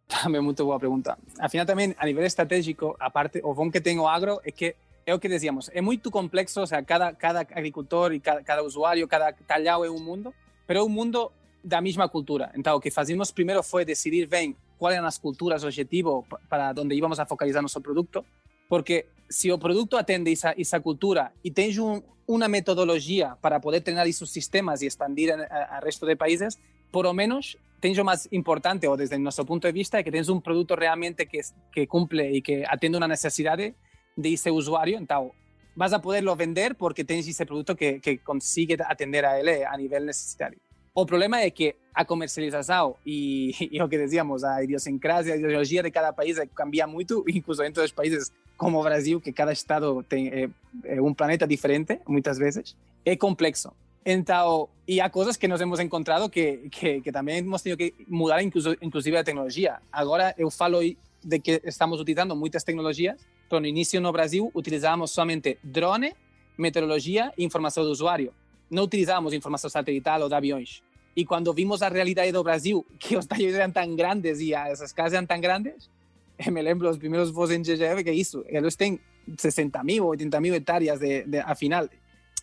Também 0.06 0.40
muito 0.40 0.64
boa 0.64 0.78
pergunta. 0.78 1.18
Afinal, 1.38 1.66
também, 1.66 1.94
a 1.98 2.06
nível 2.06 2.24
estratégico, 2.24 2.96
a 3.00 3.10
parte, 3.10 3.40
o 3.42 3.52
bom 3.52 3.70
que 3.70 3.80
tem 3.80 3.98
o 3.98 4.06
agro 4.06 4.40
é 4.44 4.52
que 4.52 4.76
es 5.08 5.14
lo 5.14 5.20
que 5.20 5.28
decíamos, 5.28 5.70
es 5.74 5.82
muy 5.82 5.98
complejo, 5.98 6.60
o 6.60 6.66
sea, 6.66 6.82
cada, 6.82 7.14
cada 7.16 7.40
agricultor 7.40 8.14
y 8.14 8.20
cada, 8.20 8.42
cada 8.42 8.62
usuario, 8.62 9.08
cada 9.08 9.32
tallado 9.32 9.84
es 9.84 9.90
un 9.90 10.04
mundo, 10.04 10.34
pero 10.66 10.80
es 10.80 10.86
un 10.86 10.92
mundo 10.92 11.32
de 11.62 11.76
la 11.76 11.80
misma 11.80 12.08
cultura. 12.08 12.50
Entonces, 12.54 12.72
lo 12.72 12.80
que 12.80 12.88
hicimos 12.88 13.32
primero 13.32 13.62
fue 13.62 13.84
decidir 13.84 14.28
bien 14.28 14.54
cuáles 14.76 14.96
eran 14.96 15.04
las 15.04 15.18
culturas 15.18 15.64
objetivo 15.64 16.26
para 16.48 16.72
donde 16.74 16.94
íbamos 16.94 17.18
a 17.18 17.26
focalizar 17.26 17.62
nuestro 17.62 17.82
producto 17.82 18.24
Porque 18.68 19.08
se 19.28 19.50
o 19.50 19.58
produto 19.58 19.96
atende 19.96 20.30
essa, 20.30 20.54
essa 20.56 20.80
cultura 20.80 21.32
e 21.42 21.50
tens 21.50 21.78
um, 21.78 22.02
uma 22.26 22.48
metodologia 22.48 23.36
para 23.40 23.60
poder 23.60 23.80
treinar 23.80 24.06
esses 24.06 24.30
sistemas 24.30 24.82
e 24.82 24.86
expandir 24.86 25.32
a, 25.32 25.76
a 25.76 25.80
resto 25.80 26.06
de 26.06 26.16
países, 26.16 26.58
por 26.92 27.04
lo 27.04 27.14
menos 27.14 27.56
tens 27.80 27.96
o 27.96 28.04
mais 28.04 28.28
importante, 28.32 28.86
ou 28.86 28.96
desde 28.96 29.16
o 29.16 29.20
nosso 29.20 29.44
ponto 29.44 29.66
de 29.66 29.72
vista, 29.72 30.02
que 30.02 30.10
tens 30.10 30.28
um 30.28 30.40
produto 30.40 30.74
realmente 30.74 31.26
que, 31.26 31.40
que 31.72 31.86
cumple 31.86 32.36
e 32.36 32.42
que 32.42 32.64
atende 32.68 32.98
uma 32.98 33.08
necessidade 33.08 33.74
de 34.18 34.32
esse 34.32 34.50
usuário. 34.50 34.98
Então, 34.98 35.30
vas 35.76 35.92
a 35.92 36.00
poderlo 36.00 36.34
vender 36.34 36.74
porque 36.74 37.04
tens 37.04 37.26
esse 37.28 37.46
produto 37.46 37.76
que, 37.76 38.00
que 38.00 38.18
consigue 38.18 38.76
atender 38.80 39.24
a 39.24 39.38
ele 39.38 39.64
a 39.64 39.76
nível 39.76 40.00
necessitario. 40.00 40.58
O 40.92 41.06
problema 41.06 41.40
é 41.40 41.48
que 41.48 41.76
a 41.94 42.04
comercialização 42.04 42.96
e, 43.06 43.54
e 43.70 43.80
o 43.82 43.88
que 43.88 43.96
decíamos, 43.96 44.42
a 44.42 44.64
idiosincrasia, 44.64 45.34
a 45.34 45.36
ideologia 45.36 45.82
de 45.82 45.92
cada 45.92 46.12
país 46.12 46.36
cambia 46.54 46.86
muito, 46.88 47.24
incluso 47.30 47.62
dentro 47.62 47.82
dos 47.82 47.92
países 47.92 48.32
como 48.56 48.80
o 48.80 48.82
Brasil, 48.82 49.20
que 49.20 49.32
cada 49.32 49.52
estado 49.52 50.02
tem 50.02 50.28
é, 50.28 50.50
é 50.84 51.00
um 51.00 51.14
planeta 51.14 51.46
diferente, 51.46 52.00
muitas 52.08 52.36
vezes, 52.38 52.76
é 53.04 53.16
complexo. 53.16 53.72
Então, 54.04 54.68
e 54.88 55.00
há 55.00 55.08
coisas 55.08 55.36
que 55.36 55.46
nos 55.46 55.60
hemos 55.60 55.78
encontrado 55.78 56.28
que, 56.28 56.68
que, 56.70 57.00
que 57.00 57.12
também 57.12 57.38
hemos 57.38 57.62
tido 57.62 57.76
que 57.76 57.94
mudar, 58.08 58.42
incluso, 58.42 58.76
inclusive 58.82 59.16
a 59.16 59.22
tecnologia. 59.22 59.78
Agora 59.92 60.34
eu 60.36 60.50
falo 60.50 60.80
de 61.22 61.38
que 61.38 61.60
estamos 61.64 62.00
utilizando 62.00 62.34
muitas 62.34 62.64
tecnologias, 62.64 63.20
pero 63.48 63.60
no 63.60 63.66
inicio 63.66 64.00
no 64.00 64.12
Brasil 64.12 64.50
utilizávamos 64.54 65.10
somente 65.10 65.58
drone, 65.62 66.14
meteorologia 66.56 67.32
e 67.36 67.44
informação 67.44 67.84
do 67.84 67.90
usuário. 67.90 68.32
Não 68.70 68.84
utilizávamos 68.84 69.32
informação 69.32 69.70
satelital 69.70 70.22
ou 70.22 70.28
de 70.28 70.34
aviões. 70.34 70.82
E 71.16 71.24
quando 71.24 71.52
vimos 71.52 71.82
a 71.82 71.88
realidade 71.88 72.30
do 72.32 72.42
Brasil, 72.42 72.86
que 72.98 73.16
os 73.16 73.26
talleres 73.26 73.54
eram 73.54 73.72
tão 73.72 73.96
grandes 73.96 74.40
e 74.40 74.54
as 74.54 74.92
casas 74.92 75.14
eram 75.14 75.26
tão 75.26 75.40
grandes, 75.40 75.90
me 76.46 76.62
lembro 76.62 76.88
os 76.88 76.98
primeiros 76.98 77.30
voos 77.30 77.50
em 77.50 77.62
GGF 77.62 78.04
que 78.04 78.12
isso, 78.12 78.44
eles 78.46 78.76
têm 78.76 79.00
60 79.36 79.82
mil, 79.84 80.06
80 80.06 80.40
mil 80.40 80.54
hectáreas 80.54 81.00
de, 81.00 81.24
de, 81.24 81.38
afinal, 81.38 81.88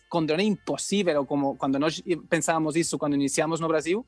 com 0.08 0.24
drone 0.24 0.44
impossível, 0.44 1.20
ou 1.20 1.26
como 1.26 1.56
quando 1.56 1.78
nós 1.78 2.02
pensávamos 2.28 2.76
isso 2.76 2.98
quando 2.98 3.14
iniciamos 3.14 3.60
no 3.60 3.68
Brasil, 3.68 4.04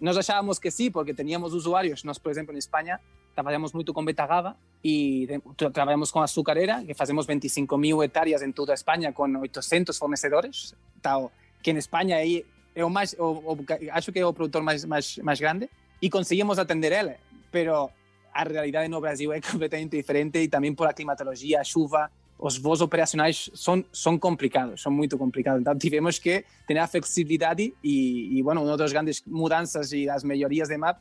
nós 0.00 0.16
achávamos 0.16 0.58
que 0.58 0.70
sim, 0.70 0.90
porque 0.90 1.12
teníamos 1.12 1.52
usuários, 1.52 2.04
nós, 2.04 2.18
por 2.18 2.30
exemplo, 2.30 2.54
em 2.54 2.58
Espanha, 2.58 3.00
trabalhamos 3.34 3.72
muito 3.72 3.92
com 3.92 4.04
Betagava 4.04 4.56
e 4.82 5.28
trabalhamos 5.72 6.10
com 6.10 6.20
açucareira, 6.20 6.82
que 6.84 6.94
fazemos 6.94 7.26
25 7.26 7.76
mil 7.76 8.02
hectáreas 8.02 8.42
em 8.42 8.52
toda 8.52 8.72
a 8.72 8.74
Espanha 8.74 9.12
com 9.12 9.24
800 9.38 9.96
fornecedores, 9.96 10.74
tal, 11.02 11.30
que 11.62 11.70
em 11.70 11.76
Espanha 11.76 12.16
é, 12.24 12.42
é 12.74 12.84
o 12.84 12.90
mais, 12.90 13.14
o, 13.18 13.24
o, 13.24 13.66
acho 13.92 14.12
que 14.12 14.18
é 14.18 14.26
o 14.26 14.32
produtor 14.32 14.62
mais, 14.62 14.84
mais, 14.84 15.18
mais 15.18 15.38
grande, 15.38 15.68
e 16.00 16.08
conseguimos 16.08 16.58
atender 16.58 16.92
ele, 16.92 17.14
pero 17.50 17.90
a 18.32 18.44
realidade 18.44 18.88
no 18.88 19.00
Brasil 19.00 19.32
é 19.32 19.40
completamente 19.42 19.96
diferente 19.96 20.38
e 20.38 20.48
também 20.48 20.74
por 20.74 20.86
a 20.86 20.92
climatologia, 20.92 21.60
a 21.60 21.64
chuva, 21.64 22.10
os 22.38 22.56
voos 22.56 22.80
operacionais 22.80 23.50
são, 23.54 23.84
são 23.92 24.18
complicados, 24.18 24.80
são 24.80 24.90
muito 24.90 25.18
complicados. 25.18 25.60
Então 25.60 25.76
tivemos 25.76 26.18
que 26.18 26.44
ter 26.66 26.78
a 26.78 26.86
flexibilidade 26.86 27.74
e, 27.84 28.38
e 28.38 28.42
bueno, 28.42 28.64
uma 28.64 28.78
das 28.78 28.92
grandes 28.92 29.22
mudanças 29.26 29.92
e 29.92 30.06
das 30.06 30.24
melhorias 30.24 30.68
de 30.68 30.78
MAP 30.78 30.98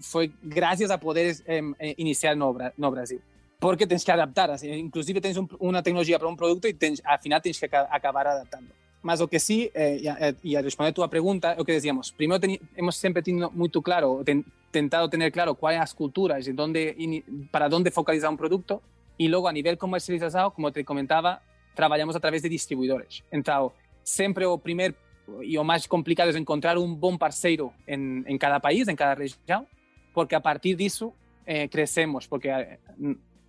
foi 0.00 0.32
graças 0.42 0.90
a 0.90 0.98
poder 0.98 1.36
eh, 1.46 1.94
iniciar 1.98 2.34
no, 2.36 2.56
no 2.76 2.90
Brasil. 2.90 3.20
Porque 3.58 3.86
tens 3.86 4.02
que 4.02 4.10
adaptar, 4.10 4.50
assim, 4.50 4.72
inclusive 4.72 5.20
tens 5.20 5.36
um, 5.36 5.46
uma 5.60 5.82
tecnologia 5.82 6.18
para 6.18 6.28
um 6.28 6.34
produto 6.34 6.66
e 6.66 6.74
tens, 6.74 7.00
afinal 7.04 7.40
tens 7.40 7.58
que 7.58 7.66
acabar 7.66 8.26
adaptando. 8.26 8.66
Mas 9.02 9.20
o 9.20 9.28
que 9.28 9.38
sí, 9.38 9.70
eh, 9.74 10.34
e, 10.42 10.56
a, 10.56 10.60
responder 10.60 10.90
a 10.90 10.92
tua 10.92 11.08
pergunta, 11.08 11.52
é 11.52 11.60
o 11.60 11.64
que 11.64 11.72
decíamos. 11.72 12.10
Primeiro, 12.10 12.42
hemos 12.76 12.96
sempre 12.96 13.22
tenido 13.22 13.50
muito 13.50 13.82
claro, 13.82 14.22
ten, 14.24 14.44
tentado 14.70 15.08
tener 15.08 15.30
claro 15.30 15.54
cuáles 15.54 15.80
as 15.80 15.92
culturas 15.92 16.46
e 16.46 16.52
donde, 16.52 17.24
para 17.50 17.68
onde 17.74 17.90
focalizar 17.90 18.30
um 18.30 18.36
produto. 18.36 18.82
E 19.18 19.28
logo, 19.28 19.46
a 19.46 19.52
nível 19.52 19.76
comercialização, 19.76 20.50
como 20.50 20.70
te 20.70 20.84
comentava, 20.84 21.40
trabalhamos 21.74 22.16
a 22.16 22.20
través 22.20 22.42
de 22.42 22.48
distribuidores. 22.48 23.22
Então, 23.30 23.72
sempre 24.02 24.44
o 24.46 24.58
primeiro 24.58 24.94
e 25.42 25.58
o 25.58 25.64
mais 25.64 25.86
complicado 25.86 26.34
é 26.34 26.38
encontrar 26.38 26.78
um 26.78 26.94
bom 26.94 27.16
parceiro 27.16 27.72
em, 27.86 28.24
em 28.26 28.38
cada 28.38 28.58
país, 28.60 28.88
em 28.88 28.96
cada 28.96 29.14
região, 29.14 29.66
porque 30.12 30.34
a 30.34 30.40
partir 30.40 30.74
disso 30.74 31.12
eh, 31.46 31.68
crescemos, 31.68 32.26
porque 32.26 32.48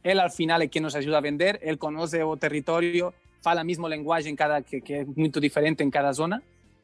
ele 0.03 0.19
al 0.19 0.31
final 0.31 0.61
é 0.61 0.67
quem 0.67 0.81
nos 0.81 0.95
ajuda 0.95 1.17
a 1.17 1.21
vender, 1.21 1.59
ele 1.61 1.77
conhece 1.77 2.21
o 2.23 2.35
território, 2.37 3.13
fala 3.41 3.61
a 3.61 3.63
mesma 3.63 3.87
linguagem 3.87 4.35
cada, 4.35 4.61
que, 4.61 4.81
que 4.81 4.93
é 4.93 5.05
muito 5.05 5.39
diferente 5.39 5.83
em 5.83 5.89
cada 5.89 6.11
zona, 6.11 6.41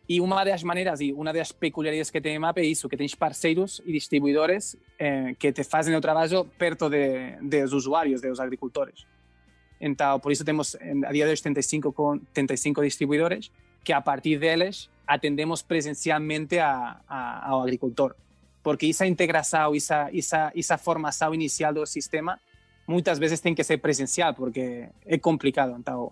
e 0.08 0.20
uma 0.20 0.44
das 0.44 0.64
maneiras 0.64 1.02
e 1.02 1.14
uma 1.14 1.32
das 1.32 1.52
peculiaridades 1.52 2.10
que 2.10 2.20
tem 2.20 2.36
a 2.36 2.40
MAP 2.40 2.58
é 2.58 2.66
isso, 2.66 2.90
que 2.90 2.98
tens 2.98 3.14
parceiros 3.14 3.80
e 3.86 3.92
distribuidores 3.92 4.76
eh, 4.98 5.36
que 5.38 5.52
te 5.52 5.64
fazem 5.64 5.96
o 5.96 6.02
trabalho 6.02 6.46
perto 6.58 6.90
de, 6.90 7.38
dos 7.44 7.74
usuários, 7.74 8.20
dos 8.22 8.40
agricultores. 8.40 9.06
Então, 9.80 10.20
por 10.20 10.32
isso 10.32 10.44
temos 10.44 10.76
a 10.76 11.12
dia 11.12 11.26
de 11.26 11.32
hoje 11.32 11.42
75, 11.42 11.94
com, 11.94 12.20
75 12.34 12.82
distribuidores 12.82 13.52
que 13.84 13.94
a 13.94 14.02
partir 14.02 14.40
deles 14.40 14.90
atendemos 15.06 15.62
presencialmente 15.62 16.58
a, 16.58 17.00
a, 17.08 17.50
ao 17.50 17.62
agricultor 17.62 18.16
porque 18.64 18.90
essa 18.90 19.06
integração, 19.06 19.74
essa, 19.76 20.10
essa, 20.14 20.52
essa 20.56 20.78
formação 20.78 21.34
inicial 21.34 21.74
do 21.74 21.86
sistema, 21.86 22.40
muitas 22.88 23.20
vezes 23.20 23.40
tem 23.40 23.56
que 23.56 23.64
ser 23.64 23.78
presencial, 23.78 24.34
porque 24.34 24.90
é 25.06 25.18
complicado. 25.18 25.76
Então, 25.78 26.12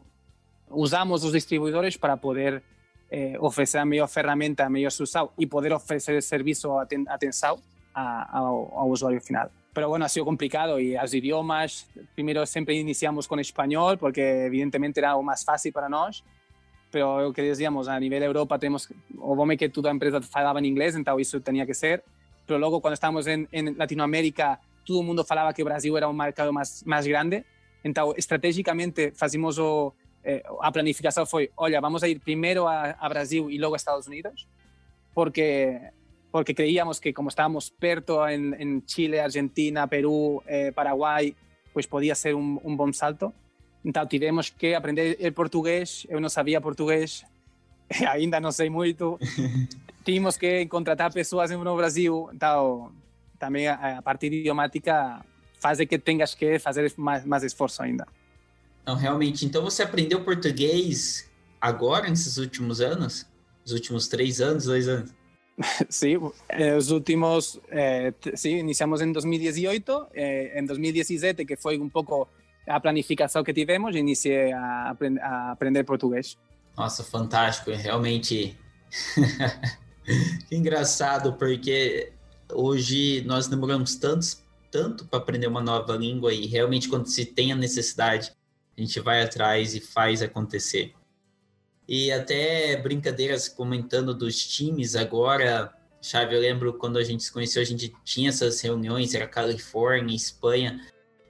usamos 0.70 1.24
os 1.24 1.34
distribuidores 1.34 1.98
para 1.98 2.18
poder 2.18 2.64
eh, 3.10 3.36
oferecer 3.40 3.80
a 3.80 3.86
melhor 3.86 4.08
ferramenta, 4.08 4.66
a 4.66 4.70
melhor 4.70 4.92
solução 4.92 5.32
e 5.38 5.48
poder 5.48 5.74
oferecer 5.74 6.22
serviço, 6.22 6.72
atenção 7.08 7.60
ao, 7.94 8.90
usuário 8.90 9.22
final. 9.22 9.50
Pero 9.74 9.90
bueno, 9.90 10.06
ha 10.06 10.10
sido 10.10 10.26
complicado 10.26 10.80
y 10.80 10.94
los 10.94 11.14
idiomas, 11.14 11.88
primero 12.16 12.46
siempre 12.46 12.76
iniciamos 12.76 13.28
con 13.28 13.40
español 13.40 13.98
porque 13.98 14.46
evidentemente 14.46 15.00
era 15.00 15.16
o 15.16 15.24
más 15.24 15.46
fácil 15.46 15.72
para 15.72 15.88
nós, 15.88 16.24
pero 16.92 17.22
lo 17.22 17.34
que 17.34 17.44
decíamos, 17.44 17.88
a 17.88 18.00
nivel 18.00 18.24
Europa 18.24 18.58
tenemos, 18.58 18.90
o 19.20 19.48
que 19.58 19.70
toda 19.70 19.92
empresa 19.92 20.22
falava 20.22 20.60
en 20.60 20.66
inglés, 20.66 20.96
entonces 20.96 21.28
eso 21.28 21.42
tenía 21.42 21.66
que 21.66 21.74
ser, 21.74 22.04
pero 22.48 22.58
luego 22.58 22.82
cuando 22.82 22.96
estábamos 22.96 23.28
en, 23.28 23.48
en 23.52 23.78
Latinoamérica, 23.78 24.60
todo 24.86 25.02
el 25.02 25.06
mundo 25.06 25.24
falaba 25.24 25.54
que 25.54 25.64
Brasil 25.64 25.96
era 25.96 26.08
un 26.08 26.16
mercado 26.16 26.54
más, 26.54 26.82
más 26.86 27.06
grande. 27.06 27.46
Entonces, 27.84 28.20
estratégicamente, 28.20 29.12
fazimos 29.12 29.60
o, 29.60 29.94
eh, 30.24 30.42
a 30.62 30.72
planificación 30.72 31.28
fue, 31.28 31.52
oye, 31.56 31.78
vamos 31.80 32.02
a 32.04 32.08
ir 32.08 32.22
primero 32.22 32.68
a, 32.68 32.92
a, 32.92 33.10
Brasil 33.10 33.46
y 33.50 33.58
luego 33.58 33.76
a 33.76 33.78
Estados 33.78 34.08
Unidos, 34.08 34.48
porque, 35.14 35.92
porque 36.32 36.56
creíamos 36.56 37.00
que 37.02 37.14
como 37.14 37.30
estábamos 37.30 37.70
perto 37.70 38.28
en, 38.28 38.56
en 38.60 38.86
Chile, 38.86 39.20
Argentina, 39.20 39.88
Perú, 39.88 40.42
eh, 40.48 40.72
Paraguay, 40.74 41.36
pues 41.74 41.86
podía 41.86 42.16
ser 42.16 42.34
un, 42.34 42.60
un 42.64 42.78
buen 42.78 42.94
salto. 42.94 43.34
Entonces, 43.84 44.10
tivemos 44.10 44.52
que 44.52 44.76
aprender 44.76 45.18
el 45.20 45.34
portugués, 45.34 46.08
yo 46.10 46.20
no 46.20 46.30
sabía 46.30 46.62
portugués, 46.62 47.26
ainda 48.08 48.40
não 48.40 48.52
sei 48.52 48.70
muito. 48.70 49.20
Tínhamos 50.08 50.38
que 50.38 50.66
contratar 50.68 51.12
pessoas 51.12 51.52
no 51.52 51.76
Brasil, 51.76 52.30
então 52.34 52.94
também 53.38 53.68
a, 53.68 53.98
a 53.98 54.02
parte 54.02 54.28
idiomática 54.28 55.20
faz 55.60 55.80
que 55.80 56.00
tenhas 56.00 56.34
que 56.34 56.58
fazer 56.60 56.94
mais, 56.96 57.26
mais 57.26 57.44
esforço 57.44 57.84
ainda. 57.84 58.08
Não, 58.86 58.96
realmente. 58.96 59.46
Então 59.46 59.62
você 59.62 59.84
aprendeu 59.84 60.24
português 60.24 61.30
agora, 61.60 62.10
nesses 62.10 62.38
últimos 62.38 62.80
anos? 62.80 63.26
Os 63.66 63.74
últimos 63.74 64.08
três 64.08 64.40
anos, 64.40 64.64
dois 64.64 64.88
anos? 64.88 65.12
Sí, 65.90 66.14
eh, 66.48 66.78
os 66.78 66.90
últimos, 66.90 67.60
eh, 67.70 68.14
sí, 68.34 68.52
iniciamos 68.52 69.02
em 69.02 69.12
2018, 69.12 70.08
eh, 70.14 70.58
em 70.58 70.66
2017, 70.66 71.44
que 71.44 71.58
foi 71.58 71.78
um 71.78 71.90
pouco 71.90 72.30
a 72.66 72.80
planificação 72.80 73.44
que 73.44 73.52
tivemos, 73.52 73.94
iniciei 73.94 74.54
a, 74.54 74.92
aprend 74.92 75.20
a 75.20 75.52
aprender 75.52 75.84
português. 75.84 76.38
Nossa, 76.78 77.04
fantástico, 77.04 77.72
realmente. 77.72 78.58
que 80.48 80.56
engraçado, 80.56 81.34
porque 81.34 82.12
hoje 82.52 83.24
nós 83.26 83.48
demoramos 83.48 83.96
tantos, 83.96 84.44
tanto 84.72 85.06
para 85.06 85.20
aprender 85.20 85.48
uma 85.48 85.62
nova 85.62 85.96
língua 85.96 86.34
e 86.34 86.46
realmente 86.46 86.90
quando 86.90 87.08
se 87.08 87.26
tem 87.26 87.52
a 87.52 87.56
necessidade, 87.56 88.32
a 88.78 88.82
gente 88.82 89.00
vai 89.00 89.22
atrás 89.22 89.76
e 89.76 89.80
faz 89.80 90.22
acontecer. 90.22 90.94
E 91.88 92.12
até 92.12 92.76
brincadeiras 92.78 93.48
comentando 93.48 94.14
dos 94.14 94.46
times 94.46 94.96
agora, 94.96 95.74
Chave, 96.02 96.36
eu 96.36 96.42
lembro 96.42 96.74
quando 96.74 96.98
a 96.98 97.04
gente 97.04 97.24
se 97.24 97.32
conheceu, 97.32 97.62
a 97.62 97.66
gente 97.66 97.94
tinha 98.04 98.30
essas 98.30 98.62
reuniões, 98.62 99.16
era 99.16 99.28
Califórnia, 99.28 100.16
Espanha, 100.16 100.80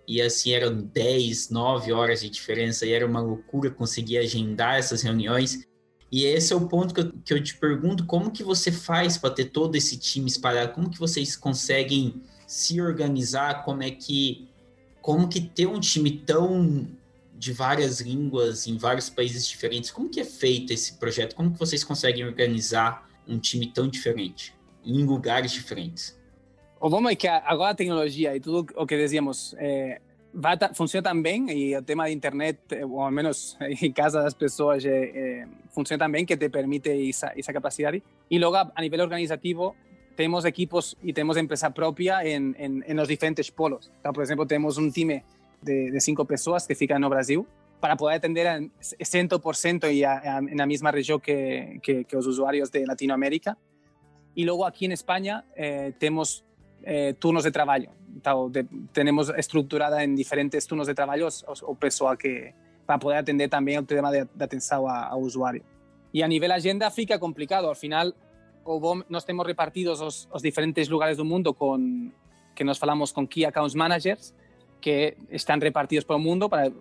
e 0.07 0.21
assim 0.21 0.53
eram 0.53 0.75
10, 0.81 1.49
9 1.49 1.91
horas 1.91 2.21
de 2.21 2.29
diferença 2.29 2.85
e 2.85 2.93
era 2.93 3.05
uma 3.05 3.21
loucura 3.21 3.69
conseguir 3.69 4.17
agendar 4.17 4.75
essas 4.75 5.01
reuniões. 5.01 5.67
E 6.11 6.25
esse 6.25 6.53
é 6.53 6.55
o 6.55 6.67
ponto 6.67 6.93
que 6.93 7.01
eu, 7.01 7.11
que 7.25 7.33
eu 7.33 7.43
te 7.43 7.55
pergunto, 7.57 8.05
como 8.05 8.31
que 8.31 8.43
você 8.43 8.71
faz 8.71 9.17
para 9.17 9.29
ter 9.29 9.45
todo 9.45 9.75
esse 9.75 9.97
time 9.97 10.27
espalhado? 10.27 10.73
Como 10.73 10.89
que 10.89 10.99
vocês 10.99 11.35
conseguem 11.35 12.21
se 12.45 12.79
organizar? 12.81 13.65
Como 13.65 13.83
é 13.83 13.91
que 13.91 14.47
como 15.01 15.27
que 15.29 15.39
ter 15.39 15.67
um 15.67 15.79
time 15.79 16.11
tão 16.11 16.87
de 17.37 17.53
várias 17.53 18.01
línguas 18.01 18.67
em 18.67 18.77
vários 18.77 19.09
países 19.09 19.47
diferentes, 19.47 19.91
como 19.91 20.09
que 20.09 20.19
é 20.19 20.25
feito 20.25 20.73
esse 20.73 20.93
projeto? 20.93 21.35
Como 21.35 21.51
que 21.51 21.59
vocês 21.59 21.83
conseguem 21.83 22.25
organizar 22.25 23.07
um 23.27 23.37
time 23.37 23.67
tão 23.67 23.87
diferente 23.87 24.53
em 24.83 25.03
lugares 25.03 25.51
diferentes? 25.51 26.17
o 26.79 26.89
bom 26.89 27.09
é 27.09 27.15
que 27.15 27.27
agora 27.27 27.71
a 27.71 27.75
tecnologia 27.75 28.35
e 28.35 28.39
tudo 28.39 28.67
o 28.75 28.85
que 28.85 28.95
dizíamos, 28.97 29.55
eh, 30.33 30.39
vai, 30.39 30.57
funciona 30.73 31.09
também, 31.09 31.49
e 31.49 31.75
o 31.75 31.81
tema 31.83 32.07
de 32.07 32.13
internet, 32.13 32.59
ou 32.83 33.01
ao 33.01 33.11
menos 33.11 33.57
em 33.81 33.91
casa 33.91 34.21
das 34.21 34.33
pessoas, 34.33 34.85
é, 34.85 34.89
é, 34.89 35.47
funciona 35.69 36.05
também, 36.05 36.25
que 36.25 36.37
te 36.37 36.49
permite 36.49 36.89
essa, 37.09 37.33
essa 37.37 37.53
capacidade. 37.53 38.03
E 38.29 38.39
logo, 38.39 38.71
a 38.73 38.81
nível 38.81 39.01
organizativo, 39.01 39.75
temos 40.15 40.45
equipos 40.45 40.97
e 41.03 41.13
temos 41.13 41.37
empresa 41.37 41.69
própria 41.69 42.25
em, 42.25 42.55
em, 42.57 42.83
em 42.87 42.99
os 42.99 43.07
diferentes 43.07 43.49
polos. 43.51 43.91
Então, 43.99 44.11
por 44.11 44.23
exemplo, 44.23 44.45
temos 44.45 44.77
um 44.77 44.89
time 44.89 45.23
de, 45.61 45.91
de 45.91 45.99
cinco 46.01 46.25
pessoas 46.25 46.65
que 46.65 46.75
fica 46.75 46.97
no 46.97 47.09
Brasil 47.09 47.45
para 47.79 47.95
poder 47.95 48.15
atender 48.15 48.47
a 48.47 48.59
100% 48.59 49.93
y 49.93 50.03
a, 50.03 50.13
a, 50.13 50.37
en 50.39 50.57
la 50.57 50.65
misma 50.65 50.91
región 50.91 51.19
que, 51.19 51.79
que, 51.83 52.05
que, 52.05 52.15
los 52.15 52.25
usuarios 52.25 52.71
de 52.71 52.85
Latinoamérica. 52.85 53.57
Y 54.33 54.45
luego 54.45 54.65
aquí 54.65 54.85
en 54.85 54.91
España 54.91 55.45
eh, 55.55 55.93
tenemos 55.99 56.43
eh, 56.83 57.13
turnos 57.19 57.43
de 57.43 57.51
trabajo. 58.27 58.49
De, 58.49 58.65
tenemos 58.91 59.31
estructurada 59.35 60.03
en 60.03 60.15
diferentes 60.15 60.67
turnos 60.67 60.87
de 60.87 60.95
trabajo 60.95 61.27
o, 61.47 61.53
o 61.71 61.75
pessoa 61.75 62.17
que 62.17 62.53
para 62.85 62.99
poder 62.99 63.17
atender 63.19 63.49
también 63.49 63.79
el 63.79 63.85
tema 63.85 64.11
de, 64.11 64.27
de 64.33 64.43
atención 64.43 64.83
a, 64.89 65.07
a 65.07 65.15
usuario. 65.15 65.63
Y 66.11 66.21
a 66.21 66.27
nivel 66.27 66.51
agenda 66.51 66.89
fica 66.89 67.19
complicado. 67.19 67.69
Al 67.69 67.75
final, 67.75 68.15
o 68.63 69.03
nos 69.09 69.25
tenemos 69.25 69.45
repartidos 69.45 69.99
los, 69.99 70.29
los 70.31 70.41
diferentes 70.41 70.89
lugares 70.89 71.17
del 71.17 71.25
mundo 71.25 71.53
con 71.53 72.13
que 72.55 72.63
nos 72.63 72.79
falamos 72.79 73.13
con 73.13 73.27
Key 73.27 73.43
Accounts 73.43 73.75
Managers, 73.75 74.33
que 74.81 75.15
están 75.29 75.61
repartidos 75.61 76.05
por 76.05 76.17
el 76.17 76.23
mundo. 76.23 76.49
Para, 76.49 76.71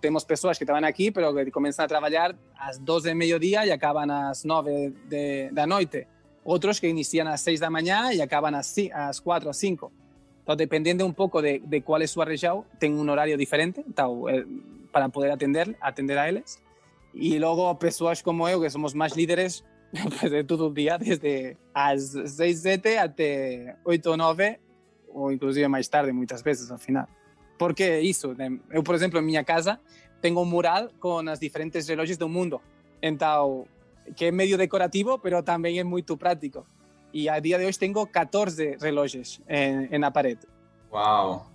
tenemos 0.00 0.24
personas 0.24 0.58
que 0.58 0.64
estaban 0.64 0.84
aquí, 0.84 1.10
pero 1.10 1.32
que 1.34 1.50
comienzan 1.52 1.84
a 1.84 1.88
trabajar 1.88 2.36
a 2.56 2.66
las 2.68 2.84
2 2.84 3.02
de 3.04 3.14
mediodía 3.14 3.64
y 3.64 3.70
acaban 3.70 4.10
a 4.10 4.28
las 4.28 4.44
9 4.44 4.92
de, 5.08 5.18
de 5.48 5.52
la 5.52 5.66
noche. 5.66 6.08
Otros 6.42 6.80
que 6.80 6.88
inician 6.88 7.28
a 7.28 7.32
las 7.32 7.42
6 7.42 7.60
de 7.60 7.66
la 7.66 7.70
mañana 7.70 8.12
y 8.12 8.20
acaban 8.20 8.54
a 8.54 8.58
las 8.58 9.20
4 9.20 9.50
o 9.50 9.52
5. 9.52 9.92
Entonces, 10.44 10.58
dependiendo 10.58 11.06
un 11.06 11.14
poco 11.14 11.40
de, 11.40 11.62
de 11.64 11.82
cuál 11.82 12.02
es 12.02 12.10
su 12.10 12.20
arrejado, 12.20 12.66
tengo 12.78 13.00
un 13.00 13.08
horario 13.08 13.38
diferente 13.38 13.82
eh, 13.82 14.44
para 14.92 15.08
poder 15.08 15.32
atender, 15.32 15.74
atender 15.80 16.18
a 16.18 16.28
ellos. 16.28 16.58
Y 17.14 17.38
luego 17.38 17.78
personas 17.78 18.22
como 18.22 18.46
yo, 18.50 18.60
que 18.60 18.68
somos 18.68 18.94
más 18.94 19.16
líderes, 19.16 19.64
pues 20.20 20.30
de 20.30 20.44
todo 20.44 20.68
el 20.68 20.74
día, 20.74 20.98
desde 20.98 21.56
las 21.74 22.14
6, 22.26 22.60
7 22.60 22.98
hasta 22.98 23.22
8 23.84 24.10
o 24.10 24.16
9, 24.18 24.60
o 25.14 25.30
inclusive 25.32 25.66
más 25.66 25.88
tarde 25.88 26.12
muchas 26.12 26.42
veces 26.42 26.70
al 26.70 26.78
final. 26.78 27.06
Porque 27.56 28.02
isso, 28.02 28.36
eu, 28.70 28.82
por 28.82 28.94
exemplo, 28.94 29.18
em 29.18 29.22
minha 29.22 29.44
casa, 29.44 29.80
tenho 30.20 30.38
um 30.40 30.44
mural 30.44 30.90
com 31.00 31.20
as 31.20 31.40
diferentes 31.40 31.88
relógios 31.88 32.18
do 32.18 32.28
mundo. 32.28 32.60
Então, 33.00 33.66
que 34.14 34.26
é 34.26 34.30
meio 34.30 34.58
decorativo, 34.58 35.18
mas 35.24 35.42
também 35.42 35.78
é 35.78 35.84
muito 35.84 36.18
prático. 36.18 36.66
E 37.14 37.28
a 37.28 37.38
dia 37.38 37.56
de 37.56 37.64
hoje 37.64 37.78
tenho 37.78 38.04
14 38.04 38.76
relógios 38.80 39.40
em, 39.48 39.96
na 39.98 40.10
parede. 40.10 40.40
Uau! 40.92 41.48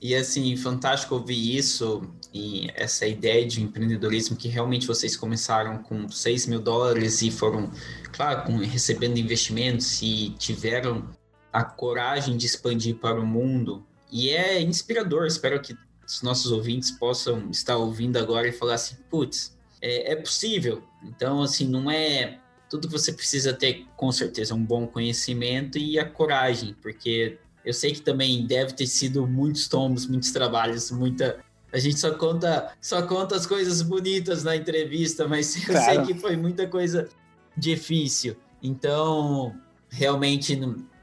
E 0.00 0.14
assim, 0.14 0.56
fantástico 0.56 1.16
ouvir 1.16 1.56
isso 1.56 2.02
e 2.32 2.70
essa 2.74 3.06
ideia 3.06 3.44
de 3.44 3.60
empreendedorismo 3.60 4.36
que 4.36 4.48
realmente 4.48 4.86
vocês 4.86 5.16
começaram 5.16 5.82
com 5.82 6.08
6 6.08 6.46
mil 6.46 6.60
dólares 6.60 7.20
e 7.22 7.30
foram, 7.30 7.70
claro, 8.12 8.44
com, 8.44 8.56
recebendo 8.56 9.18
investimentos 9.18 10.00
e 10.00 10.30
tiveram 10.38 11.10
a 11.52 11.64
coragem 11.64 12.36
de 12.36 12.46
expandir 12.46 12.94
para 12.94 13.20
o 13.20 13.26
mundo 13.26 13.84
e 14.12 14.30
é 14.30 14.60
inspirador. 14.60 15.26
Espero 15.26 15.60
que 15.60 15.76
os 16.06 16.22
nossos 16.22 16.50
ouvintes 16.52 16.92
possam 16.92 17.50
estar 17.50 17.76
ouvindo 17.76 18.16
agora 18.16 18.48
e 18.48 18.52
falar 18.52 18.74
assim: 18.74 18.96
putz, 19.10 19.56
é, 19.82 20.12
é 20.12 20.16
possível. 20.16 20.82
Então, 21.02 21.42
assim, 21.42 21.66
não 21.66 21.90
é. 21.90 22.38
Tudo 22.70 22.86
que 22.86 22.92
você 22.92 23.12
precisa 23.12 23.52
ter, 23.52 23.84
com 23.96 24.10
certeza, 24.10 24.54
um 24.54 24.64
bom 24.64 24.86
conhecimento 24.86 25.76
e 25.76 25.98
a 25.98 26.08
coragem, 26.08 26.74
porque 26.80 27.38
eu 27.64 27.74
sei 27.74 27.92
que 27.92 28.00
também 28.00 28.46
deve 28.46 28.72
ter 28.72 28.86
sido 28.86 29.26
muitos 29.26 29.68
tombos, 29.68 30.06
muitos 30.06 30.30
trabalhos, 30.30 30.90
muita. 30.90 31.40
A 31.72 31.78
gente 31.78 32.00
só 32.00 32.14
conta, 32.14 32.72
só 32.80 33.02
conta 33.02 33.36
as 33.36 33.46
coisas 33.46 33.82
bonitas 33.82 34.42
na 34.44 34.56
entrevista, 34.56 35.28
mas 35.28 35.56
eu 35.60 35.66
claro. 35.66 35.84
sei 35.84 36.14
que 36.14 36.20
foi 36.20 36.36
muita 36.36 36.66
coisa 36.66 37.08
difícil. 37.56 38.36
Então, 38.62 39.54
realmente, 39.90 40.58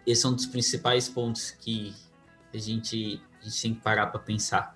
esse 0.05 0.25
é 0.25 0.29
um 0.29 0.33
dos 0.33 0.45
principais 0.45 1.07
pontos 1.07 1.51
que, 1.51 1.93
a 2.53 2.57
gente, 2.57 3.21
a 3.41 3.45
gente 3.45 3.61
tem 3.61 3.73
que 3.73 3.81
parar 3.81 4.07
para 4.07 4.19
pensar. 4.19 4.75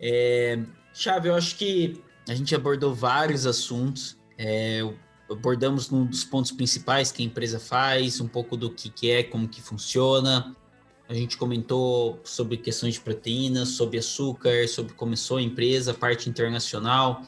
É, 0.00 0.58
Chave, 0.92 1.28
eu 1.28 1.34
acho 1.34 1.56
que 1.56 2.02
a 2.28 2.34
gente 2.34 2.54
abordou 2.54 2.94
vários 2.94 3.46
assuntos. 3.46 4.18
É, 4.38 4.80
abordamos 5.30 5.90
um 5.90 6.04
dos 6.04 6.24
pontos 6.24 6.52
principais 6.52 7.10
que 7.10 7.22
a 7.22 7.26
empresa 7.26 7.58
faz, 7.58 8.20
um 8.20 8.28
pouco 8.28 8.56
do 8.56 8.70
que, 8.70 8.88
que 8.90 9.10
é, 9.10 9.22
como 9.22 9.48
que 9.48 9.60
funciona. 9.60 10.56
A 11.08 11.14
gente 11.14 11.36
comentou 11.36 12.20
sobre 12.24 12.56
questões 12.56 12.94
de 12.94 13.00
proteínas, 13.00 13.70
sobre 13.70 13.98
açúcar, 13.98 14.66
sobre 14.68 14.92
como 14.92 15.10
começou 15.10 15.36
a 15.36 15.42
empresa, 15.42 15.92
a 15.92 15.94
parte 15.94 16.28
internacional. 16.28 17.22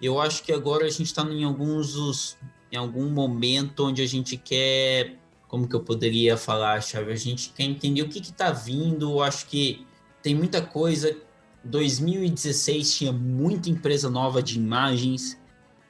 Eu 0.00 0.20
acho 0.20 0.42
que 0.42 0.52
agora 0.52 0.86
a 0.86 0.90
gente 0.90 1.06
está 1.06 1.22
em 1.22 1.44
alguns 1.44 2.38
em 2.72 2.76
algum 2.76 3.10
momento 3.10 3.86
onde 3.86 4.00
a 4.00 4.06
gente 4.06 4.36
quer 4.36 5.20
como 5.50 5.66
que 5.66 5.74
eu 5.74 5.80
poderia 5.80 6.36
falar, 6.36 6.80
Chave? 6.80 7.12
A 7.12 7.16
gente 7.16 7.50
quer 7.50 7.64
entender 7.64 8.02
o 8.02 8.08
que 8.08 8.20
está 8.20 8.52
vindo. 8.52 9.10
Eu 9.10 9.20
acho 9.20 9.46
que 9.46 9.84
tem 10.22 10.32
muita 10.32 10.62
coisa. 10.62 11.16
2016 11.64 12.94
tinha 12.94 13.12
muita 13.12 13.68
empresa 13.68 14.08
nova 14.08 14.40
de 14.40 14.56
imagens 14.56 15.39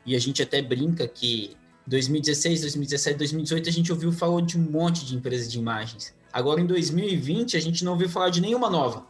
e 0.04 0.16
a 0.16 0.18
gente 0.18 0.42
até 0.42 0.60
brinca 0.62 1.06
que 1.06 1.56
2016, 1.86 2.60
2017, 2.62 3.18
2018 3.18 3.68
a 3.68 3.72
gente 3.72 3.92
ouviu 3.92 4.12
falar 4.12 4.42
de 4.42 4.58
um 4.58 4.62
monte 4.62 5.04
de 5.04 5.16
empresas 5.16 5.50
de 5.50 5.58
imagens. 5.58 6.14
Agora 6.32 6.60
em 6.60 6.66
2020 6.66 7.56
a 7.56 7.60
gente 7.60 7.84
não 7.84 7.92
ouviu 7.92 8.08
falar 8.08 8.30
de 8.30 8.40
nenhuma 8.40 8.70
nova. 8.70 9.06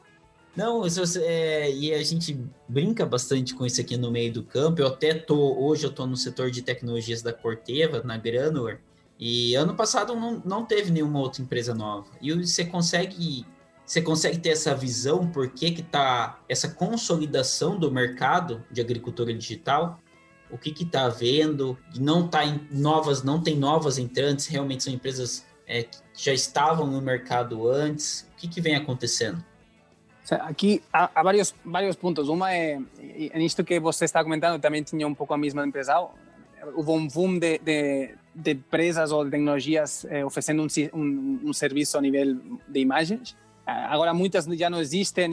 Não, 0.56 0.82
é, 1.22 1.72
e 1.72 1.94
a 1.94 2.02
gente 2.02 2.38
brinca 2.68 3.06
bastante 3.06 3.54
com 3.54 3.64
isso 3.64 3.80
aqui 3.80 3.96
no 3.96 4.10
meio 4.10 4.32
do 4.32 4.42
campo. 4.42 4.80
Eu 4.80 4.88
até 4.88 5.14
tô 5.14 5.56
hoje 5.58 5.84
eu 5.84 5.92
tô 5.92 6.06
no 6.06 6.16
setor 6.16 6.50
de 6.50 6.62
tecnologias 6.62 7.22
da 7.22 7.32
Corteva, 7.32 8.02
na 8.02 8.16
Granular, 8.16 8.80
e 9.18 9.54
ano 9.54 9.74
passado 9.74 10.14
não, 10.14 10.42
não 10.44 10.64
teve 10.64 10.90
nenhuma 10.90 11.20
outra 11.20 11.42
empresa 11.42 11.74
nova. 11.74 12.08
E 12.20 12.32
você 12.32 12.64
consegue 12.64 13.46
você 13.84 14.00
consegue 14.00 14.38
ter 14.38 14.50
essa 14.50 14.74
visão 14.74 15.26
por 15.26 15.50
que 15.50 15.72
que 15.72 15.82
tá 15.82 16.40
essa 16.48 16.68
consolidação 16.68 17.78
do 17.78 17.90
mercado 17.90 18.64
de 18.70 18.80
agricultura 18.80 19.34
digital? 19.34 20.00
O 20.50 20.58
que 20.58 20.70
que 20.70 20.84
tá 20.84 21.04
havendo? 21.04 21.78
Não 21.98 22.28
tá 22.28 22.44
em 22.44 22.60
novas, 22.70 23.22
não 23.22 23.42
tem 23.42 23.56
novas 23.56 23.98
entrantes, 23.98 24.46
realmente 24.46 24.84
são 24.84 24.92
empresas 24.92 25.44
é, 25.66 25.84
que 25.84 25.98
já 26.16 26.32
estavam 26.32 26.86
no 26.86 27.00
mercado 27.00 27.68
antes. 27.68 28.28
O 28.32 28.36
que 28.36 28.48
que 28.48 28.60
vem 28.60 28.74
acontecendo? 28.74 29.44
Aqui 30.30 30.82
há, 30.92 31.22
vários 31.22 31.96
pontos. 31.96 32.28
Uma 32.28 32.52
é 32.54 32.78
nisto 33.34 33.64
que 33.64 33.80
você 33.80 34.04
está 34.04 34.22
comentando, 34.22 34.60
também 34.60 34.82
tinha 34.82 35.06
um 35.06 35.14
pouco 35.14 35.34
a 35.34 35.38
mesma 35.38 35.66
empresa. 35.66 35.98
Houve 36.74 36.90
um 36.90 37.08
boom 37.08 37.38
de, 37.38 37.58
de 37.58 38.14
de 38.34 38.52
empresas 38.52 39.10
ou 39.12 39.24
de 39.24 39.30
tecnologias 39.30 40.04
eh, 40.08 40.24
oferecendo 40.24 40.62
um, 40.62 40.66
um, 40.98 41.40
um, 41.46 41.52
serviço 41.52 41.98
a 41.98 42.00
nível 42.00 42.40
de 42.68 42.80
imagens. 42.80 43.36
Agora 43.66 44.12
muitas 44.12 44.46
já 44.46 44.68
não 44.68 44.80
existem 44.80 45.30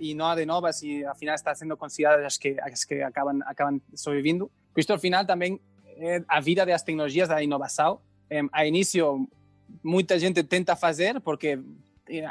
e, 0.00 0.14
não 0.14 0.26
há 0.26 0.34
de 0.34 0.46
novas 0.46 0.82
e 0.82 1.04
afinal 1.04 1.34
está 1.34 1.54
sendo 1.54 1.76
consideradas 1.76 2.24
as 2.24 2.36
que, 2.38 2.56
que 2.86 3.02
acabam, 3.02 3.40
acabam 3.44 3.80
sobrevivendo. 3.94 4.50
Isto 4.76 4.92
ao 4.92 4.98
final 4.98 5.24
também 5.26 5.60
é 5.96 6.22
a 6.28 6.40
vida 6.40 6.64
das 6.64 6.82
tecnologias, 6.82 7.28
da 7.28 7.42
inovação. 7.42 8.00
Eh, 8.30 8.42
a 8.52 8.64
início 8.66 9.28
muita 9.82 10.18
gente 10.18 10.42
tenta 10.44 10.76
fazer 10.76 11.20
porque 11.20 11.58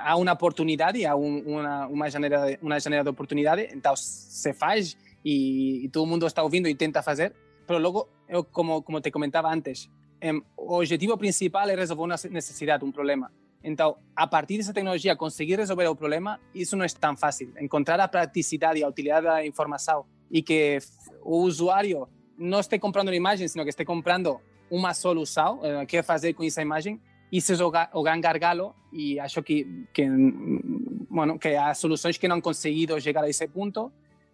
há 0.03 0.15
uma 0.15 0.31
oportunidade, 0.31 1.05
há 1.05 1.15
um, 1.15 1.39
uma, 1.39 1.87
uma, 1.87 2.09
janela, 2.09 2.57
uma 2.61 2.79
janela 2.79 3.03
de 3.03 3.09
oportunidade, 3.09 3.69
então 3.73 3.95
se 3.95 4.53
faz 4.53 4.97
e, 5.23 5.85
e 5.85 5.89
todo 5.89 6.07
mundo 6.07 6.25
está 6.25 6.41
ouvindo 6.41 6.67
e 6.67 6.75
tenta 6.75 7.03
fazer, 7.03 7.33
pero 7.65 7.79
luego, 7.79 8.09
como, 8.51 8.81
como 8.81 9.01
te 9.01 9.11
comentaba 9.11 9.51
antes, 9.51 9.89
el 10.19 10.41
objetivo 10.55 11.17
principal 11.17 11.69
es 11.69 11.75
resolver 11.75 12.03
una 12.03 12.15
necesidad, 12.29 12.81
un 12.81 12.91
problema. 12.91 13.31
Entonces, 13.63 14.01
a 14.15 14.29
partir 14.29 14.57
de 14.57 14.63
esa 14.63 14.73
tecnología, 14.73 15.15
conseguir 15.15 15.57
resolver 15.57 15.87
el 15.87 15.95
problema, 15.95 16.39
eso 16.53 16.75
no 16.75 16.83
es 16.83 16.95
tan 16.95 17.17
fácil. 17.17 17.53
Encontrar 17.57 17.97
la 17.97 18.09
practicidad 18.09 18.75
y 18.75 18.81
la 18.81 18.87
utilidad 18.87 19.21
de 19.21 19.27
la 19.27 19.45
información 19.45 20.03
y 20.29 20.43
que 20.43 20.75
el 20.75 20.83
usuario 21.21 22.09
no 22.37 22.59
esté 22.59 22.79
comprando 22.79 23.09
una 23.09 23.17
imagen, 23.17 23.49
sino 23.49 23.63
que 23.63 23.71
esté 23.71 23.85
comprando 23.85 24.41
una 24.69 24.93
solución, 24.93 25.59
eh, 25.63 25.85
qué 25.87 25.99
hacer 25.99 26.35
con 26.35 26.45
esa 26.45 26.61
imagen, 26.61 27.01
y 27.29 27.41
se 27.41 27.61
o 27.61 28.03
gran 28.03 28.21
gargalo 28.21 28.75
y 28.91 29.19
acho 29.19 29.43
que, 29.43 29.85
que, 29.91 30.07
bueno, 30.09 31.37
que 31.39 31.57
hay 31.57 31.75
soluciones 31.75 32.17
que 32.17 32.27
no 32.27 32.35
han 32.35 32.41
conseguido 32.41 32.97
llegar 32.99 33.23
a 33.23 33.27
ese 33.27 33.49
punto 33.49 33.91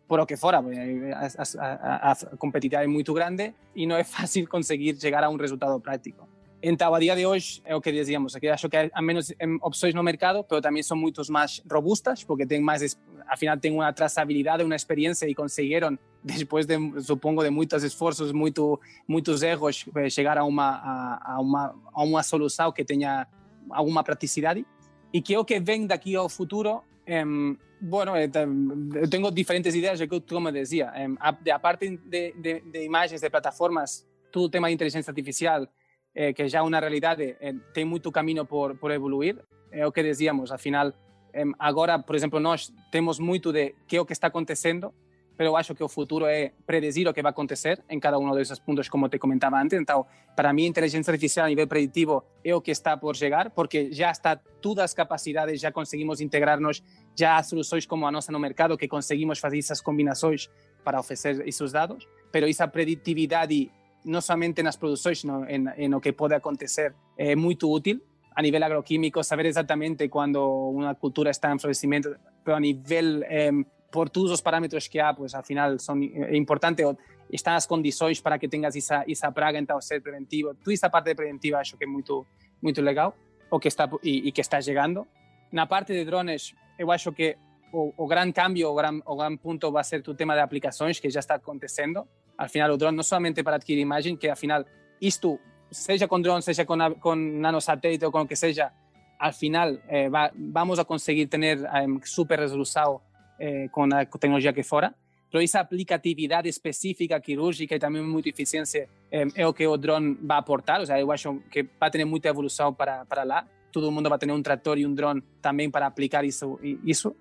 por 0.07 0.19
lo 0.19 0.27
que 0.27 0.37
fuera, 0.37 0.59
a, 0.59 2.11
a, 2.11 2.15
competitividade 2.37 2.85
é 2.85 2.87
muito 2.87 3.13
grande 3.13 3.53
e 3.75 3.87
não 3.87 3.95
é 3.95 4.03
fácil 4.03 4.47
conseguir 4.47 4.95
chegar 4.99 5.23
a 5.23 5.29
um 5.29 5.37
resultado 5.37 5.79
prático. 5.79 6.27
Então, 6.65 6.95
a 6.95 6.99
dia 6.99 7.13
de 7.13 7.25
hoje, 7.25 7.61
é 7.65 7.75
o 7.75 7.81
que 7.81 7.91
dizíamos, 7.91 8.33
que 8.35 8.47
acho 8.47 8.69
que 8.69 8.89
há 8.93 9.01
menos 9.01 9.33
opções 9.61 9.93
no 9.93 10.01
mercado, 10.01 10.45
mas 10.49 10.61
também 10.61 10.81
são 10.81 10.95
muito 10.95 11.21
mais 11.29 11.61
robustas, 11.69 12.23
porque 12.23 12.45
tem 12.45 12.61
mais, 12.61 12.97
afinal, 13.27 13.57
tem 13.57 13.69
uma 13.69 13.91
traçabilidade, 13.91 14.63
uma 14.63 14.73
experiência 14.73 15.27
e 15.27 15.35
conseguiram, 15.35 15.99
depois 16.23 16.65
de, 16.65 16.77
supongo, 17.01 17.43
de 17.43 17.49
muitos 17.49 17.83
esforços, 17.83 18.31
muito, 18.31 18.79
muitos 19.05 19.43
erros, 19.43 19.83
eh, 19.93 20.09
chegar 20.09 20.37
a 20.37 20.45
uma, 20.45 20.69
a, 20.77 21.33
a, 21.33 21.41
uma, 21.41 21.75
a 21.91 22.01
uma 22.01 22.23
solução 22.23 22.71
que 22.71 22.85
tenha 22.85 23.27
alguma 23.69 24.01
praticidade. 24.01 24.65
E 25.11 25.21
que 25.21 25.35
é 25.35 25.39
o 25.39 25.43
que 25.43 25.59
vem 25.59 25.85
daqui 25.85 26.15
ao 26.15 26.29
futuro 26.29 26.81
Um, 27.05 27.57
bueno, 27.81 28.13
eu 28.15 29.09
tenho 29.09 29.29
diferentes 29.29 29.75
ideias, 29.75 29.99
é 29.99 30.07
como 30.07 30.51
dizia. 30.51 30.89
A 31.19 31.59
parte 31.59 31.97
de, 31.97 32.31
de, 32.31 32.61
de, 32.61 32.85
imagens 32.85 33.19
de 33.19 33.29
plataformas, 33.29 34.07
todo 34.31 34.45
o 34.45 34.49
tema 34.49 34.69
de 34.69 34.73
inteligência 34.73 35.11
artificial, 35.11 35.67
eh, 36.15 36.33
que 36.33 36.47
já 36.47 36.59
é 36.59 36.61
uma 36.61 36.79
realidade, 36.79 37.35
eh, 37.39 37.53
tem 37.73 37.85
muito 37.85 38.11
caminho 38.11 38.45
por, 38.45 38.75
por 38.77 38.91
evoluir. 38.91 39.43
É 39.71 39.85
o 39.87 39.91
que 39.91 40.03
dizíamos, 40.03 40.51
afinal, 40.51 40.93
um, 41.35 41.53
agora, 41.57 41.97
por 41.99 42.15
exemplo, 42.15 42.39
nós 42.39 42.71
temos 42.91 43.19
muito 43.19 43.51
de 43.51 43.75
que 43.87 43.97
é 43.97 44.01
o 44.01 44.05
que 44.05 44.13
está 44.13 44.27
acontecendo, 44.27 44.93
pero 45.35 45.49
eu 45.49 45.57
acho 45.57 45.73
que 45.73 45.83
o 45.83 45.89
futuro 45.89 46.25
é 46.27 46.53
predecir 46.65 47.07
o 47.07 47.13
que 47.13 47.21
vai 47.21 47.31
acontecer 47.31 47.83
em 47.89 47.99
cada 47.99 48.19
um 48.19 48.31
desses 48.35 48.59
pontos, 48.59 48.87
como 48.87 49.09
te 49.09 49.17
comentava 49.17 49.59
antes. 49.59 49.79
Então, 49.79 50.05
para 50.35 50.53
mim, 50.53 50.65
inteligência 50.65 51.11
artificial 51.11 51.47
a 51.47 51.49
nível 51.49 51.67
preditivo 51.67 52.23
é 52.43 52.53
o 52.53 52.61
que 52.61 52.71
está 52.71 52.95
por 52.95 53.15
chegar, 53.15 53.49
porque 53.49 53.91
já 53.91 54.11
está 54.11 54.35
todas 54.35 54.85
as 54.85 54.93
capacidades, 54.93 55.59
já 55.59 55.71
conseguimos 55.71 56.21
integrar-nos, 56.21 56.83
já 57.15 57.37
há 57.37 57.43
soluções 57.43 57.85
como 57.85 58.05
a 58.05 58.11
nossa 58.11 58.31
no 58.31 58.39
mercado 58.39 58.77
que 58.77 58.87
conseguimos 58.87 59.39
fazer 59.39 59.57
essas 59.57 59.81
combinações 59.81 60.49
para 60.83 60.99
oferecer 60.99 61.47
esses 61.47 61.71
dados, 61.71 62.07
pero 62.31 62.47
essa 62.47 62.67
preditividade, 62.67 63.71
não 64.05 64.21
somente 64.21 64.61
nas 64.63 64.75
produções, 64.75 65.23
no, 65.23 65.45
em, 65.45 65.65
em 65.77 65.93
o 65.93 65.99
que 65.99 66.13
pode 66.13 66.33
acontecer, 66.33 66.93
é 67.17 67.35
muito 67.35 67.71
útil 67.71 68.01
a 68.35 68.41
nível 68.41 68.63
agroquímico, 68.63 69.23
saber 69.23 69.45
exatamente 69.45 70.09
quando 70.09 70.39
uma 70.71 70.95
cultura 70.95 71.29
está 71.29 71.53
em 71.53 71.59
florescimento, 71.59 72.15
pero 72.43 72.57
a 72.57 72.59
nível 72.59 73.23
eh, 73.23 73.51
por 73.91 74.09
todos 74.09 74.31
os 74.31 74.41
parâmetros 74.41 74.87
que 74.87 74.99
há, 74.99 75.13
pues 75.13 75.35
afinal 75.35 75.77
são 75.77 76.01
é 76.01 76.35
importante 76.35 76.83
estão 77.31 77.53
as 77.53 77.67
condições 77.67 78.19
para 78.21 78.39
que 78.39 78.47
tenhas 78.47 78.75
essa 78.75 79.05
essa 79.07 79.31
praga 79.31 79.59
então 79.59 79.79
ser 79.79 80.01
preventivo. 80.01 80.55
Toda 80.55 80.73
essa 80.73 80.89
parte 80.89 81.13
preventiva 81.13 81.59
acho 81.59 81.77
que 81.77 81.83
é 81.83 81.87
muito 81.87 82.25
muito 82.59 82.81
legal 82.81 83.15
o 83.51 83.59
que 83.59 83.67
está 83.67 83.87
e, 84.01 84.27
e 84.27 84.31
que 84.31 84.41
está 84.41 84.59
chegando. 84.59 85.05
Na 85.51 85.67
parte 85.67 85.93
de 85.93 86.03
drones, 86.03 86.55
eu 86.79 86.91
acho 86.91 87.11
que 87.11 87.37
o, 87.71 87.93
o 87.95 88.07
gran 88.07 88.31
cambio, 88.31 88.71
o 88.71 88.75
gran, 88.75 88.99
o 89.05 89.15
gran 89.15 89.37
ponto 89.37 89.71
vai 89.71 89.83
ser 89.83 90.01
o 90.07 90.15
tema 90.15 90.33
de 90.33 90.41
aplicações 90.41 90.99
que 90.99 91.09
já 91.09 91.19
está 91.19 91.35
acontecendo. 91.35 92.07
Al 92.37 92.49
final 92.49 92.71
o 92.71 92.77
drone 92.77 92.95
não 92.95 93.03
somente 93.03 93.43
para 93.43 93.55
adquirir 93.55 93.81
imagem, 93.81 94.17
que 94.17 94.27
afinal 94.29 94.65
isto 95.01 95.39
seja 95.71 96.07
com 96.07 96.21
drone, 96.21 96.41
seja 96.41 96.65
com, 96.65 96.77
com 96.99 97.15
nanosatélite 97.15 98.05
ou 98.05 98.11
com 98.11 98.21
o 98.21 98.27
que 98.27 98.35
seja, 98.35 98.71
al 99.19 99.33
final 99.33 99.77
eh, 99.87 100.09
va, 100.09 100.31
vamos 100.35 100.79
a 100.79 100.85
conseguir 100.85 101.27
ter 101.27 101.43
eh, 101.43 101.87
super 102.03 102.39
resolução 102.39 103.01
eh, 103.39 103.67
com 103.69 103.83
a 103.93 104.05
tecnologia 104.05 104.53
que 104.53 104.63
fora, 104.63 104.93
pero 105.33 105.43
essa 105.43 105.61
aplicatividade 105.61 106.47
específica 106.47 107.19
quirúrgica 107.19 107.75
e 107.75 107.79
também 107.79 108.03
muita 108.03 108.29
eficiência 108.29 108.87
eh, 109.11 109.25
é 109.33 109.47
o 109.47 109.51
que 109.51 109.65
o 109.65 109.75
drone 109.77 110.15
vai 110.21 110.37
aportar. 110.37 110.79
Ou 110.79 110.85
seja, 110.85 110.99
eu 110.99 111.11
acho 111.11 111.41
que 111.49 111.67
vai 111.79 111.89
ter 111.89 112.05
muita 112.05 112.29
evolução 112.29 112.71
para, 112.71 113.03
para 113.05 113.23
lá. 113.23 113.47
Todo 113.71 113.91
mundo 113.91 114.07
vai 114.09 114.19
ter 114.19 114.31
um 114.31 114.43
trator 114.43 114.77
e 114.77 114.85
um 114.85 114.93
drone 114.93 115.23
também 115.41 115.71
para 115.71 115.87
aplicar 115.87 116.23
isso. 116.23 116.59
isso. 116.85 117.15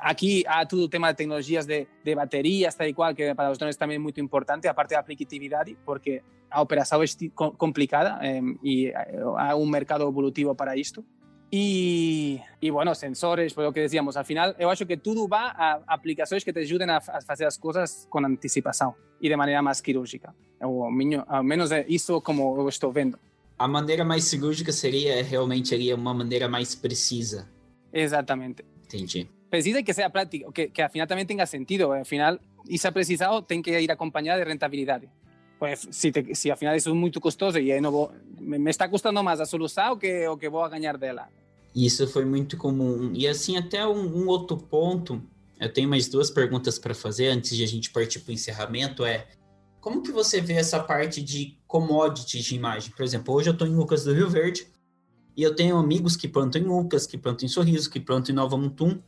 Aqui 0.00 0.42
há 0.46 0.64
todo 0.64 0.84
o 0.84 0.88
tema 0.88 1.10
de 1.10 1.16
tecnologias 1.16 1.66
de, 1.66 1.86
de 2.02 2.14
baterias, 2.14 2.74
tal 2.74 2.86
e 2.86 2.94
qual, 2.94 3.14
que 3.14 3.34
para 3.34 3.50
os 3.50 3.58
drones 3.58 3.76
também 3.76 3.96
é 3.96 3.98
muito 3.98 4.20
importante, 4.20 4.66
a 4.66 4.74
parte 4.74 4.90
da 4.90 5.00
aplicatividade, 5.00 5.76
porque 5.84 6.22
a 6.50 6.62
operação 6.62 7.02
é 7.02 7.06
complicada 7.58 8.18
eh, 8.22 8.40
e 8.62 8.92
há 9.36 9.54
um 9.56 9.66
mercado 9.66 10.08
evolutivo 10.08 10.54
para 10.54 10.76
isto. 10.76 11.04
Y, 11.50 12.40
y, 12.60 12.70
bueno, 12.70 12.94
sensores, 12.96 13.54
por 13.54 13.62
lo 13.64 13.72
que 13.72 13.82
decíamos, 13.82 14.16
al 14.16 14.24
final 14.24 14.56
yo 14.58 14.70
acho 14.70 14.86
que 14.86 14.96
todo 14.96 15.28
va 15.28 15.50
a 15.50 15.84
aplicaciones 15.86 16.44
que 16.44 16.52
te 16.52 16.60
ayuden 16.60 16.90
a, 16.90 16.96
a 16.96 17.18
hacer 17.28 17.44
las 17.44 17.58
cosas 17.58 18.06
con 18.08 18.24
anticipación 18.24 18.94
y 19.20 19.28
de 19.28 19.36
manera 19.36 19.62
más 19.62 19.80
quirúrgica. 19.80 20.34
O 20.60 20.84
ao 20.84 21.42
menos 21.44 21.70
é 21.70 21.84
isso 21.88 22.20
como 22.22 22.56
eu 22.58 22.68
estou 22.68 22.90
vendo. 22.90 23.18
A 23.56 23.68
maneira 23.68 24.04
mais 24.04 24.24
cirúrgica 24.24 24.72
seria 24.72 25.22
realmente 25.22 25.68
seria 25.68 25.94
uma 25.94 26.12
maneira 26.12 26.48
mais 26.48 26.74
precisa. 26.74 27.48
Exatamente. 27.92 28.64
Entendi. 28.86 29.28
Precisa 29.50 29.82
que 29.82 29.94
seja 29.94 30.10
prática, 30.10 30.50
que, 30.52 30.68
que 30.68 30.82
afinal 30.82 31.06
também 31.06 31.24
tenha 31.24 31.46
sentido. 31.46 31.92
Afinal, 31.92 32.38
isso 32.68 32.90
precisado 32.92 33.40
tem 33.42 33.62
que 33.62 33.70
ir 33.70 33.90
acompanhado 33.90 34.42
de 34.42 34.48
rentabilidade. 34.48 35.08
Pues 35.58 35.86
se, 35.90 36.10
te, 36.10 36.34
se 36.34 36.50
afinal 36.50 36.74
isso 36.74 36.90
é 36.90 36.92
muito 36.92 37.20
custoso 37.20 37.58
e 37.58 37.70
aí 37.70 37.80
não 37.80 37.92
vou, 37.92 38.12
me, 38.40 38.70
está 38.70 38.88
custando 38.88 39.22
mais 39.22 39.40
a 39.40 39.46
solução 39.46 39.96
que 39.96 40.26
o 40.26 40.36
que 40.36 40.48
vou 40.48 40.68
ganhar 40.68 40.96
dela. 40.98 41.28
Isso 41.74 42.06
foi 42.08 42.24
muito 42.24 42.56
comum. 42.56 43.12
E 43.14 43.26
assim, 43.26 43.56
até 43.56 43.86
um, 43.86 44.24
um 44.24 44.26
outro 44.26 44.56
ponto, 44.56 45.22
eu 45.60 45.72
tenho 45.72 45.88
mais 45.88 46.08
duas 46.08 46.30
perguntas 46.30 46.78
para 46.78 46.94
fazer 46.94 47.28
antes 47.28 47.56
de 47.56 47.62
a 47.62 47.66
gente 47.66 47.90
partir 47.90 48.20
para 48.20 48.30
o 48.30 48.34
encerramento, 48.34 49.04
é 49.04 49.26
como 49.80 50.02
que 50.02 50.10
você 50.10 50.40
vê 50.40 50.54
essa 50.54 50.80
parte 50.80 51.22
de 51.22 51.58
commodities 51.66 52.44
de 52.44 52.54
imagem? 52.54 52.90
Por 52.90 53.04
exemplo, 53.04 53.34
hoje 53.34 53.50
eu 53.50 53.52
estou 53.52 53.68
em 53.68 53.74
Lucas 53.74 54.04
do 54.04 54.14
Rio 54.14 54.30
Verde 54.30 54.66
e 55.36 55.42
eu 55.42 55.54
tenho 55.54 55.76
amigos 55.76 56.16
que 56.16 56.28
plantam 56.28 56.60
em 56.60 56.64
Lucas, 56.64 57.06
que 57.06 57.18
plantam 57.18 57.46
em 57.46 57.48
Sorriso, 57.48 57.90
que 57.90 58.00
plantam 58.00 58.32
em 58.32 58.36
Nova 58.36 58.56
Mutum, 58.56 59.00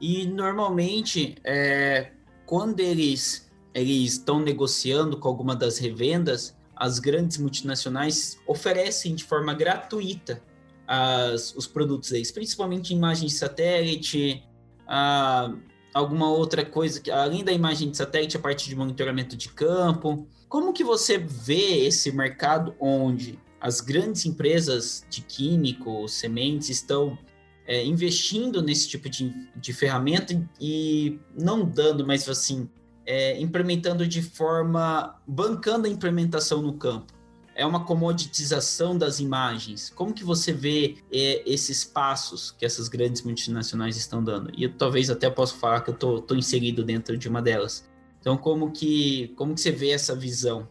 e 0.00 0.26
normalmente, 0.26 1.36
é, 1.44 2.12
quando 2.46 2.80
eles 2.80 3.48
eles 3.74 4.12
estão 4.12 4.40
negociando 4.40 5.18
com 5.18 5.28
alguma 5.28 5.54
das 5.54 5.78
revendas, 5.78 6.56
as 6.74 6.98
grandes 6.98 7.38
multinacionais 7.38 8.38
oferecem 8.46 9.14
de 9.14 9.24
forma 9.24 9.54
gratuita 9.54 10.42
as, 10.86 11.54
os 11.54 11.66
produtos 11.66 12.10
deles, 12.10 12.32
principalmente 12.32 12.94
imagem 12.94 13.28
de 13.28 13.34
satélite, 13.34 14.42
a, 14.86 15.52
alguma 15.92 16.30
outra 16.30 16.64
coisa, 16.64 17.00
que, 17.00 17.10
além 17.10 17.44
da 17.44 17.52
imagem 17.52 17.90
de 17.90 17.96
satélite, 17.96 18.36
a 18.36 18.40
parte 18.40 18.68
de 18.68 18.74
monitoramento 18.74 19.36
de 19.36 19.48
campo. 19.50 20.26
Como 20.48 20.72
que 20.72 20.82
você 20.82 21.18
vê 21.18 21.86
esse 21.86 22.10
mercado 22.10 22.74
onde 22.80 23.38
as 23.60 23.80
grandes 23.80 24.24
empresas 24.26 25.04
de 25.10 25.22
químico, 25.22 26.08
sementes, 26.08 26.68
estão 26.68 27.18
é, 27.66 27.84
investindo 27.84 28.62
nesse 28.62 28.88
tipo 28.88 29.08
de, 29.08 29.34
de 29.56 29.72
ferramenta 29.72 30.34
e 30.60 31.18
não 31.36 31.64
dando, 31.64 32.06
mas 32.06 32.28
assim, 32.28 32.68
é, 33.04 33.40
implementando 33.40 34.06
de 34.06 34.22
forma, 34.22 35.20
bancando 35.26 35.86
a 35.86 35.90
implementação 35.90 36.62
no 36.62 36.74
campo? 36.74 37.18
é 37.58 37.66
uma 37.66 37.84
comoditização 37.84 38.96
das 38.96 39.18
imagens. 39.18 39.90
Como 39.90 40.14
que 40.14 40.22
você 40.22 40.52
vê 40.52 40.98
é, 41.12 41.42
esses 41.44 41.84
passos 41.84 42.52
que 42.52 42.64
essas 42.64 42.86
grandes 42.86 43.22
multinacionais 43.22 43.96
estão 43.96 44.22
dando? 44.22 44.52
E 44.56 44.62
eu, 44.62 44.72
talvez 44.72 45.10
até 45.10 45.28
posso 45.28 45.56
falar 45.56 45.80
que 45.80 45.90
eu 45.90 45.94
tô, 45.94 46.34
inserido 46.36 46.84
dentro 46.84 47.18
de 47.18 47.28
uma 47.28 47.42
delas. 47.42 47.84
Então, 48.20 48.36
como 48.36 48.70
que 48.70 49.34
como 49.36 49.54
que 49.54 49.60
você 49.60 49.72
vê 49.72 49.90
essa 49.90 50.14
visão? 50.14 50.68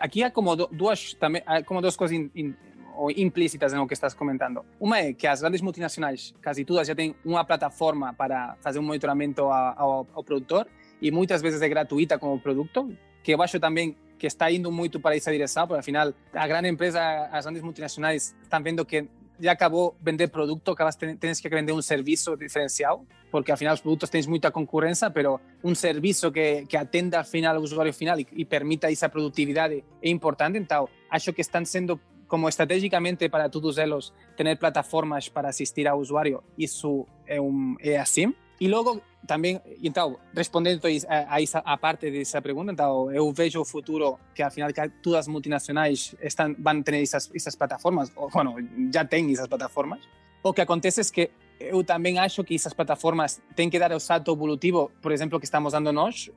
Aqui 0.00 0.22
há 0.22 0.30
como 0.30 0.54
duas 0.56 1.14
também 1.14 1.42
há 1.46 1.62
como 1.62 1.80
duas 1.80 1.96
coisas 1.96 2.16
in, 2.16 2.30
in, 2.34 2.54
implícitas 3.16 3.72
no 3.72 3.86
que 3.86 3.94
estás 3.94 4.14
comentando. 4.14 4.64
Uma 4.80 4.98
é 4.98 5.12
que 5.12 5.26
as 5.26 5.40
grandes 5.40 5.60
multinacionais, 5.60 6.34
quase 6.42 6.64
todas, 6.64 6.88
já 6.88 6.94
têm 6.94 7.14
uma 7.24 7.44
plataforma 7.44 8.12
para 8.12 8.56
fazer 8.60 8.78
um 8.78 8.82
monitoramento 8.82 9.42
ao 9.42 10.24
produtor 10.24 10.66
e 11.00 11.10
muitas 11.10 11.40
vezes 11.40 11.62
é 11.62 11.68
gratuita 11.68 12.18
como 12.18 12.40
produto, 12.40 12.92
que 13.22 13.32
eu 13.32 13.42
acho 13.42 13.60
também 13.60 13.96
que 14.18 14.26
está 14.26 14.50
indo 14.50 14.70
muito 14.72 14.98
para 14.98 15.16
essa 15.16 15.30
direção, 15.30 15.66
porque 15.66 15.78
afinal 15.78 16.12
a 16.34 16.46
grande 16.48 16.68
empresa, 16.68 17.00
as 17.30 17.44
grandes 17.44 17.62
multinacionais 17.62 18.34
estão 18.42 18.60
vendo 18.60 18.84
que 18.84 19.06
já 19.40 19.52
acabou 19.52 19.96
vender 20.00 20.28
produto, 20.28 20.70
acabas 20.70 20.96
tens 20.96 21.40
que 21.40 21.48
vender 21.48 21.72
um 21.72 21.82
serviço 21.82 22.36
diferencial, 22.36 23.04
porque 23.30 23.52
afinal 23.52 23.74
os 23.74 23.80
produtos 23.80 24.10
tens 24.10 24.26
muita 24.26 24.50
concorrência, 24.50 25.10
pero 25.10 25.40
um 25.62 25.74
serviço 25.74 26.30
que, 26.32 26.66
que 26.66 26.76
atenda 26.76 27.18
ao 27.18 27.24
final 27.24 27.56
ao 27.56 27.62
usuário 27.62 27.92
final 27.92 28.18
e, 28.18 28.26
e 28.32 28.44
permita 28.44 28.90
essa 28.90 29.08
produtividade 29.08 29.84
é 30.02 30.10
importante. 30.10 30.58
Então, 30.58 30.88
acho 31.10 31.32
que 31.32 31.40
estão 31.40 31.64
sendo 31.64 32.00
como 32.26 32.48
estratégicamente 32.48 33.28
para 33.28 33.48
todos 33.48 33.78
eles 33.78 34.12
ter 34.36 34.56
plataformas 34.58 35.28
para 35.28 35.48
assistir 35.48 35.88
ao 35.88 35.98
usuário, 35.98 36.42
isso 36.56 37.06
é, 37.26 37.40
um, 37.40 37.74
é 37.80 37.98
assim. 37.98 38.34
E 38.60 38.68
logo 38.68 39.00
também, 39.28 39.60
então, 39.82 40.18
respondendo 40.34 40.80
a, 40.86 41.34
a, 41.34 41.42
essa, 41.42 41.58
a 41.58 41.76
parte 41.76 42.10
dessa 42.10 42.40
pergunta, 42.40 42.72
então, 42.72 43.12
eu 43.12 43.30
vejo 43.30 43.60
o 43.60 43.64
futuro 43.64 44.18
que, 44.34 44.42
afinal, 44.42 44.72
que 44.72 44.88
todas 45.02 45.20
as 45.20 45.28
multinacionais 45.28 46.14
estão, 46.22 46.56
vão 46.58 46.82
ter 46.82 47.02
essas, 47.02 47.30
essas 47.34 47.54
plataformas, 47.54 48.10
ou, 48.16 48.30
bueno, 48.30 48.56
já 48.92 49.04
têm 49.04 49.30
essas 49.30 49.46
plataformas. 49.46 50.00
O 50.42 50.52
que 50.54 50.62
acontece 50.62 51.02
é 51.02 51.04
que 51.04 51.30
eu 51.60 51.84
também 51.84 52.18
acho 52.18 52.42
que 52.42 52.54
essas 52.54 52.72
plataformas 52.72 53.40
têm 53.54 53.68
que 53.68 53.78
dar 53.78 53.92
o 53.92 54.00
salto 54.00 54.32
evolutivo, 54.32 54.90
por 55.02 55.12
exemplo, 55.12 55.38
que 55.38 55.44
estamos 55.44 55.72
dando 55.74 55.92
nós, 55.92 56.30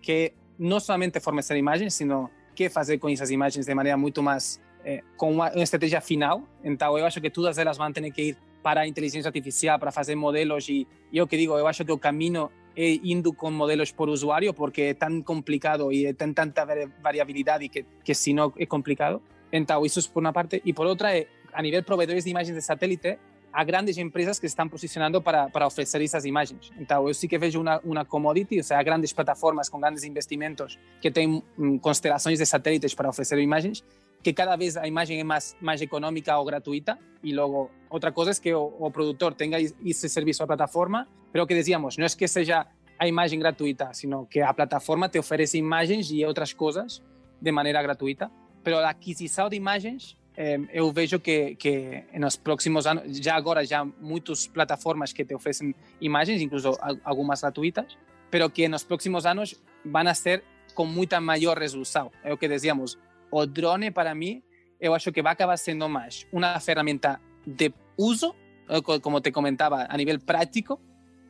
que 0.00 0.32
não 0.58 0.78
somente 0.78 1.18
fornecer 1.18 1.56
imagens, 1.56 1.94
sino 1.94 2.30
que 2.54 2.70
fazer 2.70 2.98
com 2.98 3.08
essas 3.08 3.30
imagens 3.30 3.66
de 3.66 3.74
maneira 3.74 3.98
muito 3.98 4.22
mais 4.22 4.60
eh, 4.84 5.02
com 5.16 5.32
uma, 5.32 5.50
uma 5.50 5.62
estratégia 5.62 6.00
final. 6.00 6.42
Então, 6.62 6.96
eu 6.96 7.04
acho 7.04 7.20
que 7.20 7.30
todas 7.30 7.58
elas 7.58 7.76
vão 7.76 7.92
ter 7.92 8.08
que 8.12 8.22
ir 8.22 8.36
para 8.68 8.86
inteligência 8.86 9.30
artificial, 9.30 9.78
para 9.78 9.90
fazer 9.90 10.14
modelos 10.14 10.68
e, 10.68 10.86
e 11.10 11.22
o 11.22 11.26
que 11.26 11.38
digo, 11.38 11.56
eu 11.56 11.66
acho 11.66 11.86
que 11.86 11.90
o 11.90 11.96
caminho 11.96 12.50
é 12.76 13.00
indo 13.02 13.32
com 13.32 13.50
modelos 13.50 13.90
por 13.92 14.10
usuário 14.10 14.52
porque 14.52 14.82
é 14.82 14.94
tão 14.94 15.22
complicado 15.22 15.90
e 15.90 16.12
tem 16.12 16.34
tanta 16.34 16.66
variabilidade 17.02 17.66
que, 17.70 17.86
que 18.04 18.12
se 18.12 18.34
não 18.34 18.52
é 18.58 18.66
complicado. 18.66 19.22
Então, 19.50 19.86
isso 19.86 20.10
por 20.10 20.20
uma 20.20 20.34
parte. 20.34 20.60
E 20.66 20.74
por 20.74 20.86
outra, 20.86 21.16
é, 21.16 21.28
a 21.50 21.62
nível 21.62 21.82
provedores 21.82 22.24
de 22.24 22.30
imagens 22.30 22.54
de 22.54 22.60
satélite, 22.60 23.18
há 23.50 23.64
grandes 23.64 23.96
empresas 23.96 24.38
que 24.38 24.44
estão 24.44 24.68
posicionando 24.68 25.22
para, 25.22 25.48
para 25.48 25.66
oferecer 25.66 26.02
essas 26.02 26.26
imagens. 26.26 26.70
Então, 26.78 27.08
eu 27.08 27.14
sim 27.14 27.26
que 27.26 27.38
vejo 27.38 27.62
uma, 27.62 27.80
uma 27.82 28.04
commodity, 28.04 28.58
ou 28.58 28.64
seja, 28.64 28.82
grandes 28.82 29.14
plataformas 29.14 29.70
com 29.70 29.80
grandes 29.80 30.04
investimentos 30.04 30.78
que 31.00 31.10
têm 31.10 31.42
constelações 31.80 32.38
de 32.38 32.44
satélites 32.44 32.94
para 32.94 33.08
oferecer 33.08 33.38
imagens 33.38 33.82
que 34.22 34.32
cada 34.32 34.56
vez 34.56 34.76
a 34.76 34.86
imagem 34.86 35.20
é 35.20 35.24
mais, 35.24 35.56
mais 35.60 35.80
econômica 35.80 36.36
ou 36.36 36.44
gratuita. 36.44 36.98
E 37.22 37.32
logo 37.32 37.70
outra 37.90 38.12
coisa 38.12 38.30
é 38.30 38.34
que 38.34 38.52
o, 38.54 38.74
o 38.78 38.90
produtor 38.90 39.34
tenha 39.34 39.58
esse 39.60 40.08
serviço 40.08 40.42
à 40.42 40.46
plataforma, 40.46 41.08
pero 41.32 41.46
que 41.46 41.54
dizíamos, 41.54 41.96
não 41.96 42.06
é 42.06 42.08
que 42.08 42.28
seja 42.28 42.66
a 42.98 43.06
imagem 43.06 43.38
gratuita, 43.38 43.92
sino 43.94 44.26
que 44.26 44.40
a 44.40 44.52
plataforma 44.52 45.08
te 45.08 45.18
oferece 45.18 45.56
imagens 45.56 46.10
e 46.10 46.24
outras 46.24 46.52
coisas 46.52 47.02
de 47.40 47.52
maneira 47.52 47.80
gratuita, 47.80 48.30
pero 48.62 48.78
a 48.78 48.90
aquisição 48.90 49.48
de 49.48 49.56
imagens 49.56 50.16
eh, 50.36 50.58
eu 50.72 50.92
vejo 50.92 51.20
que, 51.20 51.54
que 51.56 52.04
nos 52.14 52.36
próximos 52.36 52.86
anos, 52.86 53.18
já 53.18 53.36
agora 53.36 53.64
já 53.64 53.84
muitas 53.84 54.46
plataformas 54.46 55.12
que 55.12 55.24
te 55.24 55.34
oferecem 55.34 55.74
imagens, 56.00 56.40
incluso 56.40 56.76
algumas 57.04 57.40
gratuitas, 57.40 57.96
pero 58.30 58.50
que 58.50 58.68
nos 58.68 58.84
próximos 58.84 59.26
anos 59.26 59.60
vão 59.84 60.06
a 60.06 60.14
ser 60.14 60.44
com 60.74 60.86
muita 60.86 61.20
maior 61.20 61.58
resolução. 61.58 62.12
É 62.22 62.32
o 62.32 62.38
que 62.38 62.46
dizíamos, 62.46 62.96
o 63.30 63.46
drone 63.46 63.90
para 63.90 64.14
mí, 64.14 64.42
eu 64.80 64.94
acho 64.94 65.12
que 65.12 65.22
vai 65.22 65.32
acabar 65.32 65.56
sendo 65.56 65.88
mais 65.88 66.26
uma 66.32 66.58
ferramenta 66.60 67.20
de 67.46 67.72
uso, 67.96 68.34
eh, 68.68 68.80
como 69.00 69.20
te 69.20 69.32
comentava, 69.32 69.86
a 69.88 69.96
nível 69.96 70.18
prático, 70.20 70.80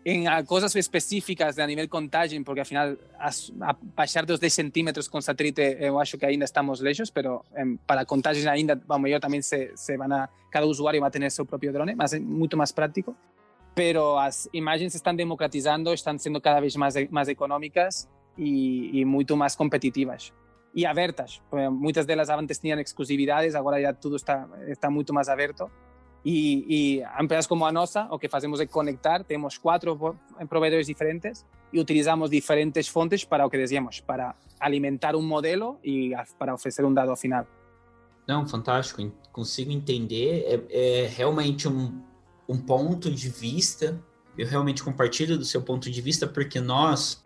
em 0.05 0.25
coisas 0.47 0.75
específicas 0.75 1.59
a 1.59 1.67
nível 1.67 1.89
contagem, 1.89 2.43
porque 2.43 2.61
afinal 2.61 2.97
a 3.19 3.77
baixar 3.95 4.25
dos 4.25 4.39
10 4.39 4.53
centímetros 4.53 5.09
com 5.09 5.21
satélite 5.21 5.77
eu 5.81 5.99
acho 5.99 6.17
que 6.17 6.25
ainda 6.25 6.45
estamos 6.45 6.81
lejos, 6.81 7.11
pero 7.11 7.45
em, 7.57 7.77
para 7.77 8.05
contagens 8.05 8.47
ainda, 8.47 8.81
vamos, 8.87 9.11
eu 9.11 9.21
também 9.21 9.43
se, 9.43 9.73
se 9.77 9.97
van 9.97 10.13
a, 10.15 10.29
cada 10.51 10.67
usuário 10.67 11.01
vai 11.01 11.11
ter 11.11 11.31
seu 11.31 11.45
próprio 11.45 11.73
drone, 11.73 11.95
mas 11.95 12.13
é 12.13 12.21
muito 12.21 12.57
mais 12.57 12.73
prático. 12.73 13.15
Pero 13.75 14.19
as 14.19 14.49
imagens 14.53 14.95
estão 14.95 15.15
democratizando, 15.15 15.93
estão 15.93 16.19
sendo 16.19 16.41
cada 16.41 16.61
vez 16.61 16.75
mais, 16.75 16.95
mais 17.11 17.29
econômicas 17.29 18.09
e, 18.37 19.01
e 19.01 19.05
muito 19.05 19.37
mais 19.37 19.55
competitivas 19.55 20.33
e 20.75 20.87
abertas. 20.87 21.43
Muitas 21.71 22.07
delas 22.07 22.29
antes 22.29 22.59
tinham 22.59 22.79
exclusividades, 22.81 23.55
agora 23.55 23.81
já 23.81 23.93
tudo 23.93 24.17
está, 24.17 24.49
está 24.67 24.91
muito 24.91 25.13
mais 25.13 25.29
aberto. 25.29 25.71
E, 26.25 26.99
e 27.01 27.23
empresas 27.23 27.47
como 27.47 27.65
a 27.65 27.73
nossa, 27.73 28.07
o 28.11 28.19
que 28.19 28.29
fazemos 28.29 28.61
é 28.61 28.67
conectar, 28.67 29.25
temos 29.25 29.57
quatro 29.57 30.17
provedores 30.49 30.87
diferentes 30.87 31.47
e 31.73 31.81
utilizamos 31.81 32.31
diferentes 32.31 32.89
fontes 32.89 33.25
para 33.25 33.47
o 33.47 33.51
que 33.51 33.57
dizíamos, 33.57 34.01
para 34.01 34.35
alimentar 34.59 35.15
um 35.15 35.23
modelo 35.23 35.79
e 35.83 36.13
para 36.39 36.55
oferecer 36.55 36.85
um 36.85 36.93
dado 36.93 37.15
final. 37.17 37.47
Não, 38.27 38.47
fantástico, 38.47 39.11
consigo 39.33 39.73
entender. 39.73 40.67
É, 40.71 41.05
é 41.05 41.07
realmente 41.07 41.67
um, 41.67 42.03
um 42.49 42.59
ponto 42.59 43.11
de 43.11 43.29
vista. 43.31 43.99
Eu 44.37 44.47
realmente 44.47 44.83
compartilho 44.83 45.39
do 45.39 45.45
seu 45.45 45.63
ponto 45.63 45.91
de 45.91 46.01
vista, 46.03 46.27
porque 46.27 46.61
nós, 46.61 47.25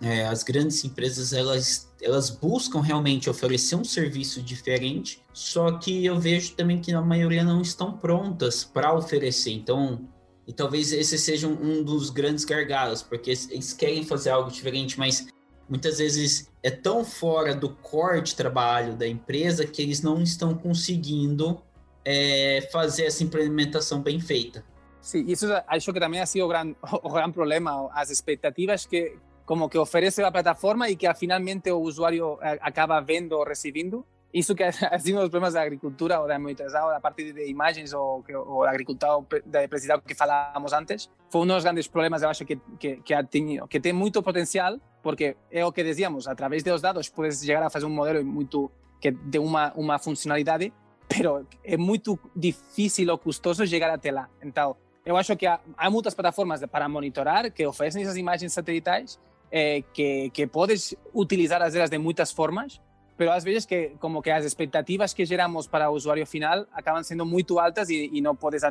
é, 0.00 0.26
as 0.26 0.42
grandes 0.42 0.84
empresas 0.84 1.32
elas, 1.32 1.90
elas 2.02 2.28
buscam 2.30 2.80
realmente 2.80 3.30
oferecer 3.30 3.76
um 3.76 3.84
serviço 3.84 4.42
diferente, 4.42 5.22
só 5.32 5.78
que 5.78 6.04
eu 6.04 6.18
vejo 6.20 6.54
também 6.54 6.80
que 6.80 6.92
a 6.92 7.00
maioria 7.00 7.42
não 7.42 7.62
estão 7.62 7.96
prontas 7.96 8.62
para 8.64 8.94
oferecer. 8.94 9.52
Então, 9.52 10.06
e 10.46 10.52
talvez 10.52 10.92
esse 10.92 11.18
seja 11.18 11.48
um, 11.48 11.82
dos 11.82 12.10
grandes 12.10 12.44
gargalos, 12.44 13.02
porque 13.02 13.30
eles 13.30 13.72
querem 13.72 14.04
fazer 14.04 14.30
algo 14.30 14.50
diferente, 14.50 14.98
mas 14.98 15.26
muitas 15.68 15.98
vezes 15.98 16.48
é 16.62 16.70
tão 16.70 17.04
fora 17.04 17.54
do 17.54 17.70
core 17.70 18.20
de 18.20 18.34
trabalho 18.34 18.94
da 18.96 19.06
empresa 19.06 19.66
que 19.66 19.82
eles 19.82 20.02
não 20.02 20.22
estão 20.22 20.54
conseguindo 20.54 21.60
é, 22.04 22.68
fazer 22.70 23.06
essa 23.06 23.24
implementação 23.24 24.00
bem 24.00 24.20
feita. 24.20 24.64
Sim, 25.00 25.24
isso 25.26 25.46
acho 25.66 25.92
que 25.92 26.00
também 26.00 26.20
ha 26.20 26.26
sido 26.26 26.44
o 26.44 26.48
grande, 26.48 26.76
o 27.02 27.08
grande 27.08 27.32
problema, 27.32 27.88
as 27.92 28.10
expectativas 28.10 28.86
que, 28.86 29.16
como 29.46 29.70
que 29.70 29.78
ofrece 29.78 30.20
la 30.20 30.32
plataforma 30.32 30.90
y 30.90 30.96
que 30.96 31.12
finalmente 31.14 31.70
el 31.70 31.76
usuario 31.76 32.38
eh, 32.42 32.58
acaba 32.60 33.00
viendo 33.00 33.38
o 33.38 33.44
recibiendo. 33.44 34.04
Eso 34.32 34.54
que 34.54 34.64
ha 34.92 34.98
sido 34.98 35.20
los 35.20 35.30
problemas 35.30 35.54
de 35.54 35.60
agricultura 35.60 36.20
o 36.20 36.26
de 36.26 36.38
monitorizado, 36.38 36.90
la 36.90 37.00
parte 37.00 37.32
de 37.32 37.48
imágenes 37.48 37.94
o, 37.94 38.22
o 38.26 38.62
de 38.64 38.68
agricultura 38.68 39.12
de 39.44 39.68
precisão 39.68 40.00
que 40.00 40.14
falábamos 40.14 40.72
antes, 40.72 41.08
foi 41.30 41.42
um 41.42 41.46
dos 41.46 41.62
grandes 41.62 41.88
problemas, 41.88 42.22
eu 42.22 42.28
acho, 42.28 42.44
que, 42.44 42.60
que, 42.78 42.96
que, 42.96 43.24
tenido, 43.24 43.66
que 43.68 43.80
tem 43.80 43.92
muito 43.92 44.22
potencial, 44.22 44.78
porque 45.00 45.36
é 45.50 45.64
o 45.64 45.72
que 45.72 45.82
dizíamos, 45.84 46.26
a 46.26 46.34
través 46.34 46.64
de 46.64 46.70
los 46.72 46.82
dados 46.82 47.08
puedes 47.08 47.40
chegar 47.40 47.62
a 47.62 47.70
fazer 47.70 47.86
um 47.86 47.90
modelo 47.90 48.22
muito, 48.24 48.70
que 49.00 49.12
de 49.12 49.38
uma, 49.38 49.72
uma 49.74 49.98
funcionalidade, 49.98 50.72
pero 51.08 51.46
é 51.62 51.76
muito 51.76 52.18
difícil 52.34 53.08
ou 53.10 53.18
custoso 53.18 53.64
chegar 53.64 53.90
até 53.90 54.10
lá. 54.10 54.28
Então, 54.42 54.76
eu 55.04 55.16
acho 55.16 55.36
que 55.36 55.46
há 55.46 55.88
muitas 55.88 56.14
plataformas 56.14 56.60
para 56.66 56.88
monitorar 56.88 57.52
que 57.52 57.64
oferecem 57.64 58.02
essas 58.02 58.16
imagens 58.16 58.52
satelitais 58.52 59.20
eh, 59.50 59.82
que, 59.92 60.30
que 60.30 60.46
podes 60.46 60.94
utilizar 61.14 61.62
as 61.62 61.72
delas 61.72 61.90
de 61.90 61.98
muitas 61.98 62.32
formas, 62.32 62.80
pero 63.16 63.32
às 63.32 63.44
vezes 63.44 63.64
que 63.64 63.96
como 63.98 64.20
que 64.20 64.30
as 64.30 64.44
expectativas 64.44 65.14
que 65.14 65.24
geramos 65.24 65.66
para 65.66 65.90
o 65.90 65.94
usuário 65.94 66.26
final 66.26 66.66
acabam 66.72 67.02
sendo 67.02 67.24
muito 67.24 67.58
altas 67.58 67.88
e, 67.88 68.10
e 68.12 68.20
não 68.20 68.36
podes 68.36 68.62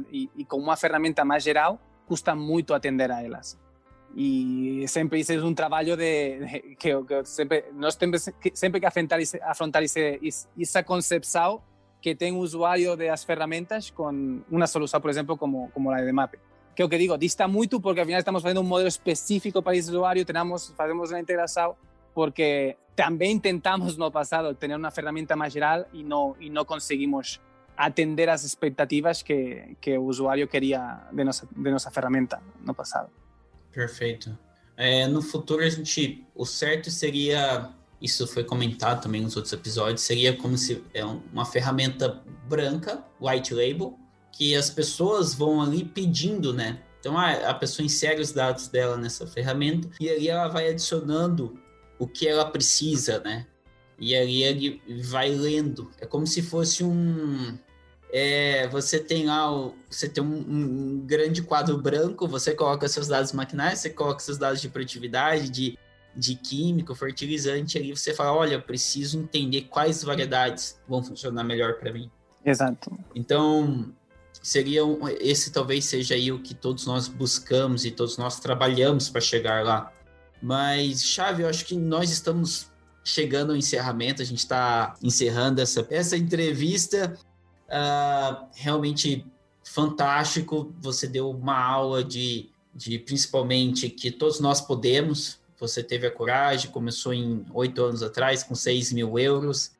com 0.48 0.58
uma 0.58 0.76
ferramenta 0.76 1.26
mais 1.26 1.44
geral 1.44 1.80
custa 2.06 2.36
muito 2.36 2.74
atender 2.74 3.12
a 3.12 3.24
elas. 3.24 3.58
E 4.16 4.86
sempre 4.88 5.20
isso 5.20 5.34
é 5.34 5.44
um 5.44 5.54
trabalho 5.54 5.98
de, 5.98 6.76
que, 6.80 6.92
que, 7.04 7.26
sempre 7.26 7.66
que, 8.40 8.52
sempre 8.54 8.80
que 8.80 8.86
afrontar 8.86 9.20
esse, 9.20 9.42
afrontar 9.42 9.84
esse, 9.84 10.20
essa 10.58 10.84
concepção 10.84 11.62
que 12.00 12.16
tem 12.16 12.32
o 12.32 12.38
usuário 12.38 12.96
das 12.96 13.24
ferramentas 13.24 13.90
com 13.90 14.42
uma 14.50 14.68
solução, 14.68 15.02
por 15.02 15.10
exemplo, 15.10 15.36
como 15.36 15.70
como 15.74 15.90
a 15.90 16.00
de 16.00 16.12
Mape 16.12 16.38
que 16.76 16.84
o 16.84 16.90
que 16.90 16.98
digo, 16.98 17.18
dista 17.18 17.48
muito 17.48 17.80
porque 17.80 18.02
al 18.02 18.06
final 18.06 18.20
estamos 18.20 18.42
fazendo 18.42 18.62
um 18.62 18.64
modelo 18.64 18.88
específico 18.88 19.62
para 19.62 19.76
esse 19.76 19.90
usuário, 19.90 20.26
tenemos, 20.26 20.74
fazemos 20.76 21.14
a 21.14 21.20
integração 21.20 21.76
porque 22.14 22.78
também 22.96 23.38
tentamos 23.40 23.98
no 23.98 24.12
passado 24.12 24.54
ter 24.56 24.76
uma 24.76 24.92
ferramenta 24.92 25.36
mais 25.36 25.54
geral 25.54 25.86
e 25.94 26.04
não 26.04 26.36
e 26.40 26.50
não 26.50 26.64
conseguimos 26.66 27.42
atender 27.78 28.30
as 28.30 28.44
expectativas 28.44 29.22
que, 29.22 29.76
que 29.82 29.98
o 29.98 30.04
usuário 30.04 30.48
queria 30.48 31.02
de 31.12 31.24
nossa, 31.24 31.48
de 31.52 31.72
nossa 31.72 31.92
ferramenta 31.92 32.42
no 32.64 32.74
passado. 32.74 33.10
Perfeito. 33.72 34.38
É, 34.78 35.08
no 35.08 35.22
futuro, 35.22 35.64
a 35.64 35.70
gente. 35.70 36.26
O 36.34 36.46
certo 36.46 36.90
seria. 36.90 37.70
Isso 38.02 38.28
foi 38.28 38.44
comentado 38.44 39.02
também 39.02 39.22
nos 39.22 39.36
outros 39.36 39.54
episódios. 39.54 40.02
Seria 40.02 40.36
como 40.36 40.58
se 40.58 40.84
é 40.94 41.04
uma 41.04 41.46
ferramenta 41.46 42.22
branca, 42.48 43.04
white 43.20 43.54
label, 43.54 43.98
que 44.36 44.54
as 44.54 44.70
pessoas 44.70 45.34
vão 45.34 45.62
ali 45.62 45.86
pedindo, 45.86 46.54
né? 46.54 46.80
Então 47.00 47.18
a, 47.18 47.32
a 47.32 47.54
pessoa 47.54 47.86
insere 47.86 48.22
os 48.22 48.34
dados 48.34 48.68
dela 48.68 48.98
nessa 48.98 49.26
ferramenta 49.26 49.88
e 50.00 50.10
ali 50.10 50.28
ela 50.28 50.50
vai 50.50 50.70
adicionando 50.70 51.58
o 51.98 52.06
que 52.06 52.28
ela 52.28 52.46
precisa, 52.46 53.20
né? 53.20 53.48
E 53.98 54.14
ali 54.14 54.44
ele 54.44 54.82
vai 55.04 55.30
lendo. 55.30 55.90
É 56.02 56.06
como 56.06 56.28
se 56.28 56.42
fosse 56.42 56.84
um. 56.84 57.58
É, 58.12 58.68
você 58.68 59.00
tem 59.00 59.26
lá, 59.26 59.50
você 59.90 60.10
tem 60.10 60.22
um, 60.22 60.36
um, 60.36 61.04
grande 61.06 61.42
quadro 61.42 61.78
branco, 61.78 62.28
você 62.28 62.54
coloca 62.54 62.88
seus 62.90 63.08
dados 63.08 63.32
maquinários, 63.32 63.80
você 63.80 63.90
coloca 63.90 64.20
seus 64.20 64.38
dados 64.38 64.62
de 64.62 64.68
produtividade, 64.70 65.50
de, 65.50 65.78
de 66.16 66.36
químico, 66.36 66.94
fertilizante, 66.94 67.78
ali 67.78 67.96
você 67.96 68.14
fala, 68.14 68.34
olha, 68.34 68.56
eu 68.56 68.62
preciso 68.62 69.18
entender 69.18 69.64
quais 69.64 70.04
variedades 70.04 70.80
vão 70.88 71.04
funcionar 71.04 71.44
melhor 71.44 71.76
para 71.76 71.92
mim. 71.92 72.10
Exato. 72.46 72.92
Então, 73.14 73.92
seria 74.46 74.86
um, 74.86 75.00
esse 75.20 75.52
talvez 75.52 75.86
seja 75.86 76.14
aí 76.14 76.32
o 76.32 76.40
que 76.40 76.54
todos 76.54 76.86
nós 76.86 77.08
buscamos 77.08 77.84
e 77.84 77.90
todos 77.90 78.16
nós 78.16 78.40
trabalhamos 78.40 79.10
para 79.10 79.20
chegar 79.20 79.64
lá. 79.64 79.92
Mas, 80.40 81.04
Chave, 81.04 81.42
eu 81.42 81.50
acho 81.50 81.66
que 81.66 81.76
nós 81.76 82.12
estamos 82.12 82.72
chegando 83.04 83.54
ao 83.54 83.58
encerramento, 83.58 84.22
a 84.22 84.26
gente 84.26 84.38
está 84.38 84.94
encerrando 85.02 85.62
essa, 85.62 85.88
essa 85.90 86.16
entrevista. 86.16 87.18
Uh, 87.68 88.46
realmente 88.54 89.26
fantástico, 89.64 90.72
você 90.80 91.08
deu 91.08 91.32
uma 91.32 91.60
aula 91.60 92.04
de, 92.04 92.52
de 92.72 93.00
principalmente 93.00 93.90
que 93.90 94.12
todos 94.12 94.40
nós 94.40 94.62
podemos. 94.62 95.40
Você 95.60 95.82
teve 95.82 96.06
a 96.06 96.12
coragem, 96.12 96.70
começou 96.70 97.16
em 97.16 97.44
oito 97.52 97.84
anos 97.84 98.04
atrás 98.04 98.44
com 98.44 98.54
6 98.54 98.94
mil 98.94 99.18
euros 99.18 99.72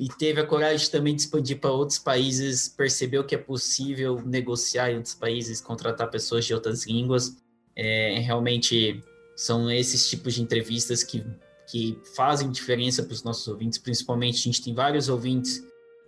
e 0.00 0.08
teve 0.08 0.40
a 0.40 0.46
coragem 0.46 0.90
também 0.90 1.14
de 1.14 1.20
expandir 1.20 1.60
para 1.60 1.70
outros 1.70 1.98
países, 1.98 2.66
percebeu 2.68 3.22
que 3.22 3.34
é 3.34 3.38
possível 3.38 4.18
negociar 4.24 4.90
em 4.90 4.96
outros 4.96 5.14
países, 5.14 5.60
contratar 5.60 6.10
pessoas 6.10 6.46
de 6.46 6.54
outras 6.54 6.86
línguas. 6.86 7.36
É, 7.76 8.18
realmente 8.20 9.04
são 9.36 9.70
esses 9.70 10.08
tipos 10.08 10.32
de 10.32 10.42
entrevistas 10.42 11.02
que, 11.02 11.22
que 11.70 11.98
fazem 12.16 12.50
diferença 12.50 13.02
para 13.02 13.12
os 13.12 13.22
nossos 13.22 13.46
ouvintes, 13.46 13.78
principalmente 13.78 14.38
a 14.38 14.42
gente 14.44 14.62
tem 14.64 14.72
vários 14.72 15.10
ouvintes 15.10 15.58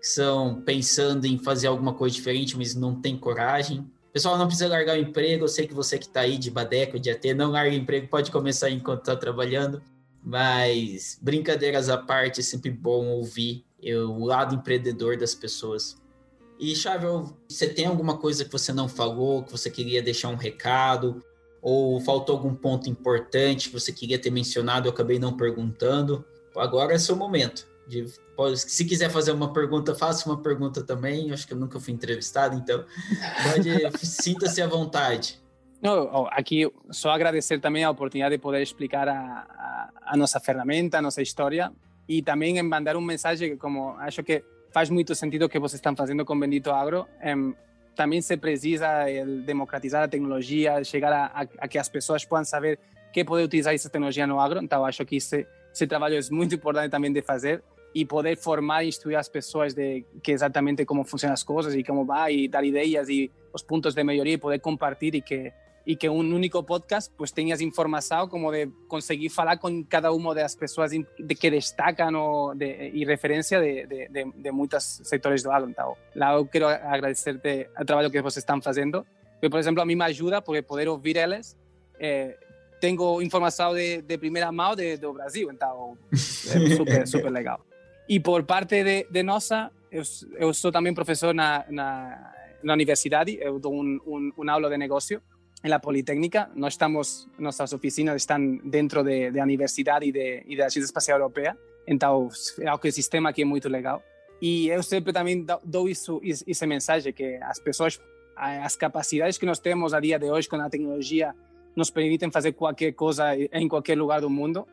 que 0.00 0.06
são 0.06 0.62
pensando 0.62 1.26
em 1.26 1.36
fazer 1.36 1.66
alguma 1.66 1.92
coisa 1.92 2.16
diferente, 2.16 2.56
mas 2.56 2.74
não 2.74 2.98
tem 2.98 3.14
coragem. 3.14 3.86
Pessoal, 4.10 4.38
não 4.38 4.46
precisa 4.46 4.68
largar 4.68 4.96
o 4.96 5.00
emprego. 5.00 5.44
Eu 5.44 5.48
sei 5.48 5.66
que 5.66 5.74
você 5.74 5.98
que 5.98 6.06
está 6.06 6.22
aí 6.22 6.38
de 6.38 6.50
Badeco, 6.50 6.98
de 6.98 7.10
AT, 7.10 7.34
não 7.34 7.50
larga 7.50 7.70
o 7.70 7.78
emprego, 7.78 8.08
pode 8.08 8.30
começar 8.30 8.70
enquanto 8.70 9.00
está 9.00 9.14
trabalhando. 9.14 9.82
Mas 10.24 11.18
brincadeiras 11.20 11.90
à 11.90 11.98
parte, 11.98 12.40
é 12.40 12.42
sempre 12.42 12.70
bom 12.70 13.08
ouvir 13.08 13.64
o 13.90 14.24
lado 14.24 14.54
empreendedor 14.54 15.16
das 15.16 15.34
pessoas. 15.34 15.96
E, 16.58 16.76
Chave, 16.76 17.06
você 17.48 17.66
tem 17.66 17.86
alguma 17.86 18.16
coisa 18.16 18.44
que 18.44 18.52
você 18.52 18.72
não 18.72 18.88
falou, 18.88 19.42
que 19.42 19.50
você 19.50 19.68
queria 19.68 20.00
deixar 20.00 20.28
um 20.28 20.36
recado? 20.36 21.20
Ou 21.60 22.00
faltou 22.00 22.36
algum 22.36 22.54
ponto 22.54 22.88
importante 22.88 23.68
que 23.68 23.74
você 23.74 23.92
queria 23.92 24.18
ter 24.18 24.30
mencionado 24.30 24.86
eu 24.86 24.92
acabei 24.92 25.18
não 25.18 25.36
perguntando? 25.36 26.24
Agora 26.56 26.94
é 26.94 26.98
seu 26.98 27.16
momento. 27.16 27.66
De, 27.88 28.06
se 28.56 28.84
quiser 28.84 29.10
fazer 29.10 29.32
uma 29.32 29.52
pergunta, 29.52 29.94
faça 29.94 30.28
uma 30.28 30.40
pergunta 30.40 30.82
também. 30.84 31.28
Eu 31.28 31.34
acho 31.34 31.46
que 31.46 31.52
eu 31.52 31.58
nunca 31.58 31.80
fui 31.80 31.92
entrevistado, 31.92 32.56
então 32.56 32.84
sinta-se 33.98 34.62
à 34.62 34.66
vontade. 34.66 35.42
Não, 35.80 36.28
aqui 36.30 36.72
só 36.90 37.10
agradecer 37.10 37.60
também 37.60 37.82
a 37.82 37.90
oportunidade 37.90 38.36
de 38.36 38.40
poder 38.40 38.62
explicar 38.62 39.08
a, 39.08 39.14
a, 39.14 39.90
a 40.12 40.16
nossa 40.16 40.38
ferramenta, 40.38 40.98
a 40.98 41.02
nossa 41.02 41.20
história 41.20 41.72
e 42.18 42.20
também 42.20 42.62
mandar 42.62 42.94
um 42.94 43.00
mensagem 43.00 43.56
como 43.56 43.96
acho 43.98 44.22
que 44.22 44.44
faz 44.70 44.90
muito 44.90 45.14
sentido 45.14 45.48
que 45.48 45.58
vocês 45.58 45.78
estão 45.78 45.96
fazendo 45.96 46.24
com 46.26 46.38
Bendito 46.38 46.70
Agro. 46.70 47.06
Um, 47.24 47.54
também 47.94 48.20
se 48.20 48.36
precisa 48.36 49.04
democratizar 49.44 50.02
a 50.02 50.08
tecnologia, 50.08 50.82
chegar 50.84 51.12
a, 51.12 51.26
a, 51.26 51.46
a, 51.58 51.68
que 51.68 51.78
as 51.78 51.88
pessoas 51.88 52.24
possam 52.24 52.44
saber 52.44 52.78
que 53.12 53.24
poder 53.24 53.44
utilizar 53.44 53.74
essa 53.74 53.88
tecnologia 53.88 54.26
no 54.26 54.40
agro. 54.40 54.62
Então, 54.62 54.84
acho 54.84 55.04
que 55.04 55.16
esse, 55.16 55.46
esse 55.72 55.86
trabalho 55.86 56.16
é 56.16 56.20
muito 56.30 56.54
importante 56.54 56.90
também 56.90 57.12
de 57.12 57.22
fazer 57.22 57.62
e 57.94 58.04
poder 58.04 58.36
formar 58.36 58.84
e 58.84 58.88
instruir 58.88 59.18
as 59.18 59.28
pessoas 59.28 59.74
de 59.74 60.04
que 60.22 60.32
exatamente 60.32 60.84
como 60.84 61.04
funcionam 61.04 61.34
as 61.34 61.42
coisas 61.42 61.74
e 61.74 61.82
como 61.82 62.04
vai 62.04 62.34
e 62.34 62.48
dar 62.48 62.64
ideias 62.64 63.08
e 63.08 63.30
os 63.52 63.62
pontos 63.62 63.94
de 63.94 64.04
melhoria 64.04 64.34
e 64.34 64.38
poder 64.38 64.58
compartilhar 64.60 65.16
e 65.16 65.22
que 65.22 65.52
y 65.84 65.96
que 65.96 66.08
un 66.08 66.32
único 66.32 66.64
podcast 66.64 67.12
pues 67.16 67.32
tenhas 67.32 67.60
informação 67.60 68.28
como 68.28 68.52
de 68.52 68.70
conseguir 68.88 69.30
falar 69.30 69.58
com 69.58 69.84
cada 69.84 70.12
uma 70.12 70.34
das 70.34 70.54
pessoas 70.54 70.92
de 70.92 71.34
que 71.34 71.50
destacam 71.50 72.54
de, 72.56 72.90
e 72.94 73.04
referência 73.04 73.60
de, 73.60 73.86
de, 73.86 74.08
de, 74.08 74.32
de 74.34 74.52
muitos 74.52 75.00
setores 75.04 75.42
do 75.42 75.50
agro. 75.50 75.68
Então, 75.68 75.96
lá 76.14 76.34
eu 76.34 76.46
quero 76.46 76.68
agradecer-te 76.68 77.68
o 77.78 77.84
trabalho 77.84 78.10
que 78.10 78.22
vocês 78.22 78.42
estão 78.42 78.60
fazendo. 78.62 79.04
Eu, 79.40 79.50
por 79.50 79.58
exemplo, 79.58 79.82
a 79.82 79.86
mim 79.86 79.96
me 79.96 80.04
ajuda 80.04 80.40
porque 80.40 80.62
poder 80.62 80.88
ouvir 80.88 81.16
eles 81.16 81.56
eh, 81.98 82.36
tenho 82.80 83.22
informação 83.22 83.74
de, 83.74 84.02
de 84.02 84.18
primeira 84.18 84.50
mão 84.50 84.74
de, 84.74 84.96
do 84.96 85.12
Brasil, 85.12 85.50
então 85.52 85.96
é 86.12 86.76
super, 86.76 87.06
super 87.06 87.30
legal. 87.32 87.60
E 88.08 88.18
por 88.18 88.42
parte 88.44 88.82
de, 88.82 89.06
de 89.08 89.22
nossa, 89.22 89.70
eu, 89.90 90.02
eu 90.36 90.52
sou 90.52 90.72
também 90.72 90.92
professor 90.92 91.32
na, 91.32 91.64
na, 91.70 92.32
na 92.62 92.72
universidade, 92.72 93.38
eu 93.40 93.58
dou 93.58 93.74
um, 93.74 94.00
um, 94.04 94.32
um 94.36 94.50
aula 94.50 94.68
de 94.68 94.76
negócio 94.76 95.22
en 95.62 95.70
la 95.70 95.80
Politécnica. 95.80 96.50
No 96.54 96.66
estamos, 96.66 97.28
nuestras 97.38 97.72
oficinas 97.72 98.16
están 98.16 98.60
dentro 98.64 99.02
de, 99.02 99.30
de 99.30 99.38
la 99.38 99.44
universidad 99.44 100.02
y 100.02 100.12
de, 100.12 100.42
y 100.46 100.56
de 100.56 100.62
la 100.62 100.66
Espacial 100.66 101.20
Europea. 101.20 101.56
Então, 101.86 102.28
é 102.60 102.72
o 102.72 102.92
sistema 102.92 103.30
aqui 103.30 103.42
é 103.42 103.44
muito 103.44 103.68
legal. 103.68 104.02
E 104.40 104.68
eu 104.68 104.82
sempre 104.82 105.12
também 105.12 105.46
dou 105.64 105.88
isso, 105.88 106.20
esse 106.24 106.66
mensagem 106.66 107.12
que 107.12 107.36
as 107.42 107.60
pessoas, 107.60 108.00
as 108.36 108.76
capacidades 108.76 109.38
que 109.38 109.46
nós 109.46 109.60
temos 109.60 109.94
a 109.94 110.00
dia 110.00 110.18
de 110.18 110.28
hoje 110.30 110.48
com 110.48 110.56
a 110.56 110.68
tecnologia 110.68 111.34
nos 111.76 111.90
permitem 111.90 112.30
fazer 112.30 112.52
qualquer 112.52 112.92
coisa 112.92 113.36
em 113.36 113.68
qualquer 113.68 113.96
lugar 113.96 114.20
do 114.20 114.28
mundo. 114.28 114.66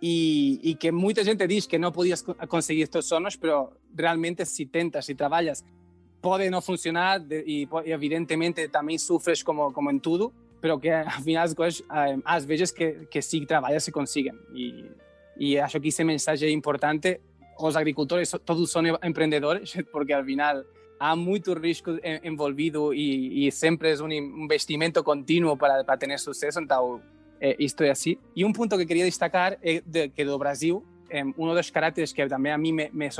E, 0.00 0.60
e 0.62 0.74
que 0.74 0.92
muita 0.92 1.24
gente 1.24 1.46
diz 1.46 1.66
que 1.66 1.78
não 1.78 1.90
podias 1.90 2.22
conseguir 2.48 2.82
estes 2.82 3.06
sonhos, 3.06 3.38
mas 3.42 3.68
realmente 3.98 4.44
se 4.44 4.66
tentas, 4.66 5.06
se 5.06 5.14
trabalhas 5.14 5.64
pode 6.20 6.50
não 6.50 6.60
funcionar 6.60 7.22
e, 7.30 7.68
evidentemente 7.84 8.68
também 8.68 8.98
sofres 8.98 9.42
como, 9.42 9.72
como 9.72 9.90
em 9.90 9.98
tudo, 9.98 10.32
pero 10.60 10.78
que 10.78 10.90
al 10.90 11.22
final 11.22 11.44
as 11.44 11.54
coisas, 11.54 11.82
às 12.24 12.44
vezes 12.44 12.70
que, 12.72 13.06
que 13.10 13.22
sim 13.22 13.44
trabalhas 13.44 13.84
se 13.84 13.92
conseguem. 13.92 14.34
E, 14.54 14.90
e 15.38 15.58
acho 15.58 15.80
que 15.80 15.88
esse 15.88 16.04
mensagem 16.04 16.48
é 16.48 16.52
importante. 16.52 17.20
Os 17.58 17.76
agricultores 17.76 18.32
todos 18.44 18.70
são 18.70 18.82
empreendedores, 19.02 19.74
porque 19.92 20.12
al 20.12 20.24
final 20.24 20.64
há 20.98 21.14
muito 21.14 21.52
risco 21.54 21.92
envolvido 22.24 22.92
e, 22.92 23.46
e 23.46 23.52
sempre 23.52 23.92
é 23.92 24.02
um 24.02 24.10
investimento 24.44 25.02
contínuo 25.02 25.56
para, 25.56 25.84
para 25.84 25.96
ter 25.96 26.18
sucesso, 26.18 26.60
então 26.60 27.00
é, 27.40 27.54
isto 27.58 27.82
é 27.82 27.90
assim. 27.90 28.16
E 28.34 28.44
um 28.44 28.52
ponto 28.52 28.76
que 28.78 28.86
queria 28.86 29.04
destacar 29.04 29.58
é 29.62 29.82
de, 29.84 30.08
que 30.08 30.24
do 30.24 30.38
Brasil, 30.38 30.84
um 31.38 31.54
dos 31.54 31.70
caracteres 31.70 32.12
que 32.12 32.26
também 32.26 32.52
a 32.52 32.58
mim 32.58 32.72
me, 32.72 32.90
me 32.92 33.10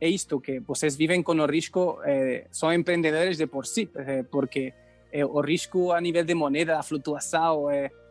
é 0.00 0.08
isto, 0.08 0.40
que 0.40 0.60
vocês 0.60 0.94
vivem 0.96 1.22
com 1.22 1.32
o 1.32 1.46
risco, 1.46 1.98
eh, 2.04 2.46
são 2.50 2.72
empreendedores 2.72 3.36
de 3.36 3.46
por 3.46 3.66
si, 3.66 3.90
eh, 3.96 4.22
porque 4.30 4.72
eh, 5.12 5.24
o 5.24 5.40
risco 5.40 5.92
a 5.92 6.00
nível 6.00 6.24
de 6.24 6.34
moneda, 6.34 6.78
a 6.78 6.82
flutuação 6.82 7.66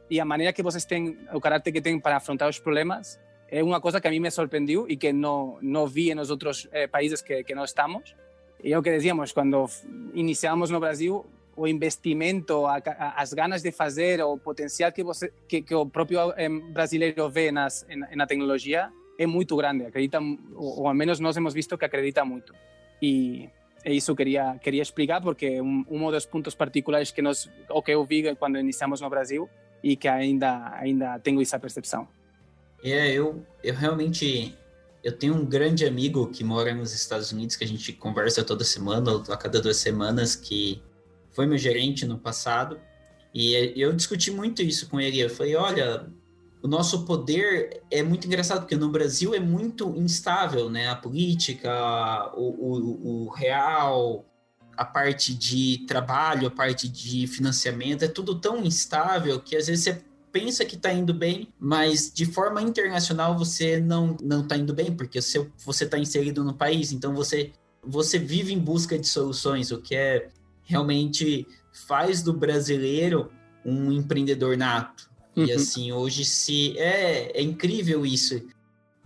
e 0.09 0.19
a 0.19 0.25
maneira 0.25 0.51
que 0.51 0.61
vocês 0.61 0.83
têm, 0.85 1.17
o 1.33 1.39
caráter 1.39 1.71
que 1.71 1.81
têm 1.81 1.99
para 1.99 2.17
afrontar 2.17 2.49
os 2.49 2.59
problemas, 2.59 3.19
é 3.49 3.63
uma 3.63 3.79
coisa 3.79 4.01
que 4.01 4.07
a 4.07 4.11
mim 4.11 4.19
me 4.19 4.29
surpreendeu 4.29 4.85
e 4.89 4.97
que 4.97 5.13
não, 5.13 5.57
não 5.61 5.87
vi 5.87 6.13
nos 6.13 6.29
outros 6.29 6.67
países 6.91 7.21
que, 7.21 7.43
que 7.43 7.55
nós 7.55 7.69
estamos. 7.69 8.13
E 8.61 8.73
é 8.73 8.77
o 8.77 8.83
que 8.83 8.91
dizíamos, 8.91 9.31
quando 9.31 9.65
iniciamos 10.13 10.69
no 10.69 10.81
Brasil, 10.81 11.25
o 11.55 11.65
investimento, 11.65 12.65
a, 12.65 12.77
a, 12.85 13.21
as 13.21 13.33
ganas 13.33 13.61
de 13.61 13.71
fazer, 13.71 14.21
o 14.21 14.37
potencial 14.37 14.91
que, 14.91 15.03
você, 15.03 15.31
que, 15.47 15.61
que 15.61 15.73
o 15.73 15.85
próprio 15.85 16.33
brasileiro 16.73 17.29
vê 17.29 17.51
nas, 17.51 17.85
na 18.13 18.27
tecnologia, 18.27 18.91
é 19.17 19.25
muito 19.25 19.55
grande, 19.55 19.85
acredita, 19.85 20.19
ou, 20.19 20.81
ou 20.81 20.87
ao 20.87 20.93
menos 20.93 21.19
nós 21.19 21.35
hemos 21.37 21.53
visto 21.53 21.77
que 21.77 21.85
acredita 21.85 22.23
muito. 22.23 22.53
E 23.01 23.49
é 23.83 23.93
isso 23.93 24.15
queria 24.15 24.57
queria 24.61 24.81
explicar 24.81 25.21
porque 25.21 25.61
um, 25.61 25.85
um 25.89 26.11
dos 26.11 26.25
pontos 26.25 26.55
particulares 26.55 27.11
que 27.11 27.21
nós 27.21 27.49
o 27.69 27.81
que 27.81 27.91
eu 27.91 28.03
vi 28.03 28.35
quando 28.35 28.57
iniciamos 28.57 29.01
no 29.01 29.09
Brasil 29.09 29.49
e 29.83 29.95
que 29.95 30.07
ainda 30.07 30.73
ainda 30.75 31.19
tenho 31.19 31.41
essa 31.41 31.59
percepção. 31.59 32.07
É, 32.83 33.11
eu 33.11 33.45
eu 33.63 33.75
realmente 33.75 34.55
eu 35.03 35.11
tenho 35.11 35.35
um 35.35 35.45
grande 35.45 35.85
amigo 35.85 36.27
que 36.27 36.43
mora 36.43 36.73
nos 36.73 36.93
Estados 36.93 37.31
Unidos 37.31 37.55
que 37.55 37.63
a 37.63 37.67
gente 37.67 37.93
conversa 37.93 38.43
toda 38.43 38.63
semana 38.63 39.11
ou 39.11 39.23
a 39.29 39.37
cada 39.37 39.61
duas 39.61 39.77
semanas 39.77 40.35
que 40.35 40.81
foi 41.31 41.45
meu 41.45 41.57
gerente 41.57 42.05
no 42.05 42.17
passado 42.17 42.79
e 43.33 43.73
eu 43.79 43.93
discuti 43.93 44.31
muito 44.31 44.63
isso 44.63 44.89
com 44.89 44.99
ele. 44.99 45.19
Eu 45.19 45.29
falei, 45.29 45.55
olha, 45.55 46.07
o 46.61 46.67
nosso 46.67 47.05
poder 47.05 47.83
é 47.91 48.01
muito 48.01 48.27
engraçado, 48.27 48.61
porque 48.61 48.75
no 48.75 48.89
Brasil 48.89 49.33
é 49.33 49.39
muito 49.39 49.95
instável, 49.95 50.69
né? 50.69 50.89
A 50.89 50.95
política, 50.95 52.31
o, 52.35 52.49
o, 52.49 53.25
o 53.25 53.29
real, 53.29 54.25
a 54.75 54.85
parte 54.85 55.33
de 55.33 55.85
trabalho, 55.87 56.47
a 56.47 56.51
parte 56.51 56.87
de 56.87 57.27
financiamento, 57.27 58.03
é 58.03 58.07
tudo 58.07 58.39
tão 58.39 58.63
instável 58.63 59.39
que 59.39 59.55
às 59.55 59.67
vezes 59.67 59.83
você 59.83 60.01
pensa 60.31 60.65
que 60.65 60.75
está 60.75 60.93
indo 60.93 61.13
bem, 61.13 61.51
mas 61.59 62.11
de 62.13 62.25
forma 62.25 62.61
internacional 62.61 63.37
você 63.37 63.79
não 63.79 64.15
não 64.21 64.41
está 64.41 64.55
indo 64.57 64.73
bem, 64.73 64.95
porque 64.95 65.21
você 65.21 65.49
você 65.65 65.83
está 65.85 65.97
inserido 65.97 66.43
no 66.43 66.53
país, 66.53 66.91
então 66.91 67.13
você 67.15 67.51
você 67.83 68.19
vive 68.19 68.53
em 68.53 68.59
busca 68.59 68.99
de 68.99 69.07
soluções, 69.07 69.71
o 69.71 69.81
que 69.81 69.95
é 69.95 70.29
realmente 70.63 71.47
faz 71.87 72.21
do 72.21 72.33
brasileiro 72.33 73.31
um 73.65 73.91
empreendedor 73.91 74.57
nato. 74.57 75.06
Uhum. 75.37 75.45
E 75.45 75.51
assim, 75.51 75.91
hoje 75.91 76.25
se. 76.25 76.77
É, 76.79 77.39
é 77.39 77.41
incrível 77.41 78.05
isso. 78.05 78.41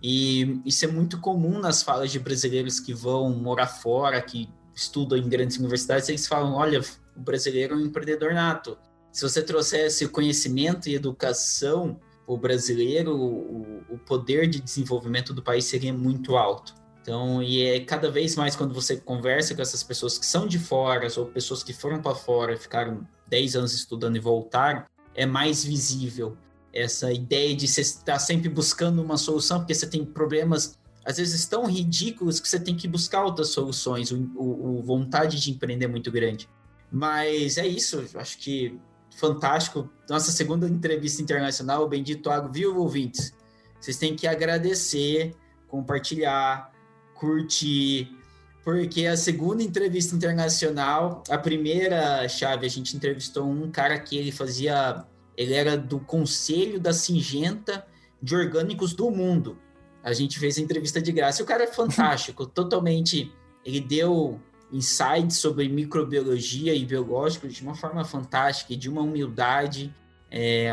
E 0.02 0.60
isso 0.64 0.84
é 0.84 0.88
muito 0.88 1.20
comum 1.20 1.60
nas 1.60 1.82
falas 1.82 2.10
de 2.10 2.18
brasileiros 2.18 2.80
que 2.80 2.94
vão 2.94 3.30
morar 3.30 3.68
fora, 3.68 4.20
que 4.20 4.48
estudam 4.74 5.18
em 5.18 5.28
grandes 5.28 5.58
universidades, 5.58 6.08
eles 6.08 6.26
falam: 6.26 6.54
olha, 6.54 6.80
o 7.14 7.20
brasileiro 7.20 7.74
é 7.74 7.76
um 7.76 7.80
empreendedor 7.80 8.32
nato. 8.32 8.78
Se 9.12 9.22
você 9.22 9.42
trouxesse 9.42 10.08
conhecimento 10.08 10.88
e 10.88 10.94
educação 10.94 12.00
o 12.26 12.36
brasileiro, 12.36 13.14
o, 13.14 13.84
o 13.90 13.98
poder 13.98 14.48
de 14.48 14.60
desenvolvimento 14.60 15.34
do 15.34 15.42
país 15.42 15.66
seria 15.66 15.92
muito 15.92 16.36
alto. 16.36 16.74
Então, 17.02 17.42
e 17.42 17.62
é 17.62 17.80
cada 17.80 18.10
vez 18.10 18.36
mais 18.36 18.56
quando 18.56 18.72
você 18.72 18.96
conversa 18.96 19.54
com 19.54 19.60
essas 19.60 19.82
pessoas 19.82 20.18
que 20.18 20.24
são 20.24 20.46
de 20.46 20.58
fora, 20.58 21.08
ou 21.16 21.26
pessoas 21.26 21.62
que 21.62 21.72
foram 21.72 22.00
para 22.00 22.14
fora, 22.14 22.56
ficaram 22.56 23.06
10 23.26 23.56
anos 23.56 23.74
estudando 23.74 24.16
e 24.16 24.20
voltaram, 24.20 24.84
é 25.14 25.26
mais 25.26 25.64
visível. 25.64 26.36
Essa 26.72 27.12
ideia 27.12 27.54
de 27.54 27.68
você 27.68 27.82
estar 27.82 28.18
sempre 28.18 28.48
buscando 28.48 29.02
uma 29.02 29.16
solução, 29.16 29.58
porque 29.58 29.74
você 29.74 29.86
tem 29.86 30.04
problemas, 30.04 30.78
às 31.04 31.18
vezes, 31.18 31.46
tão 31.46 31.66
ridículos 31.66 32.40
que 32.40 32.48
você 32.48 32.58
tem 32.58 32.74
que 32.74 32.88
buscar 32.88 33.24
outras 33.24 33.48
soluções. 33.48 34.10
O, 34.10 34.16
o, 34.34 34.78
o 34.78 34.82
vontade 34.82 35.40
de 35.40 35.50
empreender 35.50 35.84
é 35.84 35.88
muito 35.88 36.10
grande. 36.10 36.48
Mas 36.90 37.58
é 37.58 37.66
isso, 37.66 38.04
acho 38.14 38.38
que 38.38 38.78
fantástico. 39.16 39.90
Nossa 40.08 40.32
segunda 40.32 40.66
entrevista 40.66 41.22
internacional, 41.22 41.84
o 41.84 41.88
Bendito 41.88 42.30
Água, 42.30 42.50
viu, 42.50 42.76
ouvintes? 42.78 43.34
Vocês 43.80 43.96
têm 43.96 44.14
que 44.14 44.26
agradecer, 44.26 45.34
compartilhar, 45.68 46.72
curtir, 47.14 48.16
porque 48.64 49.06
a 49.06 49.16
segunda 49.16 49.62
entrevista 49.62 50.14
internacional, 50.14 51.22
a 51.28 51.36
primeira 51.36 52.28
chave, 52.28 52.64
a 52.64 52.70
gente 52.70 52.96
entrevistou 52.96 53.48
um 53.48 53.70
cara 53.70 53.98
que 53.98 54.16
ele 54.16 54.30
fazia, 54.30 55.04
ele 55.36 55.52
era 55.52 55.76
do 55.76 55.98
Conselho 55.98 56.78
da 56.78 56.92
Singenta 56.92 57.84
de 58.22 58.36
Orgânicos 58.36 58.94
do 58.94 59.10
Mundo. 59.10 59.58
A 60.02 60.12
gente 60.12 60.38
fez 60.38 60.58
a 60.58 60.60
entrevista 60.60 61.02
de 61.02 61.10
graça. 61.10 61.42
O 61.42 61.46
cara 61.46 61.64
é 61.64 61.66
fantástico, 61.66 62.46
totalmente. 62.46 63.32
Ele 63.64 63.80
deu 63.80 64.40
insights 64.72 65.38
sobre 65.38 65.68
microbiologia 65.68 66.74
e 66.74 66.84
biológicos 66.84 67.54
de 67.54 67.62
uma 67.62 67.74
forma 67.74 68.04
fantástica 68.04 68.76
de 68.76 68.88
uma 68.88 69.02
humildade 69.02 69.92
é, 70.30 70.72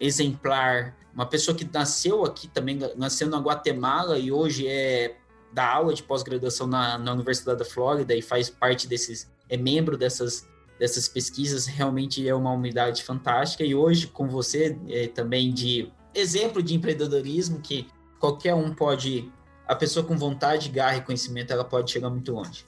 exemplar. 0.00 0.96
Uma 1.14 1.26
pessoa 1.26 1.56
que 1.56 1.68
nasceu 1.72 2.24
aqui 2.24 2.48
também, 2.48 2.78
nasceu 2.96 3.28
na 3.28 3.38
Guatemala 3.38 4.18
e 4.18 4.30
hoje 4.32 4.66
é 4.66 5.16
dá 5.52 5.72
aula 5.72 5.94
de 5.94 6.02
pós-graduação 6.02 6.66
na, 6.66 6.98
na 6.98 7.12
Universidade 7.12 7.58
da 7.58 7.64
Flórida 7.64 8.14
e 8.14 8.22
faz 8.22 8.48
parte 8.48 8.86
desses, 8.86 9.30
é 9.48 9.56
membro 9.56 9.96
dessas, 9.96 10.48
dessas 10.78 11.08
pesquisas, 11.08 11.66
realmente 11.66 12.26
é 12.28 12.34
uma 12.34 12.52
umidade 12.52 13.02
fantástica. 13.02 13.64
E 13.64 13.74
hoje, 13.74 14.06
com 14.06 14.28
você, 14.28 14.78
é, 14.88 15.08
também 15.08 15.52
de 15.52 15.90
exemplo 16.14 16.62
de 16.62 16.74
empreendedorismo 16.74 17.60
que 17.60 17.88
qualquer 18.18 18.54
um 18.54 18.74
pode 18.74 19.30
a 19.70 19.76
pessoa 19.76 20.04
com 20.04 20.18
vontade, 20.18 20.68
garra 20.68 20.96
e 20.96 21.00
conhecimento, 21.00 21.52
ela 21.52 21.64
pode 21.64 21.92
chegar 21.92 22.10
muito 22.10 22.32
longe. 22.32 22.66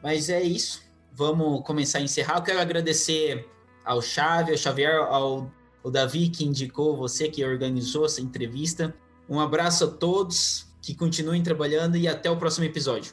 Mas 0.00 0.28
é 0.28 0.40
isso. 0.40 0.82
Vamos 1.12 1.62
começar 1.66 1.98
a 1.98 2.00
encerrar. 2.00 2.36
Eu 2.36 2.42
quero 2.42 2.60
agradecer 2.60 3.44
ao 3.84 4.00
Chave, 4.00 4.52
ao 4.52 4.56
Xavier, 4.56 5.00
ao, 5.00 5.50
ao 5.82 5.90
Davi 5.90 6.28
que 6.28 6.44
indicou 6.44 6.96
você, 6.96 7.28
que 7.28 7.44
organizou 7.44 8.06
essa 8.06 8.20
entrevista. 8.20 8.94
Um 9.28 9.40
abraço 9.40 9.84
a 9.84 9.88
todos, 9.88 10.67
que 10.88 10.94
continuem 10.94 11.42
trabalhando 11.42 11.98
e 11.98 12.08
até 12.08 12.30
o 12.30 12.36
próximo 12.38 12.64
episódio. 12.64 13.12